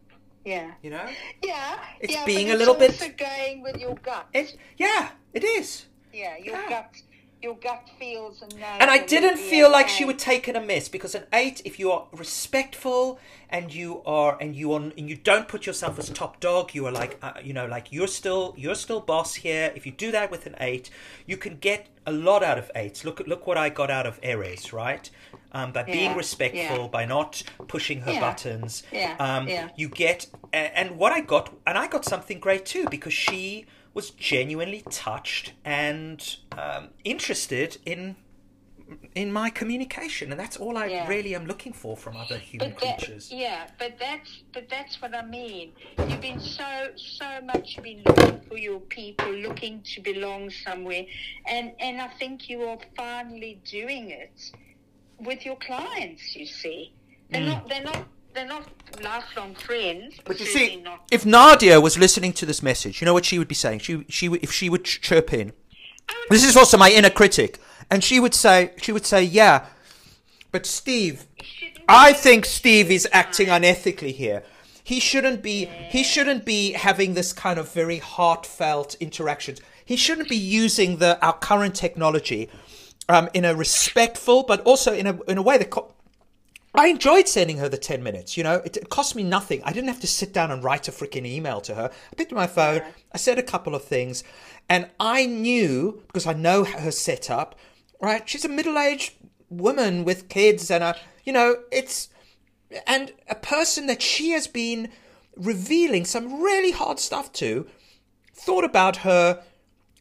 Yeah. 0.45 0.71
You 0.83 0.91
know? 0.91 1.07
Yeah. 1.43 1.79
It's 2.01 2.17
being 2.25 2.51
a 2.51 2.55
little 2.57 2.75
bit- 2.75 3.17
going 3.17 3.63
with 3.63 3.77
your 3.77 3.95
gut. 3.97 4.27
It, 4.35 4.57
yeah, 4.77 5.11
it 5.33 5.45
is. 5.45 5.87
yeah, 6.13 6.37
your 6.39 6.57
gut. 6.69 6.91
Your 7.45 7.57
gut 7.57 7.91
feels 7.99 8.41
and. 8.41 8.55
And 8.55 8.91
I 8.91 9.05
didn't 9.05 9.37
feel 9.37 9.71
like 9.71 9.87
she 9.91 10.07
would 10.07 10.19
take 10.19 10.49
it 10.49 10.57
amiss 10.57 10.89
because 10.89 11.15
an 11.15 11.25
eight, 11.31 11.61
if 11.67 11.79
you 11.79 11.93
are 11.93 12.07
respectful 12.11 13.19
and 13.51 13.71
you 13.71 14.01
are 14.07 14.39
and 14.41 14.57
you 14.57 14.73
are 14.73 14.81
and 14.81 15.11
you 15.11 15.17
don't 15.17 15.47
put 15.47 15.67
yourself 15.67 15.99
as 15.99 16.09
top 16.09 16.41
dog, 16.41 16.75
you 16.75 16.87
are 16.87 16.91
like 16.91 17.19
uh, 17.21 17.35
you 17.43 17.53
know 17.53 17.67
like 17.67 17.93
you're 17.93 18.07
still 18.07 18.55
you're 18.57 18.75
still 18.75 19.01
boss 19.01 19.35
here. 19.35 19.71
If 19.77 19.85
you 19.85 19.93
do 19.93 20.11
that 20.13 20.31
with 20.31 20.47
an 20.47 20.57
eight, 20.59 20.89
you 21.27 21.37
can 21.37 21.59
get 21.59 21.89
a 22.07 22.13
lot 22.13 22.43
out 22.43 22.57
of 22.57 22.71
eights. 22.75 23.05
Look 23.05 23.21
look 23.27 23.47
what 23.47 23.59
I 23.59 23.69
got 23.69 23.91
out 23.91 24.07
of 24.07 24.19
Aries, 24.23 24.73
right? 24.73 25.11
Um, 25.53 25.71
by 25.73 25.83
being 25.83 26.13
Yeah, 26.13 26.17
respectful, 26.17 26.79
yeah. 26.85 26.87
by 26.89 27.05
not 27.05 27.43
pushing 27.69 28.01
her 28.01 28.13
Yeah, 28.13 28.21
buttons, 28.21 28.85
yeah, 28.91 29.17
um, 29.19 29.47
yeah. 29.49 29.69
you 29.77 29.89
get 29.89 30.29
and 30.55 30.97
what 30.97 31.13
I 31.13 31.21
got, 31.21 31.53
and 31.67 31.77
I 31.77 31.89
got 31.89 32.07
something 32.07 32.41
great 32.41 32.65
too 32.65 32.87
because 32.91 33.13
she 33.13 33.67
was 33.95 34.11
genuinely 34.11 34.83
touched 34.91 35.53
and 35.65 36.37
um, 36.59 36.91
interested 37.05 37.79
in 37.87 38.17
in 39.15 39.33
my 39.33 39.49
communication, 39.49 40.31
and 40.33 40.39
that's 40.39 40.57
all 40.59 40.77
I 40.77 40.87
Yeah. 40.87 41.09
really 41.09 41.35
am 41.35 41.47
looking 41.47 41.73
for 41.73 41.97
from 41.97 42.17
other 42.17 42.37
human 42.39 42.73
But 42.73 42.81
that, 42.81 42.99
creatures. 42.99 43.31
yeah, 43.31 43.69
but 43.79 43.99
that's 43.99 44.43
but 44.53 44.69
that's 44.69 45.01
what 45.01 45.15
I 45.15 45.25
mean. 45.25 45.73
You've 46.09 46.21
been 46.21 46.41
so 46.41 46.89
so 46.97 47.41
much 47.41 47.81
been 47.83 48.03
looking 48.05 48.41
for 48.49 48.59
your 48.59 48.81
people, 48.81 49.33
looking 49.33 49.83
to 49.95 50.03
belong 50.03 50.51
somewhere, 50.51 51.05
and 51.49 51.73
and 51.81 52.01
I 52.01 52.09
think 52.09 52.49
you 52.51 52.63
are 52.65 52.79
finally 52.97 53.63
doing 53.71 54.11
it 54.11 54.39
with 55.19 55.47
your 55.47 55.57
clients. 55.57 56.35
You 56.35 56.47
see, 56.47 56.95
they're 57.31 57.43
Mm. 57.43 57.47
not 57.47 57.69
they're 57.69 57.85
not 57.85 58.09
they're 58.35 58.47
not 58.47 58.69
lifelong 59.03 59.55
friends. 59.55 60.19
But 60.25 60.41
you 60.41 60.47
see, 60.47 60.77
not. 60.77 61.03
if 61.11 61.25
Nadia 61.25 61.81
was 61.81 61.97
listening 61.97 62.33
to 62.35 62.47
this 62.47 62.63
message, 62.63 63.01
you 63.01 63.05
know 63.07 63.15
what 63.15 63.25
she 63.25 63.39
would 63.39 63.49
be 63.49 63.55
saying. 63.55 63.79
She 63.81 64.05
she 64.09 64.29
would 64.29 64.43
if 64.43 64.53
she 64.53 64.69
would 64.69 64.85
ch- 64.85 65.01
chirp 65.01 65.33
in. 65.33 65.53
This 66.29 66.45
is 66.45 66.57
also 66.57 66.77
my 66.77 66.91
inner 66.91 67.11
critic, 67.11 67.61
and 67.91 68.03
she 68.03 68.21
would 68.21 68.35
say 68.35 68.73
she 68.77 68.93
would 68.93 69.07
say, 69.07 69.23
"Yeah, 69.23 69.67
but 70.53 70.67
Steve, 70.67 71.27
I 71.89 72.13
think 72.13 72.45
Steve 72.45 72.91
is 72.91 73.09
acting 73.13 73.49
unethically 73.49 74.13
here. 74.13 74.43
He 74.83 75.01
shouldn't 75.01 75.43
be. 75.43 75.67
He 75.67 76.03
shouldn't 76.03 76.45
be 76.45 76.73
having 76.73 77.15
this 77.15 77.33
kind 77.33 77.59
of 77.59 77.73
very 77.73 77.99
heartfelt 77.99 78.97
interactions. 79.01 79.61
He 79.85 79.97
shouldn't 79.97 80.29
be 80.29 80.37
using 80.37 80.99
the 80.99 81.25
our 81.25 81.35
current 81.35 81.75
technology 81.75 82.51
um, 83.09 83.29
in 83.33 83.45
a 83.45 83.55
respectful, 83.55 84.43
but 84.43 84.61
also 84.63 84.93
in 84.93 85.07
a 85.07 85.23
in 85.23 85.39
a 85.39 85.43
way 85.43 85.57
that." 85.59 85.71
Co- 85.71 85.94
I 86.77 86.89
enjoyed 86.89 87.29
sending 87.29 87.59
her 87.59 87.69
the 87.69 87.79
10 87.79 88.03
minutes. 88.03 88.37
You 88.37 88.43
know, 88.45 88.57
it, 88.65 88.77
it 88.77 88.89
cost 88.91 89.15
me 89.15 89.23
nothing. 89.23 89.63
I 89.65 89.73
didn't 89.73 89.89
have 89.89 90.01
to 90.01 90.07
sit 90.07 90.33
down 90.33 90.51
and 90.51 90.63
write 90.65 90.89
a 90.89 90.93
freaking 90.93 91.25
email 91.27 91.61
to 91.63 91.75
her. 91.75 91.91
I 92.13 92.15
picked 92.17 92.33
up 92.33 92.37
my 92.37 92.47
phone, 92.49 92.83
I 93.13 93.17
said 93.19 93.39
a 93.39 93.43
couple 93.43 93.75
of 93.75 93.85
things, 93.85 94.25
and 94.69 94.91
I 94.99 95.27
knew, 95.27 96.03
because 96.09 96.27
I 96.27 96.33
know 96.33 96.65
her 96.65 96.91
setup, 96.91 97.55
right? 98.01 98.29
She's 98.29 98.45
a 98.45 98.49
middle 98.49 98.79
aged 98.79 99.15
woman 99.51 100.05
with 100.05 100.29
kids, 100.29 100.71
and 100.71 100.83
a, 100.83 100.97
you 101.25 101.33
know, 101.33 101.57
it's, 101.71 102.09
and 102.87 103.13
a 103.29 103.35
person 103.37 103.87
that 103.87 104.03
she 104.03 104.31
has 104.31 104.47
been 104.47 104.89
revealing 105.37 106.05
some 106.05 106.43
really 106.43 106.71
hard 106.73 106.99
stuff 106.99 107.33
to, 107.35 107.67
thought 108.33 108.65
about 108.65 108.99
her, 108.99 109.43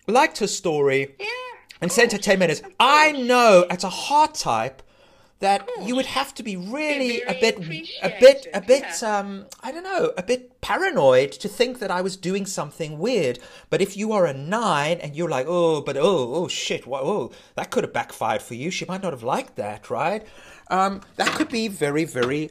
liked 0.07 0.39
her 0.39 0.47
story, 0.47 1.15
Yeah. 1.19 1.25
and 1.81 1.91
sent 1.91 2.11
her 2.11 2.17
10 2.17 2.39
minutes. 2.39 2.61
I 2.79 3.11
know 3.13 3.65
as 3.69 3.83
a 3.83 3.89
heart 3.89 4.35
type 4.35 4.82
that 5.43 5.69
you 5.87 5.93
would 5.97 6.05
have 6.05 6.33
to 6.33 6.43
be 6.49 6.55
really 6.55 7.21
a 7.23 7.33
bit 7.45 7.55
a 8.01 8.09
bit 8.25 8.47
a 8.53 8.61
bit 8.61 8.85
yeah. 9.01 9.19
um 9.19 9.45
I 9.61 9.71
don't 9.73 9.83
know, 9.91 10.03
a 10.17 10.23
bit 10.23 10.41
paranoid 10.61 11.31
to 11.43 11.47
think 11.59 11.79
that 11.79 11.91
I 11.91 12.01
was 12.07 12.15
doing 12.29 12.45
something 12.45 12.97
weird. 12.97 13.39
But 13.69 13.81
if 13.81 13.97
you 13.99 14.13
are 14.13 14.25
a 14.25 14.33
9 14.33 14.97
and 15.03 15.15
you're 15.15 15.33
like, 15.37 15.45
"Oh, 15.49 15.81
but 15.81 15.97
oh, 15.97 16.21
oh 16.37 16.47
shit, 16.47 16.87
wha- 16.87 17.01
oh, 17.03 17.31
that 17.55 17.71
could 17.71 17.83
have 17.83 17.91
backfired 17.93 18.41
for 18.41 18.55
you. 18.61 18.71
She 18.71 18.85
might 18.85 19.03
not 19.03 19.11
have 19.11 19.23
liked 19.35 19.55
that, 19.57 19.89
right?" 19.89 20.25
Um 20.69 21.01
that 21.19 21.31
could 21.37 21.49
be 21.49 21.67
very 21.67 22.05
very 22.05 22.43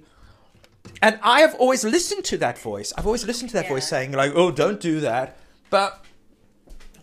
and 1.01 1.19
I 1.23 1.41
have 1.41 1.55
always 1.63 1.83
listened 1.85 2.25
to 2.33 2.37
that 2.45 2.59
voice. 2.59 2.93
I've 2.97 3.07
always 3.07 3.25
listened 3.31 3.51
to 3.53 3.57
that 3.59 3.65
Yeah. 3.67 3.75
voice 3.75 3.89
saying 3.89 4.13
like, 4.13 4.33
"Oh, 4.35 4.51
don't 4.51 4.81
do 4.81 5.01
that." 5.01 5.27
But 5.71 5.91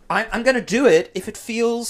I, 0.10 0.28
I'm 0.32 0.44
going 0.44 0.60
to 0.66 0.70
do 0.80 0.86
it 0.86 1.12
if 1.16 1.28
it 1.32 1.38
feels 1.38 1.88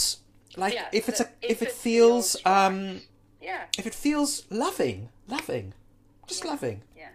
like 0.55 0.73
Yeah, 0.73 0.87
if 0.99 1.09
it's 1.09 1.21
a 1.25 1.27
if, 1.41 1.51
if 1.53 1.61
it 1.61 1.71
feels 1.71 2.33
feels 2.33 2.45
um 2.45 3.01
Yeah. 3.49 3.65
if 3.77 3.85
it 3.91 3.95
feels 3.95 4.31
loving, 4.49 5.09
loving, 5.27 5.73
just 6.27 6.45
loving 6.45 6.81
Yeah. 6.95 7.09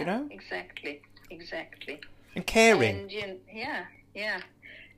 You 0.00 0.04
know? 0.04 0.28
Exactly. 0.30 1.00
Exactly. 1.30 2.00
and 2.34 2.46
caring. 2.46 2.94
And 3.00 3.12
you 3.12 3.26
know, 3.26 3.36
yeah, 3.52 3.84
yeah, 4.14 4.40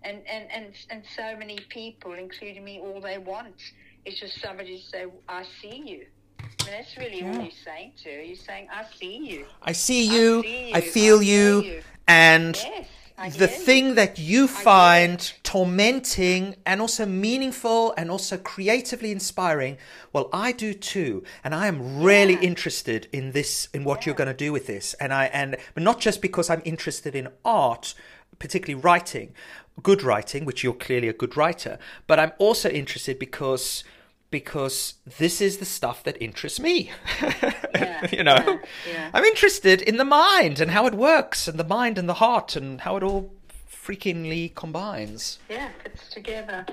and 0.03 0.18
and 0.35 0.45
and 0.57 0.66
and 0.93 1.03
so 1.16 1.37
many 1.37 1.59
people, 1.68 2.12
including 2.12 2.64
me, 2.64 2.74
all 2.81 3.01
they 3.01 3.18
want 3.18 3.61
is 4.05 4.14
just 4.18 4.41
somebody 4.41 4.78
to 4.81 4.87
say, 4.93 5.03
"I 5.28 5.45
see 5.61 5.83
you." 5.91 6.07
And 6.39 6.68
that's 6.76 6.97
really 6.97 7.22
all 7.22 7.43
you're 7.43 7.62
saying 7.64 7.93
to 8.03 8.11
her. 8.14 8.22
You're 8.22 8.37
saying, 8.37 8.68
"I 8.70 8.85
see 8.99 9.16
you." 9.31 9.47
I 9.62 9.72
see 9.72 10.03
you, 10.16 10.43
see 10.43 10.72
I 10.74 10.81
feel 10.81 11.18
I 11.18 11.22
you, 11.33 11.62
you. 11.62 11.83
and 12.09 12.57
Yes. 12.57 12.87
The 13.29 13.49
thing 13.49 13.97
that 13.97 14.18
you 14.18 14.49
find 14.49 15.33
tormenting 15.43 16.57
and 16.64 16.81
also 16.81 17.05
meaningful 17.05 17.93
and 17.99 18.11
also 18.11 18.39
creatively 18.39 19.12
inspiring, 19.12 19.77
well, 20.12 20.31
I 20.33 20.53
do 20.53 20.73
too, 20.73 21.23
and 21.45 21.55
I 21.55 21.66
am 21.66 22.03
really 22.03 22.35
Yeah. 22.35 22.41
interested 22.41 23.09
in 23.12 23.33
this, 23.33 23.68
in 23.75 23.85
what 23.85 24.07
you're 24.07 24.14
going 24.14 24.29
to 24.29 24.35
do 24.35 24.53
with 24.53 24.66
this, 24.66 24.95
and 24.95 25.12
I 25.12 25.27
and 25.27 25.57
but 25.75 25.83
not 25.83 26.01
just 26.01 26.23
because 26.23 26.49
I'm 26.49 26.62
interested 26.64 27.14
in 27.14 27.29
art, 27.45 27.95
particularly 28.39 28.81
writing, 28.81 29.35
good 29.83 30.03
writing, 30.03 30.47
which 30.47 30.64
you're 30.64 30.73
clearly 30.73 31.09
a 31.09 31.12
good 31.12 31.37
writer, 31.37 31.79
but 32.07 32.18
I'm 32.18 32.33
also 32.39 32.71
interested 32.71 33.18
because 33.18 33.85
because 34.31 34.95
this 35.18 35.41
is 35.41 35.59
the 35.59 35.64
stuff 35.64 36.03
that 36.05 36.20
interests 36.22 36.61
me. 36.61 36.91
Yeah, 37.72 38.07
you 38.12 38.24
know, 38.24 38.35
yeah, 38.37 38.59
yeah. 38.93 39.11
I'm 39.14 39.24
interested 39.24 39.81
in 39.81 39.97
the 39.97 40.05
mind 40.05 40.61
and 40.61 40.70
how 40.72 40.87
it 40.87 40.95
works, 40.95 41.49
and 41.49 41.59
the 41.59 41.64
mind 41.64 41.97
and 41.99 42.09
the 42.09 42.14
heart, 42.14 42.57
and 42.57 42.81
how 42.81 42.97
it 42.97 43.03
all 43.03 43.33
freakingly 43.70 44.55
combines. 44.55 45.39
yeah, 45.49 45.70
it's 45.85 46.09
together. 46.11 46.66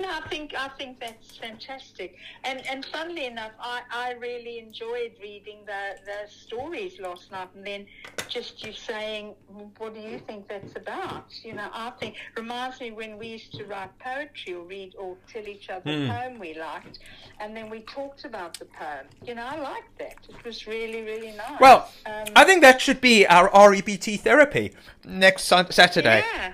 No, 0.00 0.08
I 0.10 0.20
think 0.28 0.54
I 0.54 0.68
think 0.78 1.00
that's 1.00 1.36
fantastic. 1.38 2.16
And 2.44 2.66
and 2.66 2.84
funnily 2.86 3.26
enough, 3.26 3.52
I, 3.60 3.80
I 3.90 4.12
really 4.14 4.58
enjoyed 4.58 5.12
reading 5.22 5.58
the 5.66 5.96
the 6.04 6.30
stories 6.30 6.98
last 7.00 7.30
night, 7.32 7.48
and 7.54 7.66
then 7.66 7.86
just 8.28 8.64
you 8.64 8.72
saying, 8.72 9.34
what 9.78 9.94
do 9.94 10.00
you 10.00 10.18
think 10.26 10.48
that's 10.48 10.76
about? 10.76 11.26
You 11.42 11.54
know, 11.54 11.68
I 11.72 11.90
think 11.98 12.16
reminds 12.36 12.80
me 12.80 12.90
when 12.90 13.16
we 13.18 13.28
used 13.28 13.52
to 13.54 13.64
write 13.64 13.90
poetry 13.98 14.54
or 14.54 14.64
read 14.64 14.94
or 14.98 15.16
tell 15.32 15.46
each 15.48 15.70
other 15.70 15.90
a 15.90 16.08
poem 16.08 16.38
we 16.38 16.54
liked, 16.54 16.98
and 17.40 17.56
then 17.56 17.70
we 17.70 17.80
talked 17.80 18.24
about 18.24 18.58
the 18.58 18.66
poem. 18.66 19.06
You 19.24 19.34
know, 19.34 19.44
I 19.44 19.58
liked 19.58 19.96
that. 19.98 20.16
It 20.28 20.44
was 20.44 20.66
really 20.66 21.02
really 21.02 21.32
nice. 21.32 21.60
Well, 21.60 21.90
Um, 22.04 22.24
I 22.36 22.44
think 22.44 22.60
that 22.62 22.80
should 22.80 23.00
be 23.00 23.26
our 23.26 23.48
REBT 23.50 24.20
therapy 24.20 24.72
next 25.04 25.44
Saturday. 25.44 26.24
yeah, 26.34 26.52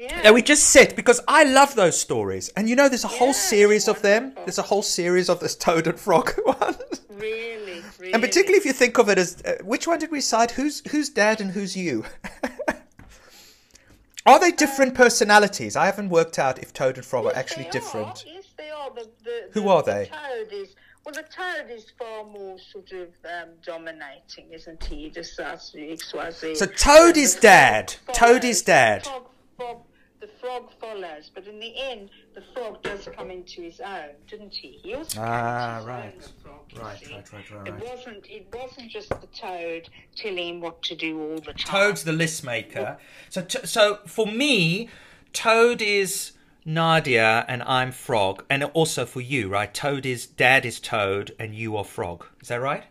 yeah. 0.00 0.22
And 0.24 0.34
we 0.34 0.42
just 0.42 0.64
sit 0.64 0.96
because 0.96 1.20
I 1.28 1.44
love 1.44 1.74
those 1.74 2.00
stories, 2.00 2.48
and 2.56 2.68
you 2.68 2.74
know, 2.76 2.88
there's 2.88 3.04
a 3.04 3.08
whole 3.08 3.28
Yeah, 3.28 3.32
series 3.54 3.86
of 3.88 4.00
them. 4.02 4.32
There's 4.34 4.58
a 4.58 4.62
whole 4.62 4.82
series 4.82 5.28
of 5.28 5.40
this 5.40 5.54
Toad 5.54 5.86
and 5.86 6.00
Frog 6.00 6.30
one. 6.44 6.74
really, 7.10 7.82
really. 7.98 8.12
And 8.14 8.22
particularly 8.22 8.58
if 8.58 8.64
you 8.64 8.72
think 8.72 8.98
of 8.98 9.08
it 9.08 9.18
as 9.18 9.42
uh, 9.44 9.58
which 9.62 9.86
one 9.86 9.98
did 9.98 10.10
we 10.10 10.18
decide? 10.18 10.52
Who's 10.52 10.82
who's 10.90 11.10
dad 11.10 11.40
and 11.40 11.50
who's 11.50 11.76
you? 11.76 12.04
are 14.26 14.38
they 14.40 14.52
different 14.52 14.94
personalities? 14.94 15.76
I 15.76 15.86
haven't 15.86 16.08
worked 16.10 16.38
out 16.38 16.58
if 16.58 16.72
Toad 16.72 16.96
and 16.96 17.04
Frog 17.04 17.26
are 17.26 17.34
actually 17.34 17.68
different. 17.70 18.24
Are. 18.26 18.32
Yes, 18.34 18.44
they 18.56 18.70
are. 18.70 18.90
The, 18.90 19.08
the, 19.24 19.48
Who 19.52 19.62
the, 19.62 19.68
are 19.68 19.82
the 19.82 19.90
they? 19.92 20.06
toad 20.06 20.48
is 20.52 20.74
well. 21.04 21.14
The 21.14 21.22
toad 21.22 21.70
is 21.70 21.86
far 21.98 22.24
more 22.24 22.58
sort 22.72 22.92
of 22.92 23.08
um, 23.24 23.48
dominating, 23.64 24.52
isn't 24.52 24.82
he? 24.84 25.08
Decides 25.08 25.70
to 25.70 25.90
X, 25.92 26.12
Y, 26.14 26.30
Z. 26.30 26.54
So 26.56 26.66
Toad 26.66 27.16
is 27.16 27.34
dad. 27.36 27.94
Toad 28.12 28.44
is 28.44 28.62
dad. 28.62 29.04
Frog, 29.04 29.24
frog, 29.56 29.78
the 30.20 30.28
frog 30.40 30.70
follows, 30.80 31.30
but 31.34 31.40
but 31.40 31.48
in 31.50 31.58
the 31.58 31.72
end, 31.80 32.10
the 32.34 32.42
frog 32.52 32.82
does 32.82 33.08
come 33.16 33.30
into 33.30 33.62
his 33.62 33.80
own, 33.80 34.10
didn't 34.28 34.54
he? 34.54 34.78
He 34.82 34.94
also 34.94 35.14
came 35.14 35.24
Ah, 35.24 35.76
his 35.78 35.86
right. 35.86 36.04
own, 36.04 36.12
the 36.18 36.28
frog, 36.42 36.60
you 36.70 36.80
Right, 36.80 37.10
right, 37.10 37.32
right, 37.32 37.50
right, 37.50 37.68
It 37.68 37.90
wasn't. 37.90 38.26
It 38.28 38.46
wasn't 38.52 38.90
just 38.90 39.08
the 39.08 39.26
toad 39.28 39.88
telling 40.14 40.48
him 40.56 40.60
what 40.60 40.82
to 40.82 40.94
do 40.94 41.18
all 41.18 41.36
the 41.36 41.54
time. 41.54 41.54
Toad's 41.56 42.04
the 42.04 42.12
list 42.12 42.44
maker. 42.44 42.98
So, 43.30 43.40
t- 43.42 43.64
so 43.64 44.00
for 44.06 44.26
me, 44.26 44.90
Toad 45.32 45.80
is 45.80 46.32
Nadia 46.66 47.46
and 47.48 47.62
I'm 47.62 47.90
Frog, 47.90 48.44
and 48.50 48.64
also 48.64 49.06
for 49.06 49.22
you, 49.22 49.48
right? 49.48 49.72
Toad 49.72 50.04
is 50.04 50.26
Dad 50.26 50.66
is 50.66 50.78
Toad 50.78 51.34
and 51.38 51.54
you 51.54 51.74
are 51.78 51.84
Frog. 51.84 52.26
Is 52.42 52.48
that 52.48 52.60
right? 52.60 52.84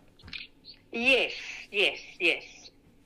Yes, 0.91 1.33
yes, 1.71 1.99
yes. 2.19 2.43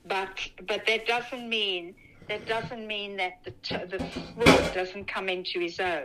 But 0.06 0.38
but 0.66 0.86
that 0.86 1.06
doesn't 1.06 1.48
mean 1.48 1.94
that 2.28 2.46
doesn't 2.46 2.86
mean 2.86 3.16
that 3.16 3.42
the 3.44 3.50
t- 3.62 3.76
the 3.76 3.98
frog 3.98 4.74
doesn't 4.74 5.06
come 5.06 5.28
into 5.28 5.60
his 5.60 5.78
own. 5.80 6.04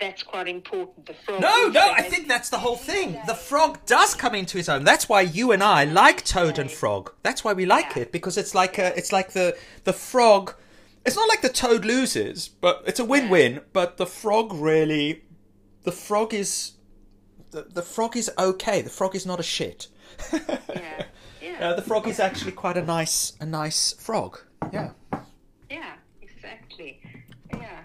That's 0.00 0.24
quite 0.24 0.48
important. 0.48 1.06
The 1.06 1.14
frog. 1.14 1.40
No, 1.40 1.68
no, 1.68 1.92
I 1.92 2.02
think 2.02 2.26
that's 2.26 2.50
the 2.50 2.58
whole 2.58 2.76
thing. 2.76 3.16
The 3.28 3.34
frog 3.34 3.78
does 3.86 4.14
come 4.14 4.34
into 4.34 4.56
his 4.58 4.68
own. 4.68 4.82
That's 4.84 5.08
why 5.08 5.20
you 5.20 5.52
and 5.52 5.62
I 5.62 5.84
like 5.84 6.24
Toad 6.24 6.58
and 6.58 6.68
Frog. 6.70 7.12
That's 7.22 7.44
why 7.44 7.52
we 7.52 7.64
like 7.64 7.94
Yeah. 7.94 8.02
it 8.02 8.12
because 8.12 8.36
it's 8.36 8.54
like 8.56 8.76
a, 8.78 8.96
it's 8.98 9.12
like 9.12 9.32
the 9.32 9.56
the 9.84 9.92
frog. 9.92 10.54
It's 11.06 11.14
not 11.16 11.28
like 11.28 11.42
the 11.42 11.48
Toad 11.48 11.84
loses, 11.84 12.48
but 12.48 12.82
it's 12.86 12.98
a 12.98 13.04
win-win. 13.04 13.60
But 13.72 13.98
the 13.98 14.06
frog 14.06 14.52
really, 14.54 15.22
the 15.84 15.92
frog 15.92 16.32
is, 16.32 16.72
the, 17.50 17.62
the 17.62 17.82
frog 17.82 18.16
is 18.16 18.30
okay. 18.38 18.80
The 18.80 18.88
frog 18.90 19.14
is 19.14 19.26
not 19.26 19.38
a 19.38 19.42
shit. 19.42 19.88
Yeah, 20.32 21.04
yeah, 21.42 21.68
Uh, 21.70 21.74
the 21.74 21.82
frog 21.82 22.08
is 22.08 22.18
actually 22.18 22.52
quite 22.52 22.76
a 22.78 22.82
nice, 22.82 23.34
a 23.38 23.44
nice 23.46 23.92
frog. 23.92 24.40
Yeah. 24.72 24.90
yeah, 25.70 25.94
exactly. 26.22 27.00
Yeah. 27.52 27.84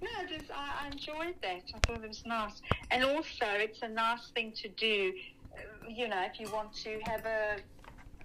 No, 0.00 0.08
I, 0.54 0.84
I 0.84 0.86
enjoyed 0.88 1.34
that. 1.42 1.62
I 1.74 1.78
thought 1.86 2.04
it 2.04 2.08
was 2.08 2.22
nice, 2.26 2.60
and 2.90 3.04
also 3.04 3.46
it's 3.46 3.80
a 3.82 3.88
nice 3.88 4.30
thing 4.34 4.52
to 4.62 4.68
do. 4.68 5.12
uh, 5.52 5.88
You 5.88 6.08
know, 6.08 6.22
if 6.22 6.40
you 6.40 6.48
want 6.52 6.74
to 6.84 7.00
have 7.04 7.24
a, 7.24 7.56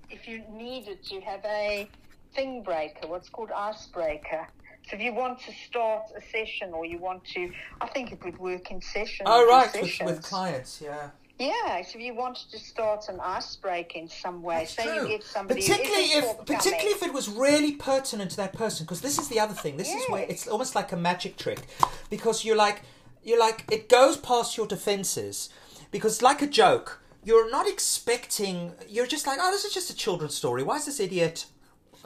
if 0.09 0.27
you 0.27 0.43
needed 0.51 1.03
to 1.05 1.21
have 1.21 1.43
a 1.45 1.89
thing 2.35 2.63
breaker, 2.63 3.07
what's 3.07 3.29
called 3.29 3.51
icebreaker. 3.55 4.47
So 4.89 4.95
if 4.95 5.01
you 5.01 5.13
want 5.13 5.39
to 5.41 5.51
start 5.53 6.03
a 6.17 6.21
session 6.21 6.71
or 6.73 6.85
you 6.85 6.97
want 6.99 7.25
to, 7.35 7.51
I 7.81 7.87
think 7.87 8.13
it 8.13 8.23
would 8.23 8.37
work 8.39 8.71
in 8.71 8.81
sessions. 8.81 9.25
Oh 9.25 9.45
right, 9.45 9.69
with, 9.81 10.01
with 10.01 10.21
clients, 10.21 10.81
yeah. 10.81 11.09
Yeah, 11.39 11.83
so 11.83 11.99
if 11.99 12.01
you 12.01 12.15
wanted 12.15 12.49
to 12.49 12.57
start 12.57 13.09
an 13.09 13.19
icebreaker 13.19 13.99
in 13.99 14.09
some 14.09 14.41
way, 14.41 14.59
That's 14.59 14.73
say 14.73 14.85
true. 14.85 15.03
you 15.03 15.07
get 15.07 15.23
somebody, 15.23 15.61
particularly 15.61 16.05
if, 16.05 16.45
particularly 16.45 16.91
if 16.91 17.03
it 17.03 17.13
was 17.13 17.29
really 17.29 17.73
pertinent 17.73 18.31
to 18.31 18.37
that 18.37 18.53
person, 18.53 18.85
because 18.85 19.01
this 19.01 19.19
is 19.19 19.27
the 19.27 19.39
other 19.39 19.53
thing. 19.53 19.77
This 19.77 19.93
is 19.93 20.03
where 20.09 20.25
it's 20.27 20.47
almost 20.47 20.73
like 20.73 20.91
a 20.91 20.97
magic 20.97 21.37
trick, 21.37 21.67
because 22.09 22.43
you're 22.43 22.55
like, 22.55 22.81
you're 23.23 23.39
like, 23.39 23.65
it 23.71 23.87
goes 23.87 24.17
past 24.17 24.57
your 24.57 24.65
defenses, 24.65 25.49
because 25.91 26.23
like 26.23 26.41
a 26.41 26.47
joke, 26.47 27.01
you're 27.23 27.51
not 27.51 27.67
expecting. 27.67 28.71
You're 28.87 29.05
just 29.05 29.27
like, 29.27 29.37
oh, 29.39 29.51
this 29.51 29.63
is 29.63 29.73
just 29.73 29.91
a 29.91 29.95
children's 29.95 30.33
story. 30.33 30.63
Why 30.63 30.77
is 30.77 30.85
this 30.85 30.99
idiot 30.99 31.45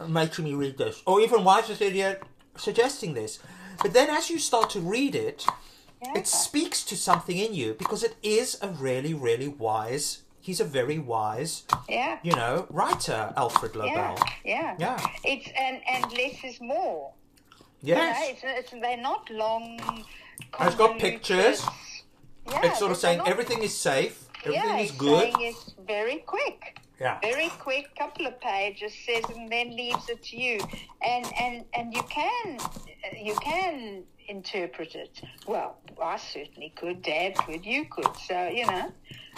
making 0.07 0.43
me 0.43 0.55
read 0.55 0.77
this? 0.77 1.01
Or 1.05 1.21
even 1.21 1.45
why 1.45 1.59
is 1.59 1.67
this 1.67 1.79
idiot 1.79 2.21
suggesting 2.57 3.13
this? 3.13 3.39
But 3.82 3.93
then 3.93 4.09
as 4.09 4.29
you 4.29 4.39
start 4.39 4.71
to 4.71 4.79
read 4.82 5.15
it, 5.15 5.45
Yeah. 6.02 6.14
it 6.18 6.28
speaks 6.28 6.84
to 6.86 6.95
something 6.95 7.38
in 7.38 7.54
you 7.54 7.76
because 7.78 8.04
it 8.04 8.16
is 8.24 8.58
a 8.62 8.70
really, 8.70 9.14
really 9.14 9.47
wise. 9.47 10.24
He's 10.39 10.60
a 10.60 10.66
very 10.66 10.97
wise 10.97 11.64
yeah, 11.88 12.18
you 12.24 12.34
know, 12.34 12.66
writer 12.72 13.32
Alfred 13.38 13.76
Lobel. 13.76 13.93
yeah, 13.93 14.16
yeah, 14.43 14.76
Yeah. 14.80 15.08
It's 15.24 15.47
and 15.60 15.80
and 15.88 16.12
less 16.14 16.43
is 16.43 16.60
more. 16.60 17.14
Yes. 17.84 17.99
You 17.99 18.47
know, 18.49 18.56
it's, 18.56 18.72
it's, 18.74 18.82
they're 18.82 18.97
not 18.97 19.30
long. 19.30 19.80
It's 20.60 20.76
got 20.76 20.97
pictures. 20.97 21.64
Yeah, 22.49 22.66
it's 22.66 22.80
sort 22.80 22.91
of 22.91 22.97
saying 22.97 23.20
not- 23.20 23.28
everything 23.28 23.62
is 23.62 23.78
safe, 23.78 24.26
everything 24.43 24.78
yeah, 24.78 24.78
is 24.80 24.91
good. 24.91 25.30
it's 25.39 25.76
very 25.88 26.18
quick. 26.26 26.80
Yeah. 26.99 27.18
very 27.22 27.49
quick 27.60 27.86
couple 27.97 28.28
of 28.28 28.39
pages 28.41 28.93
says 29.06 29.24
and 29.36 29.49
then 29.52 29.76
leaves 29.76 30.08
it 30.08 30.22
to 30.30 30.38
you 30.38 30.60
and 31.02 31.26
and 31.39 31.66
and 31.74 31.91
you 31.95 32.04
can 32.04 32.60
you 33.20 33.34
can 33.41 34.04
interpret 34.32 34.95
it 34.95 35.21
well 35.45 35.77
i 36.01 36.17
certainly 36.17 36.69
could 36.79 37.01
dad 37.01 37.36
could 37.45 37.63
you 37.65 37.86
could 37.93 38.15
so 38.27 38.47
you 38.47 38.65
know 38.65 38.91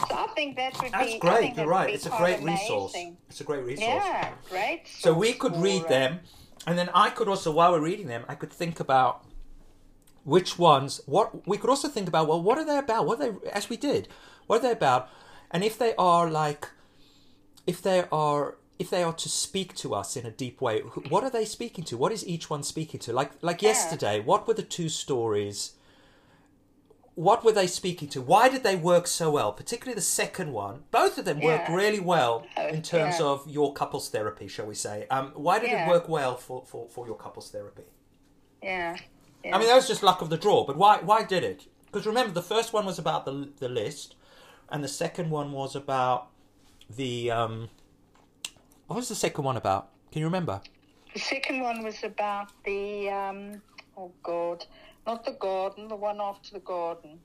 so 0.07 0.15
i 0.15 0.27
think 0.35 0.55
that 0.55 0.73
would 0.81 0.91
That's 0.91 1.07
be 1.07 1.15
I 1.15 1.19
great. 1.19 1.55
You're 1.57 1.67
right. 1.67 1.89
It's 1.93 2.05
a 2.05 2.15
great 2.21 2.41
resource. 2.41 2.95
It's 3.29 3.41
a 3.41 3.43
great 3.43 3.63
resource. 3.63 4.03
yeah 4.05 4.33
great 4.49 4.87
So 4.87 5.13
we 5.13 5.33
could 5.33 5.55
read 5.57 5.85
uh, 5.85 5.95
them, 5.95 6.19
and 6.67 6.77
then 6.77 6.89
I 6.93 7.09
could 7.09 7.27
also, 7.27 7.51
while 7.51 7.71
we're 7.73 7.87
reading 7.91 8.07
them, 8.07 8.23
I 8.27 8.35
could 8.35 8.51
think 8.51 8.79
about 8.79 9.25
which 10.23 10.57
ones. 10.57 11.01
What 11.05 11.47
we 11.47 11.57
could 11.57 11.69
also 11.69 11.87
think 11.89 12.07
about. 12.07 12.27
Well, 12.27 12.41
what 12.41 12.57
are 12.57 12.65
they 12.65 12.77
about? 12.77 13.05
What 13.07 13.19
are 13.19 13.31
they 13.31 13.49
as 13.49 13.69
we 13.69 13.77
did? 13.77 14.07
What 14.47 14.59
are 14.59 14.63
they 14.67 14.71
about? 14.71 15.09
And 15.51 15.63
if 15.63 15.77
they 15.77 15.93
are 15.97 16.29
like, 16.29 16.69
if 17.67 17.81
they 17.81 18.05
are. 18.11 18.57
If 18.84 18.89
they 18.89 19.01
are 19.03 19.13
to 19.13 19.29
speak 19.29 19.73
to 19.75 19.95
us 19.95 20.17
in 20.17 20.25
a 20.25 20.31
deep 20.43 20.59
way, 20.59 20.81
what 21.13 21.23
are 21.23 21.29
they 21.29 21.45
speaking 21.45 21.86
to? 21.86 21.95
What 21.97 22.11
is 22.11 22.27
each 22.27 22.49
one 22.49 22.63
speaking 22.63 22.99
to? 23.05 23.13
Like, 23.13 23.31
like 23.41 23.61
Yeah. 23.61 23.69
yesterday, 23.69 24.19
what 24.19 24.45
were 24.45 24.53
the 24.55 24.61
two 24.77 24.89
stories? 24.89 25.59
What 27.15 27.45
were 27.45 27.53
they 27.53 27.67
speaking 27.67 28.09
to? 28.09 28.21
Why 28.21 28.49
did 28.49 28.63
they 28.63 28.75
work 28.75 29.07
so 29.07 29.31
well? 29.31 29.53
Particularly 29.53 29.95
the 29.95 30.01
second 30.01 30.51
one. 30.51 30.84
Both 30.91 31.17
of 31.17 31.23
them 31.23 31.39
worked 31.39 31.69
Yeah. 31.69 31.75
really 31.84 32.01
well 32.01 32.45
Oh, 32.57 32.67
in 32.67 32.81
terms 32.81 33.19
yeah. 33.19 33.25
of 33.31 33.47
your 33.49 33.71
couples 33.73 34.09
therapy, 34.09 34.47
shall 34.49 34.65
we 34.65 34.75
say? 34.75 35.07
Um, 35.09 35.31
why 35.36 35.59
did 35.59 35.71
it 35.71 35.88
work 35.88 36.09
well 36.09 36.36
for, 36.36 36.65
for, 36.65 36.89
for 36.89 37.05
your 37.07 37.15
couples 37.15 37.49
therapy? 37.51 37.84
yeah, 38.61 38.97
yeah. 39.45 39.55
I 39.55 39.59
mean, 39.59 39.67
that 39.69 39.75
was 39.75 39.88
just 39.88 40.03
luck 40.03 40.21
of 40.21 40.29
the 40.29 40.38
draw, 40.38 40.65
but 40.65 40.75
why 40.75 40.97
why 41.09 41.23
did 41.23 41.43
it? 41.51 41.59
Because 41.86 42.05
remember, 42.05 42.34
the 42.34 42.41
first 42.55 42.73
one 42.73 42.86
was 42.86 42.97
about 42.99 43.23
the 43.25 43.36
the 43.63 43.69
list, 43.69 44.15
and 44.71 44.84
the 44.84 44.93
second 45.03 45.29
one 45.29 45.51
was 45.53 45.71
about 45.84 46.19
the 46.89 47.31
um. 47.31 47.69
What 48.88 48.97
was 48.97 49.09
the 49.09 49.15
second 49.15 49.43
one 49.43 49.57
about? 49.57 49.89
Can 50.11 50.19
you 50.19 50.25
remember? 50.27 50.61
the 51.13 51.19
second 51.19 51.61
one 51.61 51.84
was 51.84 52.03
about 52.03 52.51
the 52.65 53.09
um 53.09 53.61
oh 53.97 54.11
god 54.23 54.65
not 55.05 55.23
the 55.25 55.31
garden 55.34 55.88
the 55.88 55.95
one 55.95 56.19
after 56.19 56.53
the 56.53 56.59
garden 56.59 57.19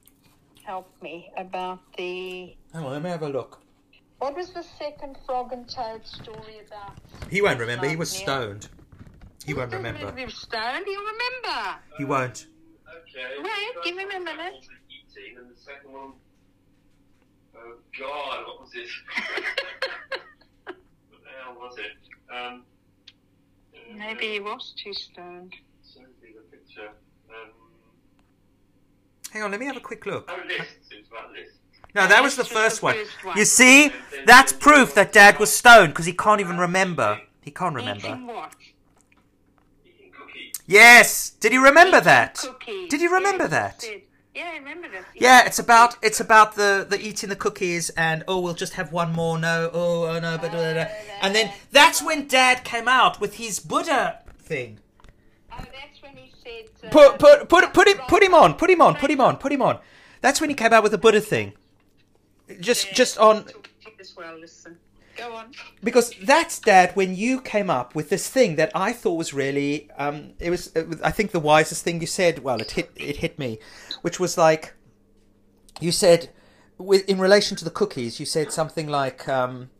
help 0.62 0.90
me 1.02 1.30
about 1.36 1.80
the 1.96 2.54
Hang 2.72 2.84
on, 2.84 2.92
let 2.92 3.02
me 3.02 3.09
have 3.09 3.22
a 3.22 3.28
look. 3.28 3.62
What 4.18 4.36
was 4.36 4.50
the 4.50 4.62
second 4.62 5.16
frog 5.24 5.52
and 5.52 5.66
toad 5.66 6.06
story 6.06 6.61
about? 6.66 6.98
He 7.30 7.40
won't 7.40 7.59
remember. 7.61 7.88
He 7.88 7.96
was 7.96 8.11
stoned. 8.11 8.68
He 9.46 9.54
won't 9.54 9.72
remember. 9.72 10.12
He 10.14 10.24
was 10.26 10.34
stoned. 10.34 10.84
He'll 10.84 11.00
remember. 11.00 11.78
He 11.96 12.04
won't. 12.04 12.46
Okay. 12.86 13.24
Wait, 13.38 13.84
give 13.84 13.94
first 13.94 14.12
him 14.12 14.22
a 14.22 14.24
minute. 14.24 14.66
Eating, 14.90 15.38
and 15.38 15.50
the 15.50 15.59
second 15.59 15.92
one. 15.92 16.12
Oh 17.56 17.76
God, 17.98 18.46
what 18.46 18.61
was 18.61 18.70
it? 18.74 18.88
what 21.47 21.55
the 21.55 21.61
hell 21.61 21.68
was 21.68 21.76
it? 21.78 22.34
Um, 22.34 22.64
uh, 23.74 23.97
Maybe 23.97 24.32
he 24.32 24.41
was 24.41 24.74
too 24.82 24.93
stoned. 24.93 25.55
Send 25.82 26.07
me 26.22 26.28
the 26.34 26.57
picture. 26.57 26.89
Um, 27.30 27.51
Hang 29.32 29.43
on, 29.43 29.51
let 29.51 29.61
me 29.61 29.66
have 29.66 29.76
a 29.76 29.80
quick 29.80 30.07
look. 30.07 30.30
oh, 30.30 30.47
lists. 30.47 30.91
It 30.91 30.99
was 30.99 31.07
about 31.11 31.32
lists. 31.32 31.55
No, 31.95 32.07
that 32.07 32.22
was 32.22 32.36
the 32.36 32.45
first 32.45 32.82
one. 32.82 32.97
You 33.34 33.45
see, 33.45 33.93
that's 34.26 34.53
proof 34.53 34.95
that 34.95 35.12
Dad 35.12 35.39
was 35.39 35.51
stoned 35.55 35.93
because 35.93 36.07
he 36.07 36.12
can't 36.12 36.41
even 36.41 36.59
remember. 36.59 37.20
He 37.41 37.51
can't 37.51 37.74
remember. 37.74 38.09
Eating 38.09 38.26
what? 38.26 38.53
Eating 39.84 40.12
cookies. 40.12 40.53
Yes. 40.66 41.30
Did 41.30 41.53
he 41.53 41.59
remember 41.59 42.01
that? 42.01 42.34
Cookies. 42.36 42.91
Did 42.91 43.01
you 43.01 43.12
remember 43.12 43.45
Yes, 43.45 43.51
that? 43.51 43.82
he 43.82 43.89
said. 43.89 44.03
Yeah, 44.35 44.51
I 44.55 44.59
remember 44.59 44.89
that. 44.89 45.05
Yeah, 45.14 45.47
it's 45.47 45.59
about 45.59 45.97
it's 46.03 46.20
about 46.20 46.55
the 46.55 46.87
the 46.89 47.01
eating 47.01 47.29
the 47.29 47.37
cookies 47.37 47.91
and 47.91 48.22
oh 48.29 48.41
we'll 48.41 48.55
just 48.55 48.74
have 48.74 48.93
one 48.93 49.12
more 49.12 49.39
no 49.39 49.70
oh, 49.72 50.07
oh 50.07 50.20
no 50.20 50.39
but 50.39 50.51
blah, 50.53 50.61
blah, 50.61 50.72
blah. 50.74 50.87
and 51.22 51.35
then 51.35 51.53
that's 51.72 52.03
when 52.03 52.29
Dad 52.29 52.62
came 52.62 52.87
out 52.87 53.20
with 53.20 53.37
his 53.37 53.59
Buddha 53.59 54.20
thing. 54.39 54.79
Oh, 55.53 55.57
that's 55.59 56.03
when 56.03 56.16
he 56.16 56.33
said. 56.45 56.70
Uh, 56.85 56.91
Put 56.91 57.18
put 57.18 57.49
put 57.49 57.74
put 57.74 57.89
him 57.89 57.99
put 58.07 58.22
him 58.22 58.35
on 58.35 58.55
put 58.55 58.70
him 58.70 58.81
on 58.81 58.95
put 58.95 59.11
him 59.11 59.20
on 59.20 59.37
put 59.39 59.51
him 59.51 59.62
on. 59.62 59.79
That's 60.20 60.41
when 60.41 60.51
he 60.51 60.55
came 60.55 60.72
out 60.72 60.83
with 60.83 60.93
the 60.93 60.99
Buddha 60.99 61.20
thing. 61.20 61.55
Just 62.61 62.93
just 62.95 63.18
on 63.18 63.47
well. 64.16 64.39
Listen. 64.39 64.76
Go 65.16 65.35
on. 65.35 65.51
because 65.83 66.12
that's 66.22 66.61
dad 66.61 66.93
when 66.95 67.16
you 67.16 67.41
came 67.41 67.70
up 67.70 67.97
with 67.97 68.09
this 68.09 68.29
thing 68.29 68.55
that 68.55 68.70
I 68.72 68.93
thought 68.93 69.14
was 69.14 69.35
really 69.35 69.91
um 69.99 70.35
it 70.39 70.49
was, 70.49 70.68
it 70.76 70.89
was 70.89 71.03
I 71.03 71.11
think 71.11 71.33
the 71.33 71.41
wisest 71.41 71.83
thing 71.83 72.01
you 72.01 72.07
said 72.07 72.39
well 72.45 72.61
it 72.61 72.70
hit 72.70 72.93
it 72.95 73.16
hit 73.16 73.37
me 73.37 73.59
which 74.03 74.18
was 74.20 74.38
like 74.38 74.74
you 75.80 75.92
said 75.92 76.30
with 76.76 77.09
in 77.09 77.18
relation 77.18 77.57
to 77.57 77.64
the 77.64 77.70
cookies 77.70 78.20
you 78.20 78.26
said 78.26 78.53
something 78.53 78.88
like 78.88 79.28
um 79.28 79.70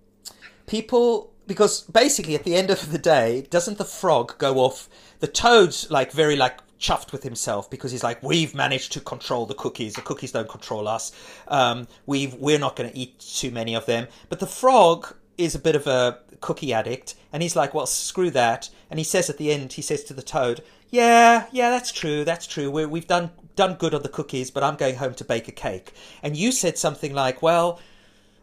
people 0.67 1.33
because 1.47 1.83
basically 1.83 2.35
at 2.35 2.45
the 2.45 2.55
end 2.55 2.71
of 2.71 2.93
the 2.93 2.99
day 2.99 3.47
doesn't 3.51 3.79
the 3.79 3.85
frog 3.85 4.37
go 4.39 4.59
off 4.59 4.89
the 5.21 5.27
toad's 5.27 5.91
like 5.91 6.13
very 6.13 6.37
like 6.37 6.59
chuffed 6.79 7.11
with 7.11 7.25
himself 7.25 7.69
because 7.69 7.91
he's 7.91 8.05
like 8.05 8.23
we've 8.23 8.55
managed 8.55 8.93
to 8.93 9.01
control 9.01 9.47
the 9.47 9.55
cookies 9.55 9.95
the 9.95 10.03
cookies 10.03 10.31
don't 10.31 10.49
control 10.49 10.87
us 10.87 11.11
um, 11.49 11.89
we've 12.07 12.35
we're 12.35 12.59
not 12.59 12.77
going 12.77 12.89
to 12.89 12.97
eat 12.97 13.19
too 13.19 13.51
many 13.51 13.75
of 13.75 13.85
them 13.87 14.07
but 14.29 14.39
the 14.39 14.47
frog 14.47 15.15
is 15.37 15.57
a 15.57 15.59
bit 15.59 15.75
of 15.75 15.89
a 15.89 16.21
cookie 16.41 16.73
addict 16.73 17.17
and 17.33 17.43
he's 17.43 17.57
like 17.57 17.75
well 17.75 17.87
screw 17.87 18.31
that 18.31 18.71
and 18.91 19.01
he 19.01 19.05
says 19.05 19.29
at 19.29 19.39
the 19.39 19.51
end 19.51 19.73
he 19.73 19.83
says 19.83 20.05
to 20.05 20.15
the 20.15 20.23
toad 20.23 20.63
yeah, 20.91 21.47
yeah, 21.53 21.71
that's 21.71 21.93
true. 21.93 22.25
That's 22.25 22.47
true. 22.47 22.71
we 22.71 22.87
we've 22.87 23.07
done 23.07 23.31
done 23.59 23.75
good 23.75 23.93
on 23.93 24.03
the 24.03 24.09
cookies, 24.09 24.53
but 24.53 24.63
I'm 24.63 24.77
going 24.77 24.95
home 24.97 25.15
to 25.15 25.25
bake 25.25 25.49
a 25.49 25.53
cake. 25.53 25.93
And 26.23 26.37
you 26.37 26.53
said 26.53 26.79
something 26.79 27.13
like, 27.13 27.43
well, 27.43 27.81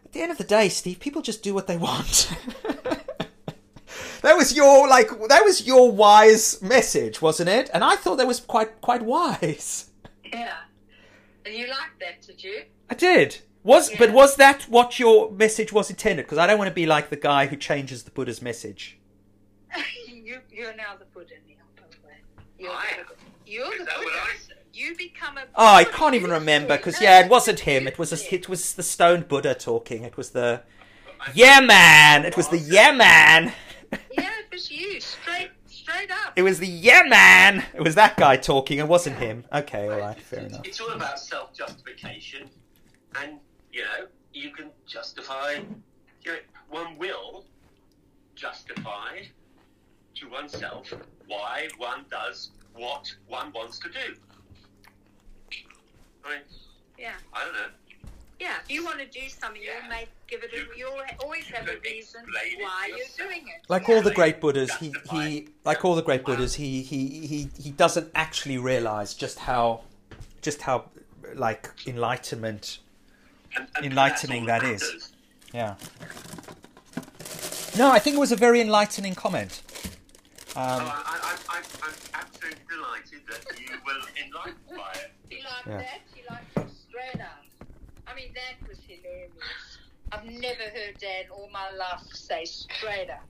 at 0.04 0.12
the 0.12 0.20
end 0.20 0.30
of 0.30 0.36
the 0.36 0.44
day, 0.44 0.68
Steve, 0.68 1.00
people 1.00 1.22
just 1.22 1.42
do 1.42 1.54
what 1.54 1.66
they 1.66 1.76
want. 1.88 2.30
that 4.22 4.36
was 4.36 4.54
your 4.54 4.86
like 4.88 5.08
that 5.28 5.42
was 5.42 5.66
your 5.66 5.90
wise 5.90 6.60
message, 6.60 7.22
wasn't 7.22 7.48
it? 7.48 7.70
And 7.72 7.82
I 7.82 7.96
thought 7.96 8.16
that 8.16 8.26
was 8.26 8.40
quite 8.40 8.80
quite 8.82 9.02
wise. 9.02 9.90
Yeah. 10.22 10.54
And 11.46 11.54
you 11.54 11.66
liked 11.68 11.98
that, 12.00 12.20
did 12.26 12.44
you? 12.44 12.64
I 12.90 12.94
did. 12.94 13.38
Was 13.62 13.90
but 13.98 14.12
was 14.12 14.36
that 14.36 14.64
what 14.64 15.00
your 15.00 15.32
message 15.32 15.72
was 15.72 15.88
intended? 15.88 16.26
Because 16.26 16.38
I 16.38 16.46
don't 16.46 16.58
want 16.58 16.68
to 16.68 16.74
be 16.74 16.86
like 16.86 17.08
the 17.08 17.16
guy 17.16 17.46
who 17.46 17.56
changes 17.56 18.02
the 18.02 18.10
Buddha's 18.10 18.42
message. 18.42 18.98
you, 20.08 20.40
you're 20.52 20.76
now 20.76 20.94
the 20.98 21.06
Buddha, 21.06 21.34
Neil, 21.48 21.56
by 21.74 21.82
the 21.90 22.06
way. 22.06 22.18
You're 22.58 22.70
I 22.70 22.86
the 22.92 23.00
am. 23.00 23.06
Buddha. 23.06 23.20
You're 23.46 23.72
Is 23.72 23.78
the 23.78 23.84
that 23.84 23.98
Buddha. 23.98 24.10
What 24.76 24.84
I 24.84 24.90
said? 24.90 25.00
You 25.00 25.08
become 25.08 25.38
a 25.38 25.42
Oh, 25.54 25.74
I 25.74 25.84
can't 25.84 26.14
even 26.14 26.30
remember 26.30 26.76
because 26.76 27.00
yeah, 27.00 27.24
it 27.24 27.30
wasn't 27.30 27.60
him. 27.60 27.86
It 27.86 27.98
was 27.98 28.12
a, 28.12 28.34
it 28.34 28.48
was 28.48 28.74
the 28.74 28.82
stoned 28.82 29.28
Buddha 29.28 29.54
talking. 29.54 30.04
It 30.04 30.16
was 30.16 30.30
the 30.30 30.62
I- 31.20 31.30
yeah 31.34 31.60
man. 31.60 32.24
It 32.24 32.36
was 32.36 32.48
the 32.48 32.58
yeah 32.58 32.92
man. 32.92 33.52
Yeah, 33.92 34.30
it 34.40 34.52
was 34.52 34.70
you, 34.70 35.00
straight, 35.00 35.50
straight 35.66 36.10
up. 36.10 36.32
It 36.36 36.42
was 36.42 36.58
the 36.58 36.66
yeah 36.66 37.02
man. 37.06 37.64
It 37.74 37.82
was 37.82 37.94
that 37.94 38.16
guy 38.16 38.36
talking. 38.36 38.78
It 38.78 38.88
wasn't 38.88 39.16
him. 39.18 39.44
Okay, 39.52 39.88
all 39.88 39.98
right, 39.98 40.20
fair 40.20 40.40
enough. 40.40 40.66
It's 40.66 40.80
all 40.80 40.90
about 40.90 41.18
self 41.20 41.54
justification, 41.54 42.50
and 43.20 43.38
you 43.72 43.82
know 43.82 44.06
you 44.32 44.50
can 44.50 44.70
justify. 44.86 45.60
You 46.22 46.32
know, 46.32 46.38
one 46.68 46.98
will 46.98 47.44
justify 48.34 49.22
to 50.16 50.28
oneself 50.28 50.92
why 51.28 51.68
one 51.78 52.04
does 52.10 52.50
what 52.74 53.14
one 53.28 53.52
wants 53.52 53.78
to 53.78 53.88
do. 53.88 54.16
I 56.26 56.30
mean, 56.30 56.40
Yeah, 56.98 57.12
I 57.32 57.44
don't 57.44 57.52
know. 57.54 57.68
yeah. 58.40 58.56
If 58.64 58.70
you 58.70 58.84
want 58.84 58.98
to 58.98 59.06
do 59.06 59.28
something, 59.28 59.60
Yeah. 59.62 59.80
you'll 59.80 59.88
make, 59.90 60.08
give 60.26 60.42
it. 60.42 60.52
A, 60.52 60.56
You- 60.56 60.72
you'll 60.76 61.00
always 61.22 61.44
have 61.46 61.68
a 61.68 61.76
reason 61.80 62.24
why 62.58 62.88
you're 62.88 63.26
doing 63.28 63.46
it. 63.48 63.62
Like 63.68 63.86
Yeah. 63.88 63.94
all 63.96 64.02
the 64.02 64.12
great 64.12 64.40
Buddhas, 64.40 64.74
he, 64.76 64.92
he 65.12 65.48
like 65.64 65.84
all 65.84 65.94
the 65.94 66.02
great 66.02 66.24
Buddhas, 66.24 66.54
he, 66.54 66.82
he 66.82 67.26
he 67.26 67.48
he 67.62 67.70
doesn't 67.70 68.10
actually 68.14 68.58
realize 68.58 69.14
just 69.14 69.38
how 69.40 69.82
just 70.42 70.62
how 70.62 70.90
like 71.34 71.70
enlightenment 71.86 72.78
And, 73.56 73.68
and 73.76 73.86
Enlightening 73.86 74.44
that's 74.46 74.64
all 74.64 74.70
that 74.70 74.82
is. 74.82 75.12
Yeah. 75.54 75.74
No, 77.78 77.90
I 77.90 77.98
think 77.98 78.16
it 78.16 78.18
was 78.18 78.32
a 78.32 78.36
very 78.36 78.60
enlightening 78.60 79.14
comment. 79.14 79.62
Oh, 80.56 80.60
Um, 80.60 80.80
I, 80.82 80.84
I, 80.86 81.36
I, 81.48 81.56
I'm 81.82 81.92
absolutely 82.14 82.64
delighted 82.68 83.20
that 83.28 83.60
you 83.60 83.76
were 83.86 84.00
enlightened 84.24 84.76
by 84.76 84.92
it. 84.94 85.12
He 85.28 85.36
liked 85.42 85.66
Yeah. 85.66 85.78
that. 85.78 86.00
Mean, 88.16 88.32
that 88.34 88.68
was 88.68 88.78
hilarious. 88.86 89.78
I've 90.12 90.24
never 90.24 90.62
heard 90.62 90.98
Dad 91.00 91.26
all 91.30 91.48
my 91.52 91.70
life 91.76 92.00
say 92.12 92.44
straight 92.44 93.10
up, 93.10 93.28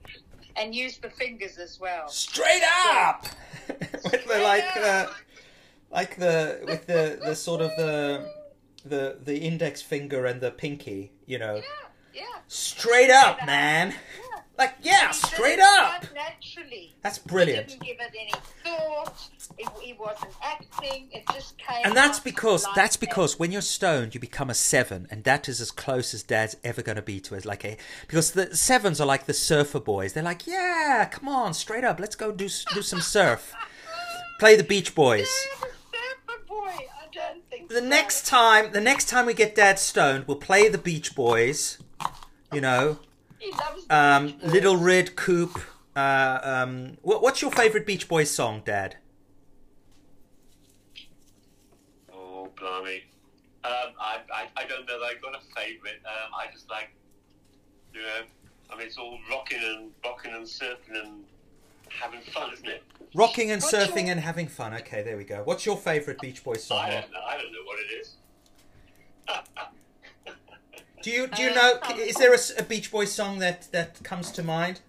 and 0.55 0.73
use 0.75 0.97
the 0.97 1.09
fingers 1.09 1.57
as 1.57 1.79
well. 1.79 2.07
straight 2.07 2.63
up, 2.87 3.25
with 3.69 4.25
the 4.27 4.39
like 4.41 4.77
uh, 4.77 5.07
like 5.91 6.15
the 6.17 6.61
with 6.65 6.85
the 6.87 7.19
the 7.23 7.35
sort 7.35 7.61
of 7.61 7.71
the 7.77 8.31
the 8.85 9.17
the 9.23 9.37
index 9.39 9.81
finger 9.81 10.25
and 10.25 10.39
the 10.41 10.51
pinky, 10.51 11.11
you 11.25 11.39
know, 11.39 11.55
Yeah, 11.55 11.63
yeah. 12.21 12.39
straight 12.47 13.09
up, 13.09 13.45
man. 13.45 13.93
Like 14.57 14.73
yeah, 14.81 15.07
He 15.09 15.13
straight 15.13 15.59
up. 15.59 16.03
Naturally. 16.15 16.95
That's 17.03 17.17
He 17.19 17.27
brilliant. 17.29 17.67
didn't 17.67 17.83
give 17.83 17.97
it 17.99 18.11
any 18.19 18.31
thought. 18.63 19.29
It, 19.57 19.67
he 19.81 19.93
wasn't 19.93 20.33
acting. 20.43 21.09
It 21.11 21.23
just 21.33 21.57
came. 21.57 21.81
And 21.85 21.95
that's 21.95 22.19
because 22.19 22.63
like 22.65 22.75
that's 22.75 22.95
that. 22.97 22.99
because 22.99 23.37
when 23.39 23.51
you're 23.51 23.61
stoned, 23.61 24.13
you 24.15 24.19
become 24.21 24.49
a 24.49 24.53
seven, 24.55 25.07
and 25.11 25.23
that 25.25 25.47
is 25.47 25.61
as 25.61 25.71
close 25.71 26.13
as 26.13 26.23
Dad's 26.23 26.57
ever 26.63 26.81
going 26.81 26.95
to 26.95 27.01
be 27.01 27.19
to 27.21 27.35
us. 27.35 27.45
Like 27.45 27.63
a 27.65 27.77
because 28.07 28.31
the 28.31 28.55
sevens 28.55 28.99
are 28.99 29.05
like 29.07 29.25
the 29.25 29.33
surfer 29.33 29.79
boys. 29.79 30.13
They're 30.13 30.23
like, 30.23 30.47
yeah, 30.47 31.07
come 31.11 31.27
on, 31.29 31.53
straight 31.53 31.83
up, 31.83 31.99
let's 31.99 32.15
go 32.15 32.31
do 32.31 32.49
do 32.73 32.81
some 32.81 33.01
surf, 33.01 33.53
play 34.39 34.55
the 34.55 34.63
Beach 34.63 34.95
Boys. 34.95 35.27
The 35.61 35.67
surfer 35.97 36.45
boy. 36.47 36.57
I 36.69 37.07
don't 37.13 37.47
think 37.49 37.69
The 37.69 37.75
so. 37.79 37.85
next 37.85 38.25
time, 38.27 38.71
the 38.73 38.81
next 38.81 39.05
time 39.07 39.25
we 39.27 39.33
get 39.33 39.55
Dad 39.55 39.79
stoned, 39.79 40.25
we'll 40.27 40.37
play 40.37 40.67
the 40.67 40.77
Beach 40.77 41.15
Boys. 41.15 41.77
You 42.53 42.61
know, 42.61 42.99
He 43.01 43.06
um, 43.89 44.35
Little 44.43 44.77
Red 44.77 45.15
Coupe. 45.15 45.59
Uh, 45.95 46.39
um, 46.43 46.97
what, 47.01 47.21
what's 47.21 47.41
your 47.41 47.51
favorite 47.51 47.85
Beach 47.85 48.07
Boys 48.07 48.29
song, 48.29 48.61
Dad? 48.65 48.97
Oh, 52.13 52.49
blimey. 52.55 53.01
Um, 53.63 53.93
I, 53.99 54.19
I, 54.33 54.47
I 54.55 54.65
don't 54.67 54.85
know 54.87 54.99
that 54.99 55.05
I've 55.05 55.21
got 55.21 55.35
a 55.35 55.39
favourite. 55.59 55.97
Um, 56.05 56.31
I 56.37 56.51
just 56.51 56.69
like, 56.69 56.89
you 57.93 58.01
know, 58.01 58.21
I 58.69 58.77
mean, 58.77 58.87
it's 58.87 58.97
all 58.97 59.17
rocking 59.29 59.59
and 59.63 59.91
rocking 60.05 60.33
and 60.33 60.45
surfing 60.45 61.03
and 61.03 61.23
having 61.89 62.21
fun, 62.21 62.53
isn't 62.53 62.67
it? 62.67 62.83
Rocking 63.15 63.51
and 63.51 63.61
What's 63.61 63.73
surfing 63.73 64.03
your- 64.03 64.11
and 64.11 64.19
having 64.19 64.47
fun. 64.47 64.73
Okay, 64.75 65.01
there 65.01 65.17
we 65.17 65.23
go. 65.23 65.41
What's 65.43 65.65
your 65.65 65.77
favorite 65.77 66.19
Beach 66.21 66.43
Boys 66.43 66.63
song? 66.63 66.79
I 66.85 66.91
don't 66.91 67.11
know. 67.11 67.19
I 67.27 67.37
don't 67.37 67.51
know 67.51 67.63
what 67.65 67.79
it 67.79 67.93
is. 67.99 68.15
Do 71.07 71.13
you 71.13 71.27
do 71.27 71.41
you 71.41 71.51
Uh, 71.51 71.53
know? 71.53 71.79
um, 71.83 71.99
Is 71.99 72.17
there 72.17 72.35
a 72.35 72.63
Beach 72.63 72.91
Boys 72.91 73.13
song 73.13 73.39
that 73.39 73.71
that 73.71 74.03
comes 74.03 74.29
to 74.31 74.43
mind? 74.43 74.81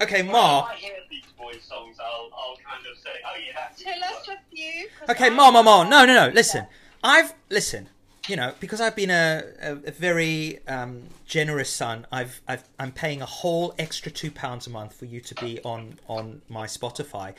Okay, 0.00 0.22
When 0.22 0.32
Ma. 0.32 0.62
I 0.62 0.76
hear 0.76 0.94
Beach 1.10 1.26
Boys 1.36 1.62
songs, 1.62 1.98
I'll, 2.00 2.30
I'll 2.40 2.56
kind 2.70 2.82
of 2.90 2.96
say, 3.04 3.10
oh 3.28 3.36
yeah. 3.46 3.68
Tell 3.76 4.04
us 4.14 4.28
a 4.28 4.38
few. 4.50 4.88
'cause 4.98 5.10
Okay, 5.10 5.26
I 5.26 5.28
Ma, 5.28 5.50
Ma, 5.50 5.62
Ma. 5.62 5.82
No, 5.84 6.06
no, 6.06 6.14
no. 6.26 6.32
Listen, 6.32 6.66
I've 7.04 7.34
listen. 7.50 7.90
You 8.28 8.36
know, 8.36 8.54
because 8.60 8.80
I've 8.80 8.96
been 8.96 9.10
a, 9.10 9.44
a, 9.60 9.72
a 9.72 9.90
very 9.90 10.66
um, 10.66 11.02
generous 11.26 11.68
son. 11.68 12.06
I've, 12.10 12.40
I've 12.48 12.64
I'm 12.80 12.90
paying 12.90 13.20
a 13.20 13.26
whole 13.26 13.74
extra 13.78 14.10
two 14.10 14.30
pounds 14.30 14.66
a 14.66 14.70
month 14.70 14.94
for 14.94 15.04
you 15.04 15.20
to 15.20 15.34
be 15.34 15.60
on 15.64 15.98
on 16.08 16.40
my 16.48 16.66
Spotify. 16.66 17.34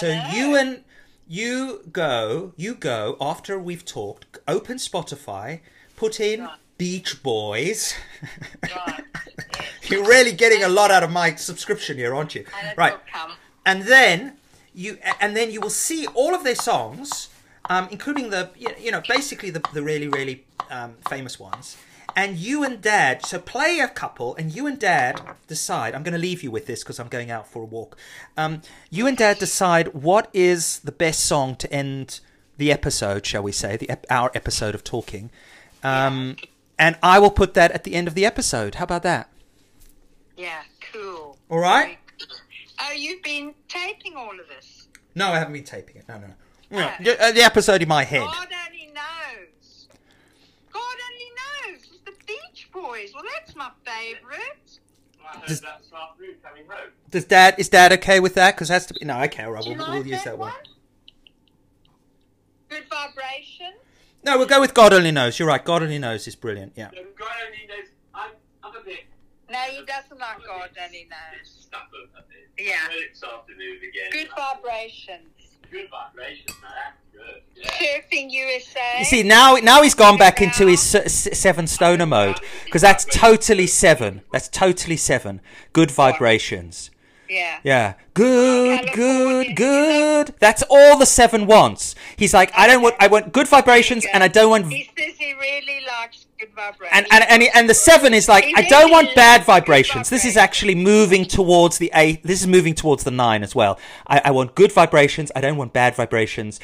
So 0.00 0.06
you 0.32 0.56
and 0.56 0.84
you 1.28 1.82
go, 1.92 2.54
you 2.56 2.74
go 2.74 3.18
after 3.20 3.58
we've 3.58 3.84
talked. 3.84 4.38
Open 4.48 4.78
Spotify, 4.78 5.60
put 5.96 6.18
in 6.18 6.40
Right. 6.44 6.58
Beach 6.78 7.22
Boys. 7.22 7.94
You're 9.84 10.04
really 10.06 10.32
getting 10.32 10.62
a 10.64 10.68
lot 10.68 10.90
out 10.90 11.02
of 11.02 11.10
my 11.10 11.34
subscription 11.34 11.96
here, 11.96 12.14
aren't 12.14 12.34
you? 12.34 12.44
Right 12.76 12.96
and 13.64 13.82
then 13.82 14.36
you 14.74 14.98
and 15.20 15.36
then 15.36 15.50
you 15.50 15.60
will 15.60 15.70
see 15.70 16.06
all 16.08 16.34
of 16.34 16.44
their 16.44 16.54
songs, 16.54 17.28
um, 17.68 17.88
including 17.90 18.30
the 18.30 18.50
you 18.56 18.90
know 18.90 19.02
basically 19.06 19.50
the 19.50 19.62
the 19.72 19.82
really 19.82 20.08
really 20.08 20.44
um, 20.70 20.94
famous 21.08 21.38
ones. 21.38 21.76
And 22.14 22.36
you 22.36 22.62
and 22.62 22.82
Dad, 22.82 23.24
so 23.24 23.38
play 23.38 23.78
a 23.78 23.88
couple, 23.88 24.36
and 24.36 24.54
you 24.54 24.66
and 24.66 24.78
Dad 24.78 25.18
decide. 25.46 25.94
I'm 25.94 26.02
going 26.02 26.12
to 26.12 26.18
leave 26.20 26.42
you 26.42 26.50
with 26.50 26.66
this 26.66 26.82
because 26.82 27.00
I'm 27.00 27.08
going 27.08 27.30
out 27.30 27.48
for 27.48 27.62
a 27.62 27.64
walk. 27.64 27.96
Um, 28.36 28.60
you 28.90 29.06
and 29.06 29.16
Dad 29.16 29.38
decide 29.38 29.94
what 29.94 30.28
is 30.34 30.80
the 30.80 30.92
best 30.92 31.24
song 31.24 31.56
to 31.56 31.72
end 31.72 32.20
the 32.58 32.70
episode, 32.70 33.24
shall 33.24 33.42
we 33.42 33.50
say, 33.50 33.78
the 33.78 33.88
ep- 33.88 34.04
our 34.10 34.30
episode 34.34 34.74
of 34.74 34.84
talking. 34.84 35.30
Um, 35.82 36.36
and 36.82 36.96
I 37.02 37.18
will 37.18 37.30
put 37.30 37.54
that 37.54 37.70
at 37.70 37.84
the 37.84 37.94
end 37.94 38.08
of 38.08 38.14
the 38.14 38.26
episode. 38.26 38.74
How 38.76 38.84
about 38.84 39.02
that? 39.04 39.28
Yeah, 40.36 40.62
cool. 40.92 41.38
All 41.48 41.58
right. 41.60 41.98
Cool. 42.18 42.36
Oh, 42.80 42.92
you've 42.92 43.22
been 43.22 43.54
taping 43.68 44.16
all 44.16 44.30
of 44.38 44.48
this. 44.48 44.88
No, 45.14 45.28
I 45.28 45.38
haven't 45.38 45.52
been 45.54 45.62
taping 45.64 45.96
it. 45.96 46.08
No, 46.08 46.18
no, 46.18 46.26
no. 46.26 46.34
No, 46.78 46.88
Oh. 46.98 47.02
the- 47.04 47.22
uh, 47.22 47.32
the 47.32 47.42
episode 47.42 47.82
in 47.82 47.88
my 47.88 48.02
head. 48.02 48.22
God 48.22 48.48
only 48.66 48.86
knows. 48.92 49.88
God 50.72 50.96
only 51.12 51.30
knows. 51.76 51.82
It's 51.92 52.00
the 52.04 52.14
Beach 52.26 52.68
Boys. 52.72 53.12
Well, 53.14 53.24
that's 53.34 53.54
my 53.54 53.70
favourite. 53.84 54.78
I 55.24 55.46
Does- 55.46 55.60
that 55.60 55.78
this 55.82 55.92
afternoon 55.92 56.34
coming 56.42 56.64
home. 56.68 56.90
Does 57.10 57.24
dad 57.26 57.54
is 57.58 57.68
dad 57.68 57.92
okay 57.92 58.18
with 58.20 58.34
that? 58.34 58.54
Because 58.56 58.68
has 58.70 58.86
to 58.86 58.94
be 58.94 59.04
no. 59.04 59.20
Okay, 59.22 59.44
all 59.44 59.52
right. 59.52 59.62
Do 59.62 59.74
We'll, 59.76 59.90
we'll 59.90 60.06
use 60.06 60.24
that, 60.24 60.24
that 60.24 60.38
one. 60.38 60.52
Good 62.68 62.84
vibration. 62.88 63.74
No, 64.24 64.38
we'll 64.38 64.46
go 64.46 64.60
with 64.60 64.74
God 64.74 64.92
only 64.92 65.10
knows. 65.10 65.38
You're 65.38 65.48
right. 65.48 65.64
God 65.64 65.82
only 65.82 65.98
knows 65.98 66.26
is 66.28 66.36
brilliant. 66.36 66.72
Yeah. 66.76 66.90
The 66.90 66.96
guy 67.18 67.26
only 67.46 67.66
knows 67.68 67.88
I'm, 68.14 68.30
I'm 68.62 68.80
a 68.80 68.84
bit 68.84 69.00
No, 69.50 69.58
he 69.58 69.84
doesn't 69.84 70.18
like 70.18 70.38
God 70.46 70.70
only 70.84 71.08
knows. 71.10 71.50
stubborn 71.60 72.08
a 72.16 72.22
bit. 72.28 72.48
Yeah. 72.66 72.74
I 72.74 72.92
heard 72.92 73.02
it 73.02 73.10
this 73.14 73.22
afternoon 73.24 73.78
again. 73.78 74.10
Good 74.12 74.28
vibrations. 74.36 75.28
Good 75.70 75.88
vibrations, 75.90 76.50
man. 76.62 76.92
Good. 77.12 77.42
Yeah. 77.56 77.70
Surfing 77.70 78.30
USA. 78.30 78.98
You 79.00 79.04
see 79.06 79.22
now, 79.24 79.54
now 79.56 79.82
he's 79.82 79.94
gone 79.94 80.18
back 80.18 80.40
into 80.40 80.66
his 80.68 80.94
s- 80.94 81.26
s- 81.26 81.38
seven 81.38 81.66
stoner 81.66 82.06
mode 82.06 82.36
because 82.64 82.82
that's 82.82 83.04
totally 83.06 83.66
seven. 83.66 84.22
That's 84.32 84.48
totally 84.48 84.96
seven. 84.96 85.40
Good 85.72 85.90
vibrations. 85.90 86.90
Yeah. 87.32 87.60
Yeah. 87.64 87.94
Good, 88.12 88.92
good, 88.92 89.56
good. 89.56 90.34
That's 90.38 90.62
all 90.68 90.98
the 90.98 91.06
seven 91.06 91.46
wants. 91.46 91.94
He's 92.16 92.34
like, 92.34 92.52
I 92.54 92.66
don't 92.66 92.82
want. 92.82 92.94
I 93.00 93.06
want 93.06 93.32
good 93.32 93.48
vibrations, 93.48 94.04
and 94.12 94.22
I 94.22 94.28
don't 94.28 94.50
want. 94.50 94.70
He 94.70 94.90
says 94.98 95.14
he 95.18 95.32
really 95.32 95.80
likes 95.86 96.26
good 96.38 96.50
vibrations. 96.54 96.90
And, 96.92 97.06
and 97.10 97.42
and 97.42 97.50
and 97.54 97.70
the 97.70 97.74
seven 97.74 98.12
is 98.12 98.28
like 98.28 98.44
I 98.54 98.62
don't 98.68 98.90
want 98.90 99.14
bad 99.14 99.44
vibrations. 99.44 100.10
This 100.10 100.26
is 100.26 100.36
actually 100.36 100.74
moving 100.74 101.24
towards 101.24 101.78
the 101.78 101.90
eight. 101.94 102.22
This 102.22 102.42
is 102.42 102.46
moving 102.46 102.74
towards 102.74 103.04
the 103.04 103.10
nine 103.10 103.42
as 103.42 103.54
well. 103.54 103.78
I, 104.06 104.20
I 104.26 104.30
want 104.30 104.54
good 104.54 104.72
vibrations. 104.72 105.32
I 105.34 105.40
don't 105.40 105.56
want 105.56 105.72
bad 105.72 105.94
vibrations. 105.94 106.60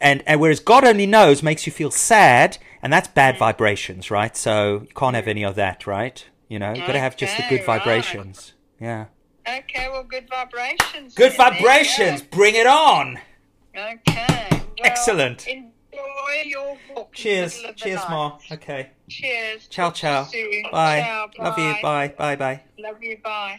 And 0.00 0.22
and 0.24 0.40
whereas 0.40 0.60
God 0.60 0.84
only 0.84 1.06
knows 1.06 1.42
makes 1.42 1.66
you 1.66 1.72
feel 1.72 1.90
sad, 1.90 2.58
and 2.80 2.92
that's 2.92 3.08
bad 3.08 3.38
vibrations, 3.38 4.08
right? 4.08 4.36
So 4.36 4.82
you 4.82 4.94
can't 4.94 5.16
have 5.16 5.26
any 5.26 5.44
of 5.44 5.56
that, 5.56 5.84
right? 5.86 6.24
You 6.48 6.60
know, 6.60 6.74
you've 6.74 6.86
got 6.86 6.92
to 6.92 7.00
have 7.00 7.16
just 7.16 7.36
the 7.36 7.44
good 7.48 7.64
vibrations. 7.64 8.52
Yeah. 8.80 9.06
Okay, 9.48 9.88
well, 9.88 10.02
good 10.02 10.28
vibrations. 10.28 11.14
Good 11.14 11.32
then, 11.32 11.38
there 11.38 11.50
you 11.54 11.58
vibrations. 11.58 12.22
Bring 12.22 12.54
it 12.56 12.66
on. 12.66 13.18
Okay. 13.76 14.46
Well, 14.50 14.60
Excellent. 14.84 15.46
Enjoy 15.46 15.68
your 16.44 16.66
walk. 16.66 16.78
in 16.88 16.94
the 16.94 17.06
Cheers. 17.14 17.56
middle 17.56 17.70
the 17.76 17.80
Cheers, 17.80 18.00
night. 18.00 18.10
Ma. 18.10 18.38
Okay. 18.52 18.90
Cheers. 19.08 19.66
Ciao, 19.68 19.84
Talk 19.90 19.94
to 19.94 20.00
ciao. 20.00 20.28
you. 20.32 20.64
Bye. 20.72 21.28
Love 21.38 21.58
you. 21.58 21.74
Bye. 21.82 22.14
Bye. 22.18 22.36
Bye. 22.36 22.62
Love 22.78 23.02
you. 23.02 23.18
Bye. 23.22 23.58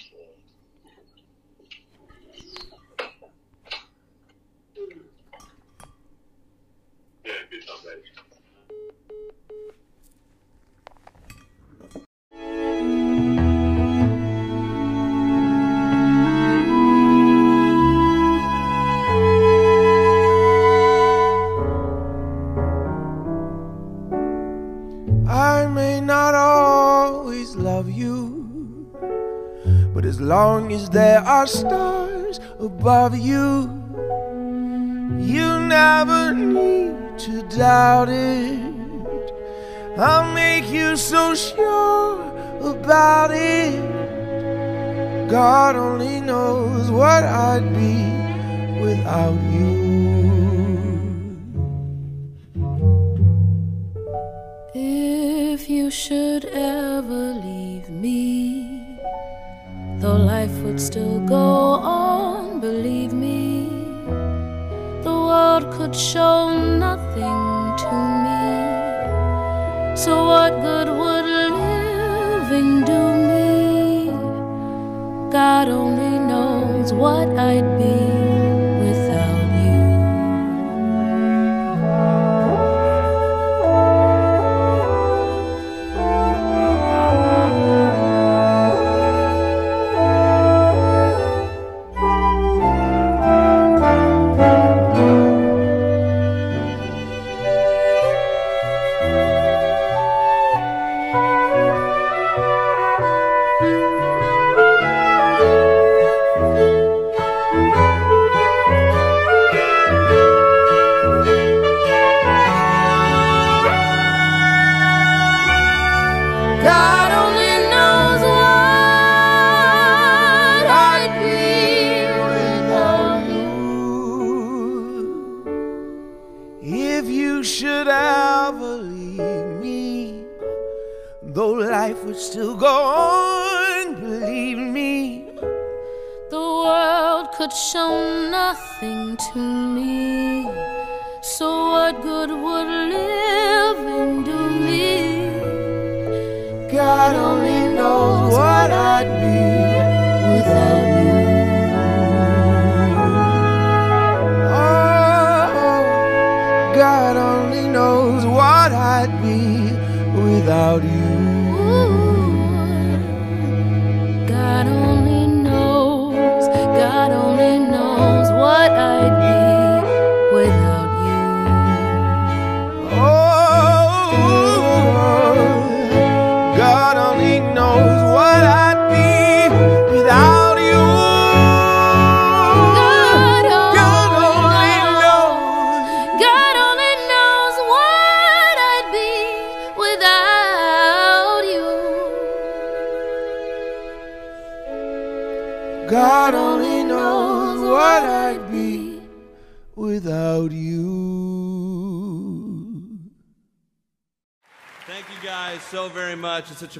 Yeah, 7.25 7.33
good 7.49 7.63
vibration. 7.65 8.03
I 8.05 8.06
not 26.07 26.33
always 26.33 27.57
love 27.57 27.89
you, 27.89 28.89
but 29.93 30.05
as 30.05 30.21
long 30.21 30.71
as 30.71 30.89
there 30.89 31.19
are 31.19 31.45
stars 31.45 32.39
above 32.59 33.17
you, 33.17 33.69
you 35.19 35.59
never 35.59 36.33
need 36.33 37.19
to 37.19 37.43
doubt 37.49 38.07
it. 38.07 39.33
I'll 39.97 40.31
make 40.33 40.69
you 40.69 40.95
so 40.95 41.35
sure 41.35 42.21
about 42.61 43.31
it. 43.31 43.75
God 45.29 45.75
only 45.75 46.21
knows 46.21 46.89
what 46.89 47.25
I'd 47.25 47.67
be 47.75 48.79
without 48.81 49.37
you. 49.51 49.86
If 55.59 55.67
you 55.71 55.89
should 55.89 56.45
ever 56.45 57.33
leave 57.33 57.89
me, 57.89 58.85
though 59.97 60.15
life 60.15 60.55
would 60.61 60.79
still 60.79 61.19
go 61.21 61.47
on, 61.81 62.59
believe 62.59 63.11
me, 63.11 63.65
the 65.01 65.15
world 65.27 65.65
could 65.73 65.95
show 65.95 66.39
nothing 66.85 67.41
to 67.81 67.91
me. 68.25 68.45
So, 69.97 70.27
what 70.31 70.51
good 70.61 70.89
would 70.99 71.27
living 71.63 72.85
do 72.91 73.01
me? 73.31 74.11
God 75.31 75.69
only 75.69 76.19
knows 76.19 76.93
what 76.93 77.27
I'd 77.29 77.69
be 77.79 78.16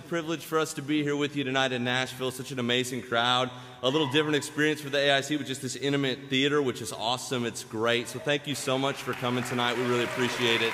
privilege 0.08 0.46
for 0.46 0.58
us 0.58 0.74
to 0.76 0.82
be 0.82 1.04
here 1.04 1.16
with 1.16 1.36
you 1.36 1.44
tonight 1.44 1.72
in 1.74 1.84
Nashville. 1.84 2.32
Such 2.32 2.52
an 2.52 2.60
amazing 2.60 3.02
crowd. 3.02 3.50
A 3.84 3.90
little 3.90 4.10
different 4.10 4.36
experience 4.36 4.80
for 4.80 4.90
the 4.90 4.98
AIC 4.98 5.38
with 5.38 5.48
just 5.48 5.62
this 5.62 5.76
intimate 5.76 6.30
theater, 6.30 6.62
which 6.62 6.82
is 6.82 6.94
awesome. 6.94 7.46
It's 7.46 7.64
great. 7.64 8.08
So 8.08 8.18
thank 8.18 8.48
you 8.48 8.56
so 8.56 8.78
much 8.78 8.96
for 8.96 9.14
coming 9.14 9.44
tonight. 9.44 9.78
We 9.78 9.84
really 9.84 10.06
appreciate 10.06 10.62
it. 10.62 10.74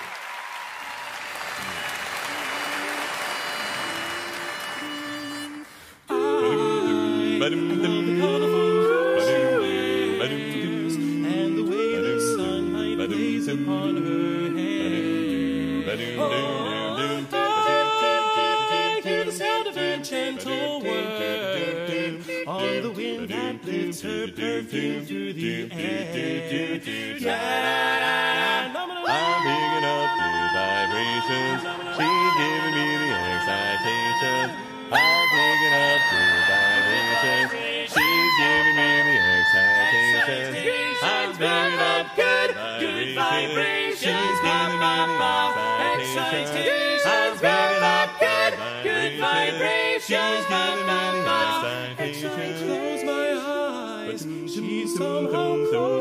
Somehow 54.98 55.66
closer 55.70 55.93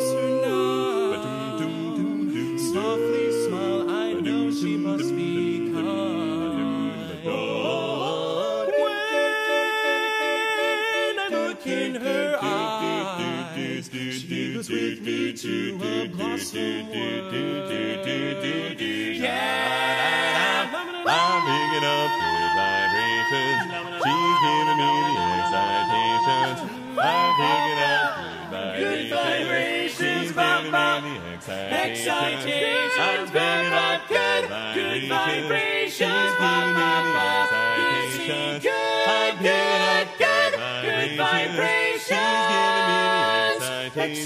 me 44.08 44.24